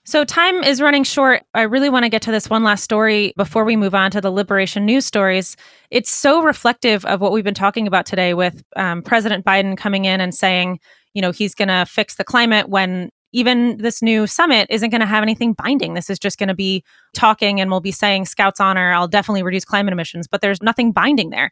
So, 0.04 0.24
time 0.24 0.64
is 0.64 0.80
running 0.80 1.04
short. 1.04 1.42
I 1.52 1.62
really 1.62 1.90
want 1.90 2.04
to 2.04 2.08
get 2.08 2.22
to 2.22 2.32
this 2.32 2.48
one 2.48 2.64
last 2.64 2.82
story 2.82 3.34
before 3.36 3.64
we 3.64 3.76
move 3.76 3.94
on 3.94 4.10
to 4.12 4.22
the 4.22 4.30
liberation 4.30 4.86
news 4.86 5.04
stories. 5.04 5.54
It's 5.90 6.10
so 6.10 6.42
reflective 6.42 7.04
of 7.04 7.20
what 7.20 7.30
we've 7.30 7.44
been 7.44 7.52
talking 7.52 7.86
about 7.86 8.06
today 8.06 8.32
with 8.32 8.62
um, 8.76 9.02
President 9.02 9.44
Biden 9.44 9.76
coming 9.76 10.06
in 10.06 10.22
and 10.22 10.34
saying, 10.34 10.80
you 11.12 11.20
know, 11.20 11.30
he's 11.30 11.54
going 11.54 11.68
to 11.68 11.84
fix 11.84 12.14
the 12.14 12.24
climate 12.24 12.70
when 12.70 13.10
even 13.32 13.76
this 13.78 14.02
new 14.02 14.26
summit 14.26 14.66
isn't 14.70 14.90
going 14.90 15.00
to 15.00 15.06
have 15.06 15.22
anything 15.22 15.52
binding. 15.52 15.94
This 15.94 16.08
is 16.08 16.18
just 16.18 16.38
going 16.38 16.48
to 16.48 16.54
be 16.54 16.82
talking 17.14 17.60
and 17.60 17.70
we'll 17.70 17.80
be 17.80 17.92
saying 17.92 18.26
Scouts 18.26 18.60
honor, 18.60 18.92
I'll 18.92 19.08
definitely 19.08 19.42
reduce 19.42 19.64
climate 19.64 19.92
emissions, 19.92 20.26
but 20.26 20.40
there's 20.40 20.62
nothing 20.62 20.92
binding 20.92 21.30
there. 21.30 21.50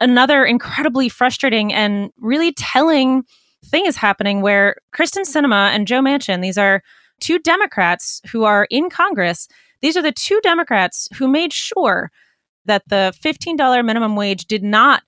Another 0.00 0.44
incredibly 0.44 1.08
frustrating 1.08 1.72
and 1.72 2.10
really 2.18 2.52
telling 2.52 3.24
thing 3.64 3.86
is 3.86 3.96
happening 3.96 4.42
where 4.42 4.76
Kyrsten 4.94 5.22
Sinema 5.22 5.70
and 5.70 5.86
Joe 5.88 6.00
Manchin, 6.00 6.40
these 6.40 6.58
are 6.58 6.82
two 7.20 7.38
Democrats 7.40 8.20
who 8.30 8.44
are 8.44 8.68
in 8.70 8.90
Congress. 8.90 9.48
These 9.80 9.96
are 9.96 10.02
the 10.02 10.12
two 10.12 10.40
Democrats 10.42 11.08
who 11.16 11.26
made 11.26 11.52
sure 11.52 12.12
that 12.64 12.82
the 12.88 13.12
$15 13.24 13.84
minimum 13.84 14.14
wage 14.14 14.46
did 14.46 14.62
not 14.62 15.02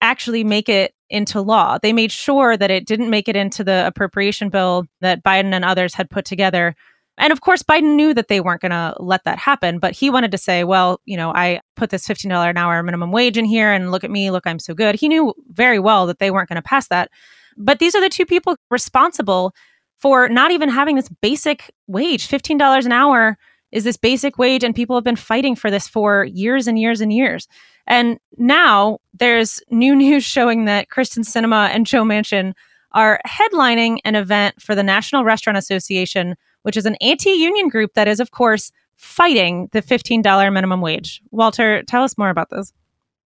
actually 0.00 0.42
make 0.42 0.68
it 0.68 0.94
into 1.12 1.40
law. 1.40 1.78
They 1.80 1.92
made 1.92 2.10
sure 2.10 2.56
that 2.56 2.70
it 2.70 2.86
didn't 2.86 3.10
make 3.10 3.28
it 3.28 3.36
into 3.36 3.62
the 3.62 3.86
appropriation 3.86 4.48
bill 4.48 4.86
that 5.00 5.22
Biden 5.22 5.52
and 5.52 5.64
others 5.64 5.94
had 5.94 6.10
put 6.10 6.24
together. 6.24 6.74
And 7.18 7.32
of 7.32 7.42
course, 7.42 7.62
Biden 7.62 7.94
knew 7.94 8.14
that 8.14 8.28
they 8.28 8.40
weren't 8.40 8.62
going 8.62 8.70
to 8.70 8.96
let 8.98 9.24
that 9.24 9.38
happen, 9.38 9.78
but 9.78 9.92
he 9.92 10.08
wanted 10.08 10.30
to 10.32 10.38
say, 10.38 10.64
well, 10.64 11.00
you 11.04 11.18
know, 11.18 11.30
I 11.34 11.60
put 11.76 11.90
this 11.90 12.08
$15 12.08 12.48
an 12.48 12.56
hour 12.56 12.82
minimum 12.82 13.12
wage 13.12 13.36
in 13.36 13.44
here 13.44 13.70
and 13.70 13.92
look 13.92 14.02
at 14.02 14.10
me, 14.10 14.30
look, 14.30 14.46
I'm 14.46 14.58
so 14.58 14.72
good. 14.72 14.94
He 14.94 15.08
knew 15.08 15.34
very 15.48 15.78
well 15.78 16.06
that 16.06 16.18
they 16.18 16.30
weren't 16.30 16.48
going 16.48 16.56
to 16.56 16.62
pass 16.62 16.88
that. 16.88 17.10
But 17.58 17.78
these 17.78 17.94
are 17.94 18.00
the 18.00 18.08
two 18.08 18.24
people 18.24 18.56
responsible 18.70 19.54
for 19.98 20.30
not 20.30 20.50
even 20.50 20.70
having 20.70 20.96
this 20.96 21.10
basic 21.20 21.70
wage. 21.86 22.26
$15 22.26 22.86
an 22.86 22.92
hour 22.92 23.36
is 23.72 23.84
this 23.84 23.96
basic 23.96 24.38
wage, 24.38 24.62
and 24.62 24.74
people 24.74 24.96
have 24.96 25.04
been 25.04 25.16
fighting 25.16 25.56
for 25.56 25.70
this 25.70 25.88
for 25.88 26.24
years 26.24 26.66
and 26.66 26.78
years 26.78 27.00
and 27.00 27.12
years. 27.12 27.48
And 27.86 28.18
now 28.36 28.98
there's 29.14 29.60
new 29.70 29.94
news 30.04 30.24
showing 30.24 30.66
that 30.66 30.88
Kyrsten 30.88 31.24
Sinema 31.24 31.68
and 31.70 31.86
Joe 31.86 32.04
Manchin 32.04 32.52
are 32.92 33.20
headlining 33.26 33.98
an 34.04 34.14
event 34.14 34.60
for 34.60 34.74
the 34.74 34.82
National 34.82 35.24
Restaurant 35.24 35.56
Association, 35.56 36.36
which 36.62 36.76
is 36.76 36.86
an 36.86 36.96
anti 37.00 37.30
union 37.30 37.68
group 37.68 37.94
that 37.94 38.06
is, 38.06 38.20
of 38.20 38.30
course, 38.30 38.70
fighting 38.96 39.68
the 39.72 39.82
$15 39.82 40.52
minimum 40.52 40.80
wage. 40.80 41.22
Walter, 41.30 41.82
tell 41.82 42.04
us 42.04 42.16
more 42.18 42.30
about 42.30 42.50
this. 42.50 42.72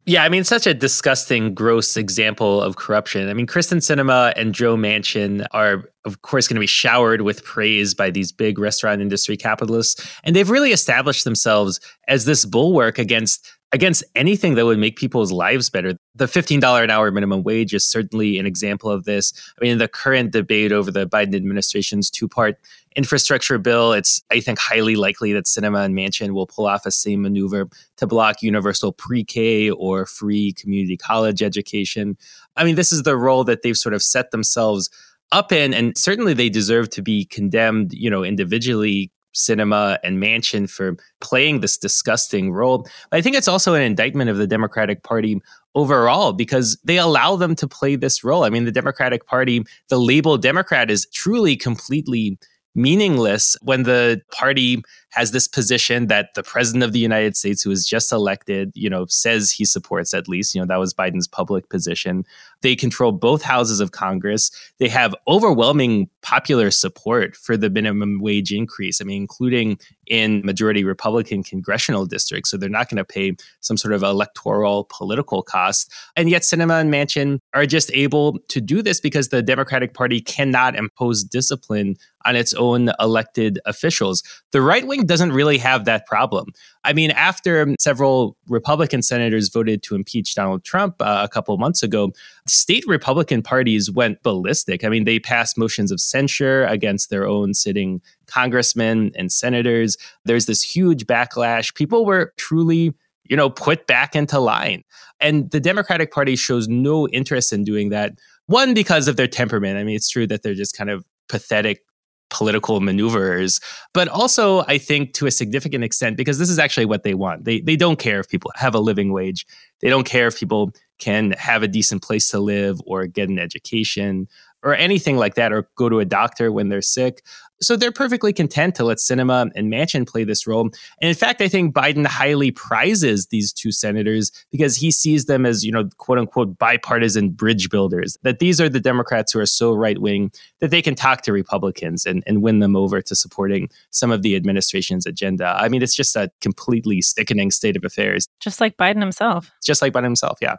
Yeah, 0.06 0.24
I 0.24 0.30
mean, 0.30 0.44
such 0.44 0.66
a 0.66 0.74
disgusting, 0.74 1.54
gross 1.54 1.96
example 1.96 2.60
of 2.62 2.76
corruption. 2.76 3.30
I 3.30 3.34
mean, 3.34 3.46
Kyrsten 3.46 3.78
Sinema 3.78 4.34
and 4.36 4.54
Joe 4.54 4.76
Manchin 4.76 5.46
are, 5.52 5.84
of 6.06 6.24
course, 6.24 6.48
going 6.48 6.56
to 6.56 6.60
be 6.60 6.66
showered 6.68 7.22
with 7.22 7.44
praise 7.44 7.94
by 7.94 8.10
these 8.10 8.32
big 8.32 8.58
restaurant 8.58 9.00
industry 9.00 9.38
capitalists. 9.38 10.04
And 10.24 10.36
they've 10.36 10.50
really 10.50 10.72
established 10.72 11.24
themselves 11.24 11.80
as 12.08 12.26
this 12.26 12.46
bulwark 12.46 12.98
against 12.98 13.48
against 13.74 14.04
anything 14.16 14.56
that 14.56 14.66
would 14.66 14.80
make 14.80 14.98
people's 14.98 15.32
lives 15.32 15.70
better. 15.70 15.96
The 16.16 16.26
$15 16.26 16.84
an 16.84 16.90
hour 16.90 17.10
minimum 17.10 17.44
wage 17.44 17.74
is 17.74 17.86
certainly 17.86 18.38
an 18.38 18.46
example 18.46 18.90
of 18.92 19.06
this. 19.06 19.32
I 19.60 19.64
mean, 19.64 19.78
the 19.78 19.88
current 19.88 20.32
debate 20.32 20.74
over 20.74 20.92
the 20.92 21.08
Biden 21.08 21.36
administration's 21.36 22.10
two 22.10 22.28
part 22.28 22.58
infrastructure 22.96 23.58
bill, 23.58 23.94
it's, 23.94 24.22
I 24.30 24.42
think, 24.42 24.60
highly 24.60 24.98
likely 24.98 25.32
that 25.34 25.46
Sinema 25.46 25.86
and 25.86 25.96
Manchin 25.96 26.32
will 26.32 26.48
pull 26.48 26.68
off 26.68 26.86
a 26.86 26.92
same 26.92 27.22
maneuver 27.22 27.70
to 27.98 28.08
block 28.08 28.42
universal 28.42 28.92
pre 28.92 29.24
K 29.24 29.70
or 29.70 30.06
free 30.06 30.52
community 30.54 30.98
college 30.98 31.42
education. 31.42 32.18
I 32.58 32.66
mean, 32.66 32.76
this 32.76 32.92
is 32.92 33.04
the 33.04 33.16
role 33.16 33.46
that 33.46 33.62
they've 33.62 33.78
sort 33.78 33.94
of 33.94 34.04
set 34.04 34.32
themselves 34.32 34.90
up 35.32 35.54
in, 35.54 35.74
and 35.74 35.98
certainly 35.98 36.34
they 36.34 36.50
deserve 36.50 36.90
to 36.90 37.02
be 37.02 37.24
condemned, 37.24 37.94
you 37.94 38.10
know, 38.10 38.24
individually 38.24 39.12
Sinema 39.34 39.98
and 40.04 40.22
Manchin 40.22 40.70
for 40.70 40.98
playing 41.20 41.62
this 41.62 41.78
disgusting 41.78 42.52
role. 42.52 42.88
But 43.10 43.18
I 43.18 43.22
think 43.22 43.36
it's 43.36 43.48
also 43.48 43.74
an 43.74 43.82
indictment 43.82 44.30
of 44.30 44.38
the 44.38 44.48
Democratic 44.48 45.04
Party 45.04 45.42
overall 45.76 46.34
because 46.34 46.78
they 46.84 46.98
allow 46.98 47.36
them 47.36 47.56
to 47.56 47.68
play 47.68 47.96
this 47.96 48.24
role. 48.24 48.44
I 48.44 48.50
mean, 48.50 48.66
the 48.66 48.72
Democratic 48.72 49.26
Party, 49.26 49.64
the 49.90 50.00
label 50.00 50.38
Democrat 50.38 50.92
is 50.92 51.06
truly 51.08 51.56
completely 51.56 52.38
meaningless 52.74 53.58
when 53.62 53.84
the 53.84 54.22
party 54.32 54.82
has 55.10 55.32
this 55.32 55.48
position 55.48 56.08
that 56.08 56.34
the 56.36 56.44
president 56.44 56.84
of 56.84 56.94
the 56.94 57.00
United 57.00 57.36
States, 57.36 57.62
who 57.62 57.70
was 57.70 57.86
just 57.86 58.12
elected, 58.12 58.72
you 58.76 58.90
know, 58.90 59.06
says 59.08 59.52
he 59.52 59.66
supports 59.66 60.14
at 60.14 60.28
least. 60.28 60.56
You 60.56 60.62
know, 60.62 60.68
that 60.68 60.80
was 60.80 60.94
Biden's 60.94 61.28
public 61.28 61.70
position. 61.70 62.24
They 62.62 62.76
control 62.76 63.12
both 63.12 63.42
houses 63.42 63.80
of 63.80 63.92
Congress. 63.92 64.52
They 64.80 64.88
have 64.90 65.16
overwhelming 65.28 66.10
popular 66.22 66.72
support 66.72 67.36
for 67.36 67.58
the 67.58 67.70
minimum 67.70 68.20
wage 68.22 68.52
increase. 68.52 69.02
I 69.02 69.04
mean, 69.04 69.22
including 69.22 69.80
in 70.08 70.42
majority 70.46 70.84
Republican 70.84 71.44
congressional 71.44 72.06
districts. 72.06 72.52
So 72.52 72.58
they're 72.58 72.70
not 72.70 72.90
going 72.90 72.98
to 72.98 73.06
pay 73.06 73.36
some 73.62 73.78
sort 73.78 73.94
of 73.94 74.04
electoral 74.04 74.88
political 74.90 75.42
cost. 75.42 75.92
And 76.16 76.30
yet, 76.30 76.42
Sinema 76.42 76.82
and 76.82 76.94
Manchin 76.94 77.40
are 77.54 77.66
just 77.66 77.92
able 77.94 78.40
to 78.50 78.62
do 78.62 78.82
this 78.82 79.00
because 79.00 79.30
the 79.30 79.42
Democratic 79.42 79.94
Party 79.94 80.20
cannot 80.20 80.76
impose 80.76 81.24
discipline 81.24 81.96
on 82.26 82.36
its 82.36 82.54
own 82.54 82.92
elected 83.00 83.60
officials. 83.66 84.24
The 84.52 84.62
right 84.62 84.86
wing 84.86 85.06
doesn't 85.06 85.32
really 85.32 85.58
have 85.58 85.86
that 85.86 86.06
problem. 86.06 86.48
I 86.84 86.94
mean, 86.94 87.12
after 87.12 87.76
several 87.80 88.38
Republican 88.48 89.02
senators 89.02 89.50
voted 89.50 89.84
to 89.84 89.96
impeach 89.96 90.34
Donald 90.36 90.64
Trump 90.64 90.96
uh, 91.00 91.22
a 91.24 91.30
couple 91.30 91.56
months 91.58 91.84
ago, 91.84 92.12
state 92.48 92.84
Republican 92.88 93.42
parties 93.42 93.92
went 93.92 94.24
ballistic. 94.24 94.84
I 94.84 94.90
mean, 94.90 95.04
they 95.04 95.20
passed 95.20 95.58
motions 95.58 95.92
of 95.92 96.00
censure 96.00 96.66
against 96.66 97.10
their 97.10 97.28
own 97.28 97.54
sitting 97.54 98.02
congressmen 98.26 99.12
and 99.16 99.32
senators. 99.32 99.98
There's 100.26 100.48
this 100.48 100.64
huge 100.64 101.06
backlash. 101.06 101.76
People 101.76 102.06
were 102.06 102.34
truly 102.38 102.94
you 103.32 103.38
know, 103.38 103.50
put 103.50 103.88
back 103.88 104.14
into 104.14 104.40
line. 104.40 104.84
And 105.22 105.50
the 105.52 105.62
Democratic 105.62 106.12
Party 106.12 106.36
shows 106.36 106.68
no 106.68 107.08
interest 107.08 107.54
in 107.54 107.64
doing 107.64 107.88
that. 107.90 108.12
One, 108.48 108.74
because 108.74 109.08
of 109.08 109.16
their 109.16 109.28
temperament. 109.28 109.78
I 109.78 109.86
mean, 109.86 109.96
it's 109.96 110.10
true 110.10 110.28
that 110.28 110.44
they're 110.44 110.54
just 110.54 110.76
kind 110.76 110.90
of 110.90 111.06
pathetic 111.30 111.86
political 112.32 112.80
maneuvers, 112.80 113.60
but 113.94 114.08
also 114.08 114.62
I 114.68 114.78
think 114.80 115.14
to 115.14 115.28
a 115.28 115.32
significant 115.32 115.84
extent 115.84 116.18
because 116.18 116.40
this 116.40 116.50
is 116.50 116.58
actually 116.58 116.86
what 116.86 117.04
they 117.04 117.14
want. 117.14 117.46
They 117.46 117.62
they 117.62 117.76
don't 117.76 118.00
care 118.00 118.20
if 118.20 118.28
people 118.28 118.52
have 118.56 118.74
a 118.74 118.80
living 118.80 119.12
wage. 119.12 119.46
They 119.82 119.90
don't 119.90 120.06
care 120.06 120.28
if 120.28 120.40
people 120.40 120.72
can 120.98 121.32
have 121.32 121.64
a 121.64 121.68
decent 121.68 122.04
place 122.04 122.30
to 122.30 122.40
live 122.40 122.80
or 122.86 123.08
get 123.08 123.30
an 123.30 123.40
education 123.40 124.28
or 124.64 124.76
anything 124.76 125.18
like 125.18 125.36
that 125.36 125.52
or 125.52 125.68
go 125.76 125.90
to 125.90 126.00
a 126.00 126.06
doctor 126.06 126.52
when 126.52 126.70
they're 126.70 126.82
sick. 126.82 127.24
So 127.62 127.76
they're 127.76 127.92
perfectly 127.92 128.34
content 128.34 128.74
to 128.76 128.84
let 128.84 128.98
Sinema 128.98 129.52
and 129.56 129.72
Manchin 129.72 130.08
play 130.08 130.24
this 130.24 130.48
role. 130.48 130.62
And 130.62 131.10
in 131.10 131.14
fact, 131.14 131.42
I 131.42 131.48
think 131.48 131.76
Biden 131.76 132.08
highly 132.08 132.50
prizes 132.50 133.28
these 133.28 133.54
two 133.54 133.72
senators 133.72 134.32
because 134.52 134.76
he 134.76 134.90
sees 134.90 135.26
them 135.26 135.46
as, 135.46 135.64
you 135.64 135.72
know, 135.72 135.88
quote 135.98 136.18
unquote, 136.18 136.58
bipartisan 136.58 137.30
bridge 137.30 137.70
builders, 137.70 138.18
that 138.24 138.40
these 138.40 138.60
are 138.60 138.68
the 138.68 138.80
Democrats 138.80 139.32
who 139.32 139.40
are 139.40 139.46
so 139.46 139.74
right 139.74 140.00
wing 140.00 140.32
that 140.60 140.72
they 140.72 140.82
can 140.82 140.96
talk 140.96 141.22
to 141.22 141.32
Republicans 141.32 142.06
and, 142.08 142.24
and 142.26 142.42
win 142.42 142.60
them 142.60 142.76
over 142.76 143.00
to 143.00 143.16
supporting 143.16 143.70
some 143.92 144.10
of 144.10 144.24
the 144.24 144.36
administration's 144.36 145.06
agenda. 145.06 145.56
I 145.56 145.70
mean, 145.70 145.84
it's 145.84 145.96
just 145.96 146.16
a 146.16 146.32
completely 146.42 147.02
sickening 147.04 147.52
state 147.52 147.76
of 147.76 147.86
affairs. 147.86 148.28
Just 148.40 148.60
like 148.60 148.76
Biden 148.78 149.02
himself. 149.02 149.52
Just 149.64 149.84
like 149.84 149.94
Biden 149.94 150.06
himself, 150.06 150.40
yeah. 150.42 150.56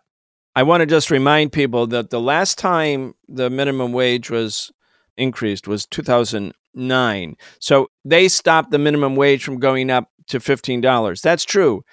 I 0.54 0.62
want 0.64 0.82
to 0.82 0.86
just 0.86 1.10
remind 1.10 1.52
people 1.52 1.86
that 1.88 2.10
the 2.10 2.20
last 2.20 2.58
time 2.58 3.14
the 3.28 3.48
minimum 3.48 3.92
wage 3.92 4.30
was 4.30 4.70
increased 5.16 5.66
was 5.66 5.86
2009. 5.86 7.36
So 7.58 7.90
they 8.04 8.28
stopped 8.28 8.70
the 8.70 8.78
minimum 8.78 9.16
wage 9.16 9.44
from 9.44 9.58
going 9.58 9.90
up 9.90 10.10
to 10.28 10.38
$15. 10.38 11.22
That's 11.22 11.44
true. 11.44 11.84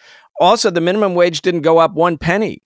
Also, 0.42 0.70
the 0.70 0.82
minimum 0.82 1.16
wage 1.16 1.42
didn't 1.42 1.62
go 1.62 1.78
up 1.78 1.94
one 1.94 2.18
penny. 2.18 2.62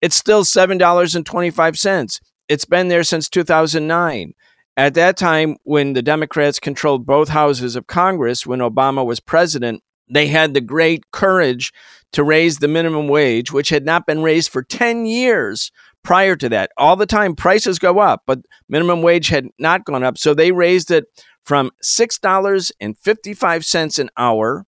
It's 0.00 0.16
still 0.16 0.44
$7.25. 0.44 2.20
It's 2.48 2.64
been 2.64 2.88
there 2.88 3.04
since 3.04 3.28
2009. 3.28 4.32
At 4.76 4.94
that 4.94 5.16
time, 5.16 5.56
when 5.64 5.92
the 5.92 6.02
Democrats 6.02 6.58
controlled 6.58 7.04
both 7.04 7.28
houses 7.28 7.76
of 7.76 7.86
Congress, 7.86 8.46
when 8.46 8.60
Obama 8.60 9.04
was 9.04 9.20
president, 9.20 9.82
they 10.08 10.26
had 10.26 10.54
the 10.54 10.60
great 10.60 11.10
courage 11.12 11.72
to 12.12 12.24
raise 12.24 12.58
the 12.58 12.68
minimum 12.68 13.08
wage, 13.08 13.52
which 13.52 13.68
had 13.68 13.84
not 13.84 14.06
been 14.06 14.22
raised 14.22 14.50
for 14.50 14.62
10 14.62 15.04
years 15.06 15.70
prior 16.02 16.34
to 16.36 16.48
that. 16.48 16.70
All 16.76 16.96
the 16.96 17.06
time, 17.06 17.36
prices 17.36 17.78
go 17.78 17.98
up, 17.98 18.22
but 18.26 18.40
minimum 18.68 19.02
wage 19.02 19.28
had 19.28 19.46
not 19.58 19.84
gone 19.84 20.02
up. 20.02 20.18
So 20.18 20.34
they 20.34 20.50
raised 20.52 20.90
it 20.90 21.04
from 21.44 21.70
$6.55 21.84 23.98
an 23.98 24.10
hour 24.16 24.64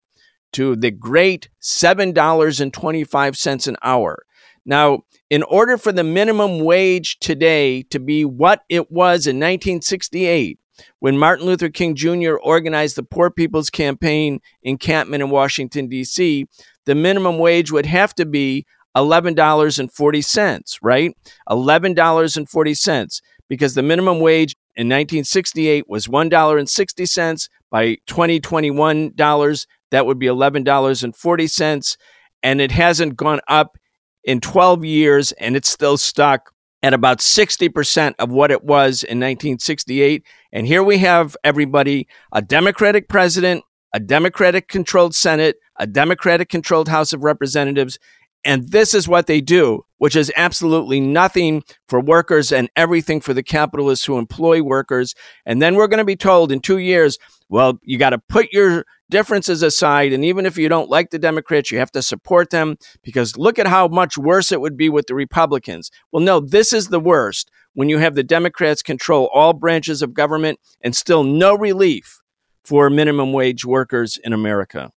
to 0.53 0.75
the 0.75 0.91
great 0.91 1.49
$7.25 1.61 3.67
an 3.67 3.77
hour. 3.83 4.25
Now, 4.65 5.03
in 5.29 5.43
order 5.43 5.77
for 5.77 5.91
the 5.91 6.03
minimum 6.03 6.59
wage 6.59 7.19
today 7.19 7.83
to 7.83 7.99
be 7.99 8.25
what 8.25 8.63
it 8.69 8.91
was 8.91 9.27
in 9.27 9.37
1968, 9.37 10.57
when 10.99 11.17
Martin 11.17 11.45
Luther 11.45 11.69
King 11.69 11.95
Jr. 11.95 12.35
organized 12.41 12.95
the 12.95 13.03
Poor 13.03 13.29
People's 13.29 13.69
Campaign 13.69 14.39
encampment 14.63 15.21
in 15.23 15.29
Washington, 15.29 15.87
D.C., 15.87 16.47
the 16.85 16.95
minimum 16.95 17.37
wage 17.37 17.71
would 17.71 17.85
have 17.85 18.13
to 18.15 18.25
be 18.25 18.65
$11.40, 18.95 20.77
right? 20.81 21.15
$11.40, 21.49 23.21
because 23.47 23.75
the 23.75 23.83
minimum 23.83 24.19
wage 24.19 24.55
in 24.75 24.87
1968 24.87 25.87
was 25.87 26.07
$1.60. 26.07 27.49
By 27.69 27.95
2021 28.07 29.13
dollars, 29.15 29.65
that 29.91 30.05
would 30.05 30.19
be 30.19 30.25
$11.40. 30.25 31.97
And 32.43 32.59
it 32.59 32.71
hasn't 32.71 33.15
gone 33.15 33.39
up 33.47 33.77
in 34.23 34.41
12 34.41 34.83
years, 34.83 35.31
and 35.33 35.55
it's 35.55 35.69
still 35.69 35.97
stuck 35.97 36.51
at 36.83 36.93
about 36.93 37.19
60% 37.19 38.15
of 38.19 38.31
what 38.31 38.51
it 38.51 38.63
was 38.63 39.03
in 39.03 39.19
1968. 39.19 40.23
And 40.51 40.67
here 40.67 40.83
we 40.83 40.97
have 40.97 41.37
everybody 41.43 42.07
a 42.31 42.41
Democratic 42.41 43.07
president, 43.07 43.63
a 43.93 43.99
Democratic 43.99 44.67
controlled 44.67 45.13
Senate, 45.13 45.57
a 45.81 45.87
Democratic 45.87 46.47
controlled 46.47 46.87
House 46.87 47.11
of 47.11 47.23
Representatives. 47.23 47.97
And 48.45 48.69
this 48.69 48.93
is 48.93 49.07
what 49.07 49.25
they 49.25 49.41
do, 49.41 49.83
which 49.97 50.15
is 50.15 50.31
absolutely 50.35 50.99
nothing 50.99 51.63
for 51.87 51.99
workers 51.99 52.51
and 52.51 52.69
everything 52.75 53.19
for 53.19 53.33
the 53.33 53.43
capitalists 53.43 54.05
who 54.05 54.17
employ 54.17 54.61
workers. 54.61 55.15
And 55.45 55.59
then 55.61 55.75
we're 55.75 55.87
going 55.87 55.97
to 55.97 56.05
be 56.05 56.15
told 56.15 56.51
in 56.51 56.59
two 56.59 56.77
years, 56.77 57.17
well, 57.49 57.79
you 57.81 57.97
got 57.97 58.11
to 58.11 58.19
put 58.19 58.53
your 58.53 58.85
differences 59.09 59.63
aside. 59.63 60.13
And 60.13 60.23
even 60.23 60.45
if 60.45 60.55
you 60.57 60.69
don't 60.69 60.89
like 60.89 61.09
the 61.09 61.19
Democrats, 61.19 61.71
you 61.71 61.79
have 61.79 61.91
to 61.91 62.01
support 62.01 62.51
them 62.51 62.77
because 63.03 63.37
look 63.37 63.57
at 63.57 63.67
how 63.67 63.87
much 63.87 64.17
worse 64.17 64.51
it 64.51 64.61
would 64.61 64.77
be 64.77 64.89
with 64.89 65.07
the 65.07 65.15
Republicans. 65.15 65.89
Well, 66.11 66.23
no, 66.23 66.39
this 66.39 66.73
is 66.73 66.87
the 66.87 66.99
worst 66.99 67.51
when 67.73 67.89
you 67.89 67.97
have 67.97 68.13
the 68.13 68.23
Democrats 68.23 68.83
control 68.83 69.29
all 69.33 69.53
branches 69.53 70.01
of 70.03 70.13
government 70.13 70.59
and 70.81 70.95
still 70.95 71.23
no 71.23 71.55
relief 71.55 72.21
for 72.63 72.89
minimum 72.89 73.33
wage 73.33 73.65
workers 73.65 74.17
in 74.23 74.31
America. 74.31 74.91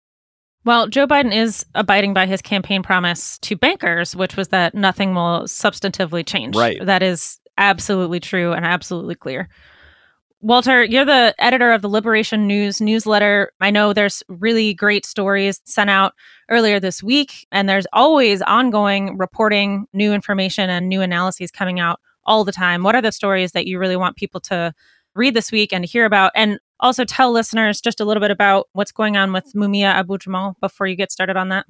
Well, 0.65 0.87
Joe 0.87 1.07
Biden 1.07 1.35
is 1.35 1.67
abiding 1.75 2.15
by 2.15 2.27
his 2.27 2.41
campaign 2.41 2.83
promise 2.83 3.39
to 3.39 3.57
bankers, 3.57 4.15
which 4.15 4.37
was 4.37 4.49
that 4.49 4.75
nothing 4.75 5.15
will 5.15 5.43
substantively 5.47 6.25
change. 6.25 6.57
Right. 6.57 6.85
That 6.85 7.03
is 7.03 7.41
absolutely 7.59 8.21
true 8.21 8.53
and 8.53 8.65
absolutely 8.65 9.17
clear. 9.17 9.49
Walter, 10.41 10.83
you're 10.83 11.05
the 11.05 11.35
editor 11.39 11.71
of 11.71 11.83
the 11.83 11.89
Liberation 11.89 12.49
News 12.49 12.81
newsletter. 12.81 13.53
I 13.61 13.71
know 13.71 13.93
there's 13.93 14.25
really 14.29 14.75
great 14.75 15.07
stories 15.07 15.61
sent 15.65 15.89
out 15.89 16.15
earlier 16.49 16.81
this 16.81 17.01
week, 17.01 17.47
and 17.53 17.69
there's 17.69 17.87
always 17.93 18.43
ongoing 18.43 19.19
reporting, 19.19 19.87
new 19.93 20.13
information, 20.13 20.69
and 20.69 20.89
new 20.89 21.01
analyses 21.01 21.53
coming 21.53 21.79
out 21.79 22.01
all 22.25 22.45
the 22.45 22.51
time. 22.51 22.83
What 22.83 22.97
are 22.97 23.03
the 23.03 23.13
stories 23.13 23.53
that 23.53 23.67
you 23.67 23.79
really 23.79 23.97
want 23.97 24.17
people 24.17 24.41
to 24.43 24.75
read 25.15 25.35
this 25.35 25.53
week 25.53 25.73
and 25.73 25.85
hear 25.85 26.05
about? 26.07 26.33
And 26.35 26.59
also 26.83 27.05
tell 27.05 27.33
listeners 27.33 27.81
just 27.81 28.01
a 28.01 28.05
little 28.05 28.21
bit 28.21 28.31
about 28.31 28.69
what's 28.73 28.93
going 28.93 29.17
on 29.17 29.33
with 29.33 29.53
Mumia 29.55 29.95
Abu 29.95 30.19
Jamal 30.19 30.57
before 30.61 30.87
you 30.87 30.97
get 30.97 31.11
started 31.11 31.37
on 31.37 31.49
that? 31.49 31.65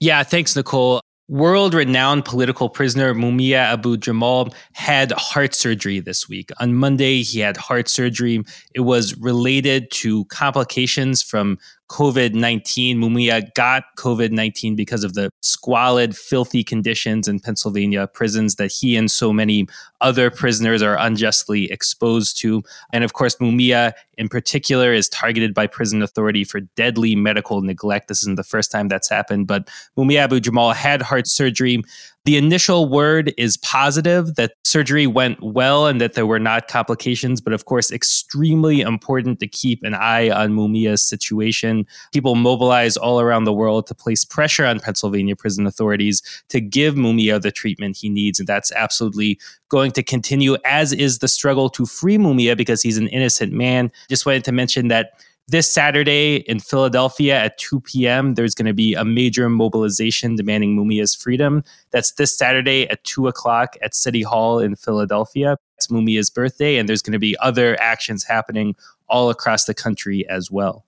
Yeah, 0.00 0.22
thanks, 0.22 0.56
Nicole. 0.56 1.00
World 1.28 1.74
renowned 1.74 2.24
political 2.24 2.68
prisoner 2.68 3.12
Mumia 3.12 3.56
Abu 3.56 3.96
Jamal 3.96 4.54
had 4.74 5.10
heart 5.12 5.56
surgery 5.56 5.98
this 5.98 6.28
week. 6.28 6.50
On 6.60 6.72
Monday, 6.72 7.22
he 7.22 7.40
had 7.40 7.56
heart 7.56 7.88
surgery. 7.88 8.44
It 8.74 8.80
was 8.80 9.16
related 9.18 9.90
to 9.92 10.24
complications 10.26 11.22
from 11.22 11.58
COVID 11.88 12.34
19. 12.34 12.98
Mumia 13.00 13.52
got 13.54 13.84
COVID 13.98 14.30
19 14.30 14.74
because 14.74 15.04
of 15.04 15.14
the 15.14 15.30
squalid, 15.42 16.16
filthy 16.16 16.64
conditions 16.64 17.28
in 17.28 17.40
Pennsylvania 17.40 18.06
prisons 18.06 18.56
that 18.56 18.72
he 18.72 18.96
and 18.96 19.10
so 19.10 19.32
many 19.32 19.66
other 20.00 20.30
prisoners 20.30 20.82
are 20.82 20.98
unjustly 20.98 21.70
exposed 21.70 22.38
to. 22.38 22.62
And 22.92 23.04
of 23.04 23.12
course, 23.12 23.36
Mumia 23.36 23.92
in 24.18 24.28
particular 24.28 24.92
is 24.92 25.08
targeted 25.08 25.54
by 25.54 25.66
prison 25.66 26.02
authority 26.02 26.44
for 26.44 26.60
deadly 26.60 27.14
medical 27.14 27.60
neglect. 27.60 28.08
This 28.08 28.22
isn't 28.22 28.36
the 28.36 28.44
first 28.44 28.70
time 28.70 28.88
that's 28.88 29.08
happened, 29.08 29.46
but 29.46 29.68
Mumia 29.96 30.18
Abu 30.18 30.40
Jamal 30.40 30.72
had 30.72 31.02
heart 31.02 31.26
surgery. 31.26 31.82
The 32.24 32.36
initial 32.36 32.88
word 32.88 33.32
is 33.38 33.56
positive 33.58 34.34
that 34.34 34.54
surgery 34.64 35.06
went 35.06 35.40
well 35.42 35.86
and 35.86 36.00
that 36.00 36.14
there 36.14 36.26
were 36.26 36.40
not 36.40 36.66
complications, 36.66 37.40
but 37.40 37.52
of 37.52 37.66
course, 37.66 37.92
extremely 37.92 38.80
important 38.80 39.38
to 39.40 39.46
keep 39.46 39.84
an 39.84 39.94
eye 39.94 40.30
on 40.30 40.50
Mumia's 40.50 41.06
situation. 41.06 41.75
People 42.12 42.34
mobilize 42.34 42.96
all 42.96 43.20
around 43.20 43.44
the 43.44 43.52
world 43.52 43.86
to 43.88 43.94
place 43.94 44.24
pressure 44.24 44.64
on 44.64 44.80
Pennsylvania 44.80 45.36
prison 45.36 45.66
authorities 45.66 46.22
to 46.48 46.60
give 46.60 46.94
Mumia 46.94 47.40
the 47.40 47.50
treatment 47.50 47.96
he 47.96 48.08
needs. 48.08 48.38
And 48.38 48.48
that's 48.48 48.72
absolutely 48.72 49.38
going 49.68 49.90
to 49.92 50.02
continue, 50.02 50.56
as 50.64 50.92
is 50.92 51.18
the 51.18 51.28
struggle 51.28 51.68
to 51.70 51.86
free 51.86 52.18
Mumia 52.18 52.56
because 52.56 52.82
he's 52.82 52.98
an 52.98 53.08
innocent 53.08 53.52
man. 53.52 53.90
Just 54.08 54.26
wanted 54.26 54.44
to 54.44 54.52
mention 54.52 54.88
that 54.88 55.12
this 55.48 55.72
Saturday 55.72 56.36
in 56.48 56.58
Philadelphia 56.58 57.38
at 57.38 57.56
2 57.58 57.80
p.m., 57.80 58.34
there's 58.34 58.54
going 58.54 58.66
to 58.66 58.74
be 58.74 58.94
a 58.94 59.04
major 59.04 59.48
mobilization 59.48 60.34
demanding 60.34 60.76
Mumia's 60.76 61.14
freedom. 61.14 61.62
That's 61.92 62.12
this 62.12 62.36
Saturday 62.36 62.88
at 62.88 63.04
2 63.04 63.28
o'clock 63.28 63.76
at 63.80 63.94
City 63.94 64.22
Hall 64.22 64.58
in 64.58 64.74
Philadelphia. 64.74 65.56
It's 65.76 65.86
Mumia's 65.86 66.30
birthday, 66.30 66.78
and 66.78 66.88
there's 66.88 67.02
going 67.02 67.12
to 67.12 67.20
be 67.20 67.36
other 67.38 67.80
actions 67.80 68.24
happening 68.24 68.74
all 69.08 69.30
across 69.30 69.66
the 69.66 69.74
country 69.74 70.26
as 70.28 70.50
well. 70.50 70.85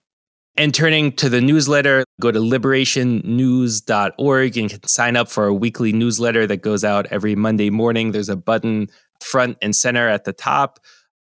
And 0.58 0.74
turning 0.74 1.12
to 1.12 1.28
the 1.28 1.40
newsletter, 1.40 2.04
go 2.20 2.32
to 2.32 2.40
liberationnews.org 2.40 4.58
and 4.58 4.68
can 4.68 4.82
sign 4.88 5.16
up 5.16 5.30
for 5.30 5.46
a 5.46 5.54
weekly 5.54 5.92
newsletter 5.92 6.48
that 6.48 6.56
goes 6.58 6.82
out 6.82 7.06
every 7.06 7.36
Monday 7.36 7.70
morning. 7.70 8.10
There's 8.10 8.28
a 8.28 8.36
button 8.36 8.88
front 9.20 9.56
and 9.62 9.76
center 9.76 10.08
at 10.08 10.24
the 10.24 10.32
top 10.32 10.80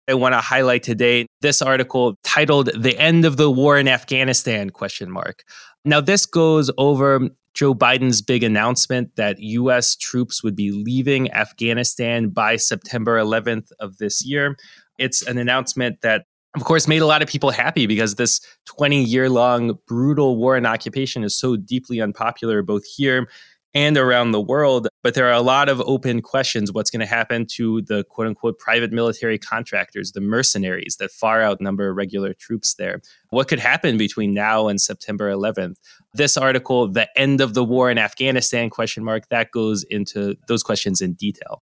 I 0.09 0.13
want 0.13 0.33
to 0.33 0.39
highlight 0.39 0.83
today 0.83 1.27
this 1.41 1.61
article 1.61 2.15
titled 2.23 2.69
"The 2.73 2.97
End 2.97 3.25
of 3.25 3.35
the 3.35 3.51
War 3.51 3.77
in 3.77 3.89
Afghanistan?" 3.89 4.69
question 4.69 5.11
mark. 5.11 5.43
Now 5.83 5.99
this 5.99 6.25
goes 6.25 6.71
over 6.77 7.27
Joe 7.53 7.75
Biden's 7.75 8.21
big 8.21 8.41
announcement 8.41 9.17
that 9.17 9.37
US 9.39 9.97
troops 9.97 10.41
would 10.43 10.55
be 10.55 10.71
leaving 10.71 11.29
Afghanistan 11.31 12.29
by 12.29 12.55
September 12.55 13.17
11th 13.17 13.73
of 13.79 13.97
this 13.97 14.25
year. 14.25 14.55
It's 14.97 15.27
an 15.27 15.37
announcement 15.37 15.99
that 16.01 16.23
of 16.57 16.63
course 16.63 16.87
made 16.87 17.03
a 17.03 17.05
lot 17.05 17.21
of 17.21 17.29
people 17.29 17.51
happy 17.51 17.85
because 17.85 18.15
this 18.15 18.41
20 18.65 19.03
year 19.03 19.29
long 19.29 19.77
brutal 19.87 20.37
war 20.37 20.55
and 20.55 20.65
occupation 20.65 21.23
is 21.23 21.37
so 21.37 21.55
deeply 21.55 22.01
unpopular 22.01 22.63
both 22.63 22.83
here 22.83 23.29
and 23.75 23.95
around 23.95 24.31
the 24.31 24.41
world. 24.41 24.87
But 25.03 25.13
there 25.13 25.27
are 25.27 25.33
a 25.33 25.41
lot 25.41 25.69
of 25.69 25.79
open 25.81 26.23
questions. 26.23 26.71
What's 26.71 26.89
going 26.89 27.01
to 27.01 27.05
happen 27.05 27.45
to 27.51 27.83
the 27.83 28.03
quote 28.05 28.25
unquote 28.25 28.57
private 28.57 28.91
military 28.91 29.37
contractors, 29.37 30.13
the 30.13 30.19
mercenaries 30.19 30.97
that 30.99 31.11
far 31.11 31.43
outnumber 31.43 31.93
regular 31.93 32.33
troops 32.33 32.73
there? 32.73 33.01
What 33.29 33.47
could 33.47 33.59
happen 33.59 33.95
between 33.95 34.33
now 34.33 34.67
and 34.67 34.81
September 34.81 35.31
11th? 35.31 35.75
This 36.15 36.37
article, 36.37 36.87
The 36.87 37.07
End 37.15 37.39
of 37.39 37.53
the 37.53 37.63
War 37.63 37.91
in 37.91 37.99
Afghanistan, 37.99 38.71
question 38.71 39.03
mark, 39.03 39.29
that 39.29 39.51
goes 39.51 39.83
into 39.83 40.35
those 40.47 40.63
questions 40.63 40.99
in 40.99 41.13
detail. 41.13 41.61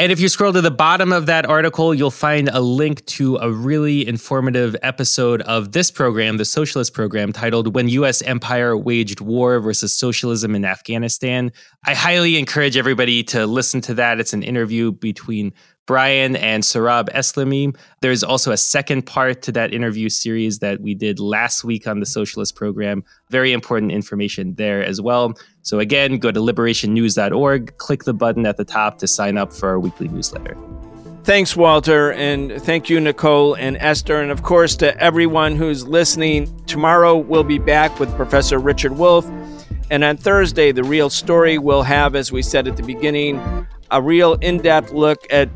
And 0.00 0.10
if 0.10 0.18
you 0.18 0.30
scroll 0.30 0.54
to 0.54 0.62
the 0.62 0.70
bottom 0.70 1.12
of 1.12 1.26
that 1.26 1.44
article, 1.44 1.94
you'll 1.94 2.10
find 2.10 2.48
a 2.48 2.62
link 2.62 3.04
to 3.04 3.36
a 3.36 3.52
really 3.52 4.08
informative 4.08 4.74
episode 4.80 5.42
of 5.42 5.72
this 5.72 5.90
program, 5.90 6.38
the 6.38 6.46
Socialist 6.46 6.94
Program, 6.94 7.34
titled 7.34 7.74
When 7.74 7.86
U.S. 7.90 8.22
Empire 8.22 8.74
Waged 8.74 9.20
War 9.20 9.60
versus 9.60 9.92
Socialism 9.92 10.54
in 10.54 10.64
Afghanistan. 10.64 11.52
I 11.84 11.92
highly 11.92 12.38
encourage 12.38 12.78
everybody 12.78 13.22
to 13.24 13.46
listen 13.46 13.82
to 13.82 13.94
that. 13.94 14.18
It's 14.18 14.32
an 14.32 14.42
interview 14.42 14.90
between 14.90 15.52
Brian 15.90 16.36
and 16.36 16.62
Sohrab 16.62 17.08
Eslami. 17.16 17.76
There's 18.00 18.22
also 18.22 18.52
a 18.52 18.56
second 18.56 19.06
part 19.06 19.42
to 19.42 19.50
that 19.50 19.74
interview 19.74 20.08
series 20.08 20.60
that 20.60 20.80
we 20.80 20.94
did 20.94 21.18
last 21.18 21.64
week 21.64 21.88
on 21.88 21.98
the 21.98 22.06
Socialist 22.06 22.54
Program. 22.54 23.02
Very 23.30 23.52
important 23.52 23.90
information 23.90 24.54
there 24.54 24.84
as 24.84 25.00
well. 25.00 25.34
So, 25.62 25.80
again, 25.80 26.18
go 26.18 26.30
to 26.30 26.38
liberationnews.org, 26.38 27.76
click 27.78 28.04
the 28.04 28.14
button 28.14 28.46
at 28.46 28.56
the 28.56 28.64
top 28.64 28.98
to 28.98 29.08
sign 29.08 29.36
up 29.36 29.52
for 29.52 29.68
our 29.68 29.80
weekly 29.80 30.06
newsletter. 30.06 30.56
Thanks, 31.24 31.56
Walter. 31.56 32.12
And 32.12 32.62
thank 32.62 32.88
you, 32.88 33.00
Nicole 33.00 33.54
and 33.54 33.76
Esther. 33.78 34.20
And 34.20 34.30
of 34.30 34.44
course, 34.44 34.76
to 34.76 34.96
everyone 35.02 35.56
who's 35.56 35.88
listening. 35.88 36.56
Tomorrow, 36.66 37.16
we'll 37.16 37.42
be 37.42 37.58
back 37.58 37.98
with 37.98 38.14
Professor 38.14 38.60
Richard 38.60 38.92
Wolff. 38.92 39.28
And 39.90 40.04
on 40.04 40.18
Thursday, 40.18 40.70
The 40.70 40.84
Real 40.84 41.10
Story 41.10 41.58
we'll 41.58 41.82
have, 41.82 42.14
as 42.14 42.30
we 42.30 42.42
said 42.42 42.68
at 42.68 42.76
the 42.76 42.84
beginning, 42.84 43.40
a 43.90 44.00
real 44.00 44.34
in 44.34 44.58
depth 44.58 44.92
look 44.92 45.26
at 45.30 45.48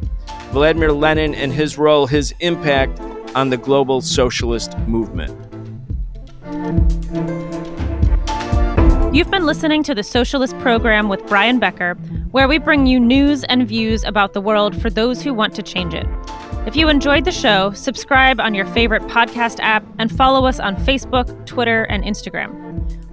Vladimir 0.51 0.93
Lenin 0.93 1.35
and 1.35 1.53
his 1.53 1.79
role, 1.79 2.07
his 2.07 2.35
impact 2.41 3.01
on 3.35 3.51
the 3.51 3.57
global 3.57 4.01
socialist 4.01 4.79
movement. 4.81 5.33
You've 9.15 9.31
been 9.31 9.47
listening 9.47 9.85
to 9.85 9.95
the 9.95 10.03
Socialist 10.03 10.59
Program 10.59 11.09
with 11.09 11.25
Brian 11.27 11.61
Becker, 11.61 11.95
where 12.33 12.49
we 12.49 12.59
bring 12.59 12.87
you 12.87 12.99
news 12.99 13.45
and 13.45 13.67
views 13.67 14.03
about 14.03 14.33
the 14.33 14.41
world 14.41 14.81
for 14.83 14.91
those 14.91 15.23
who 15.23 15.33
want 15.33 15.55
to 15.55 15.63
change 15.63 15.95
it. 15.95 16.07
If 16.67 16.75
you 16.75 16.89
enjoyed 16.89 17.25
the 17.25 17.31
show, 17.31 17.73
subscribe 17.73 18.41
on 18.41 18.55
your 18.55 18.67
favorite 18.67 19.03
podcast 19.03 19.61
app 19.61 19.85
and 19.99 20.11
follow 20.11 20.47
us 20.47 20.59
on 20.59 20.77
Facebook, 20.77 21.47
Twitter, 21.47 21.85
and 21.85 22.03
Instagram. 22.03 22.64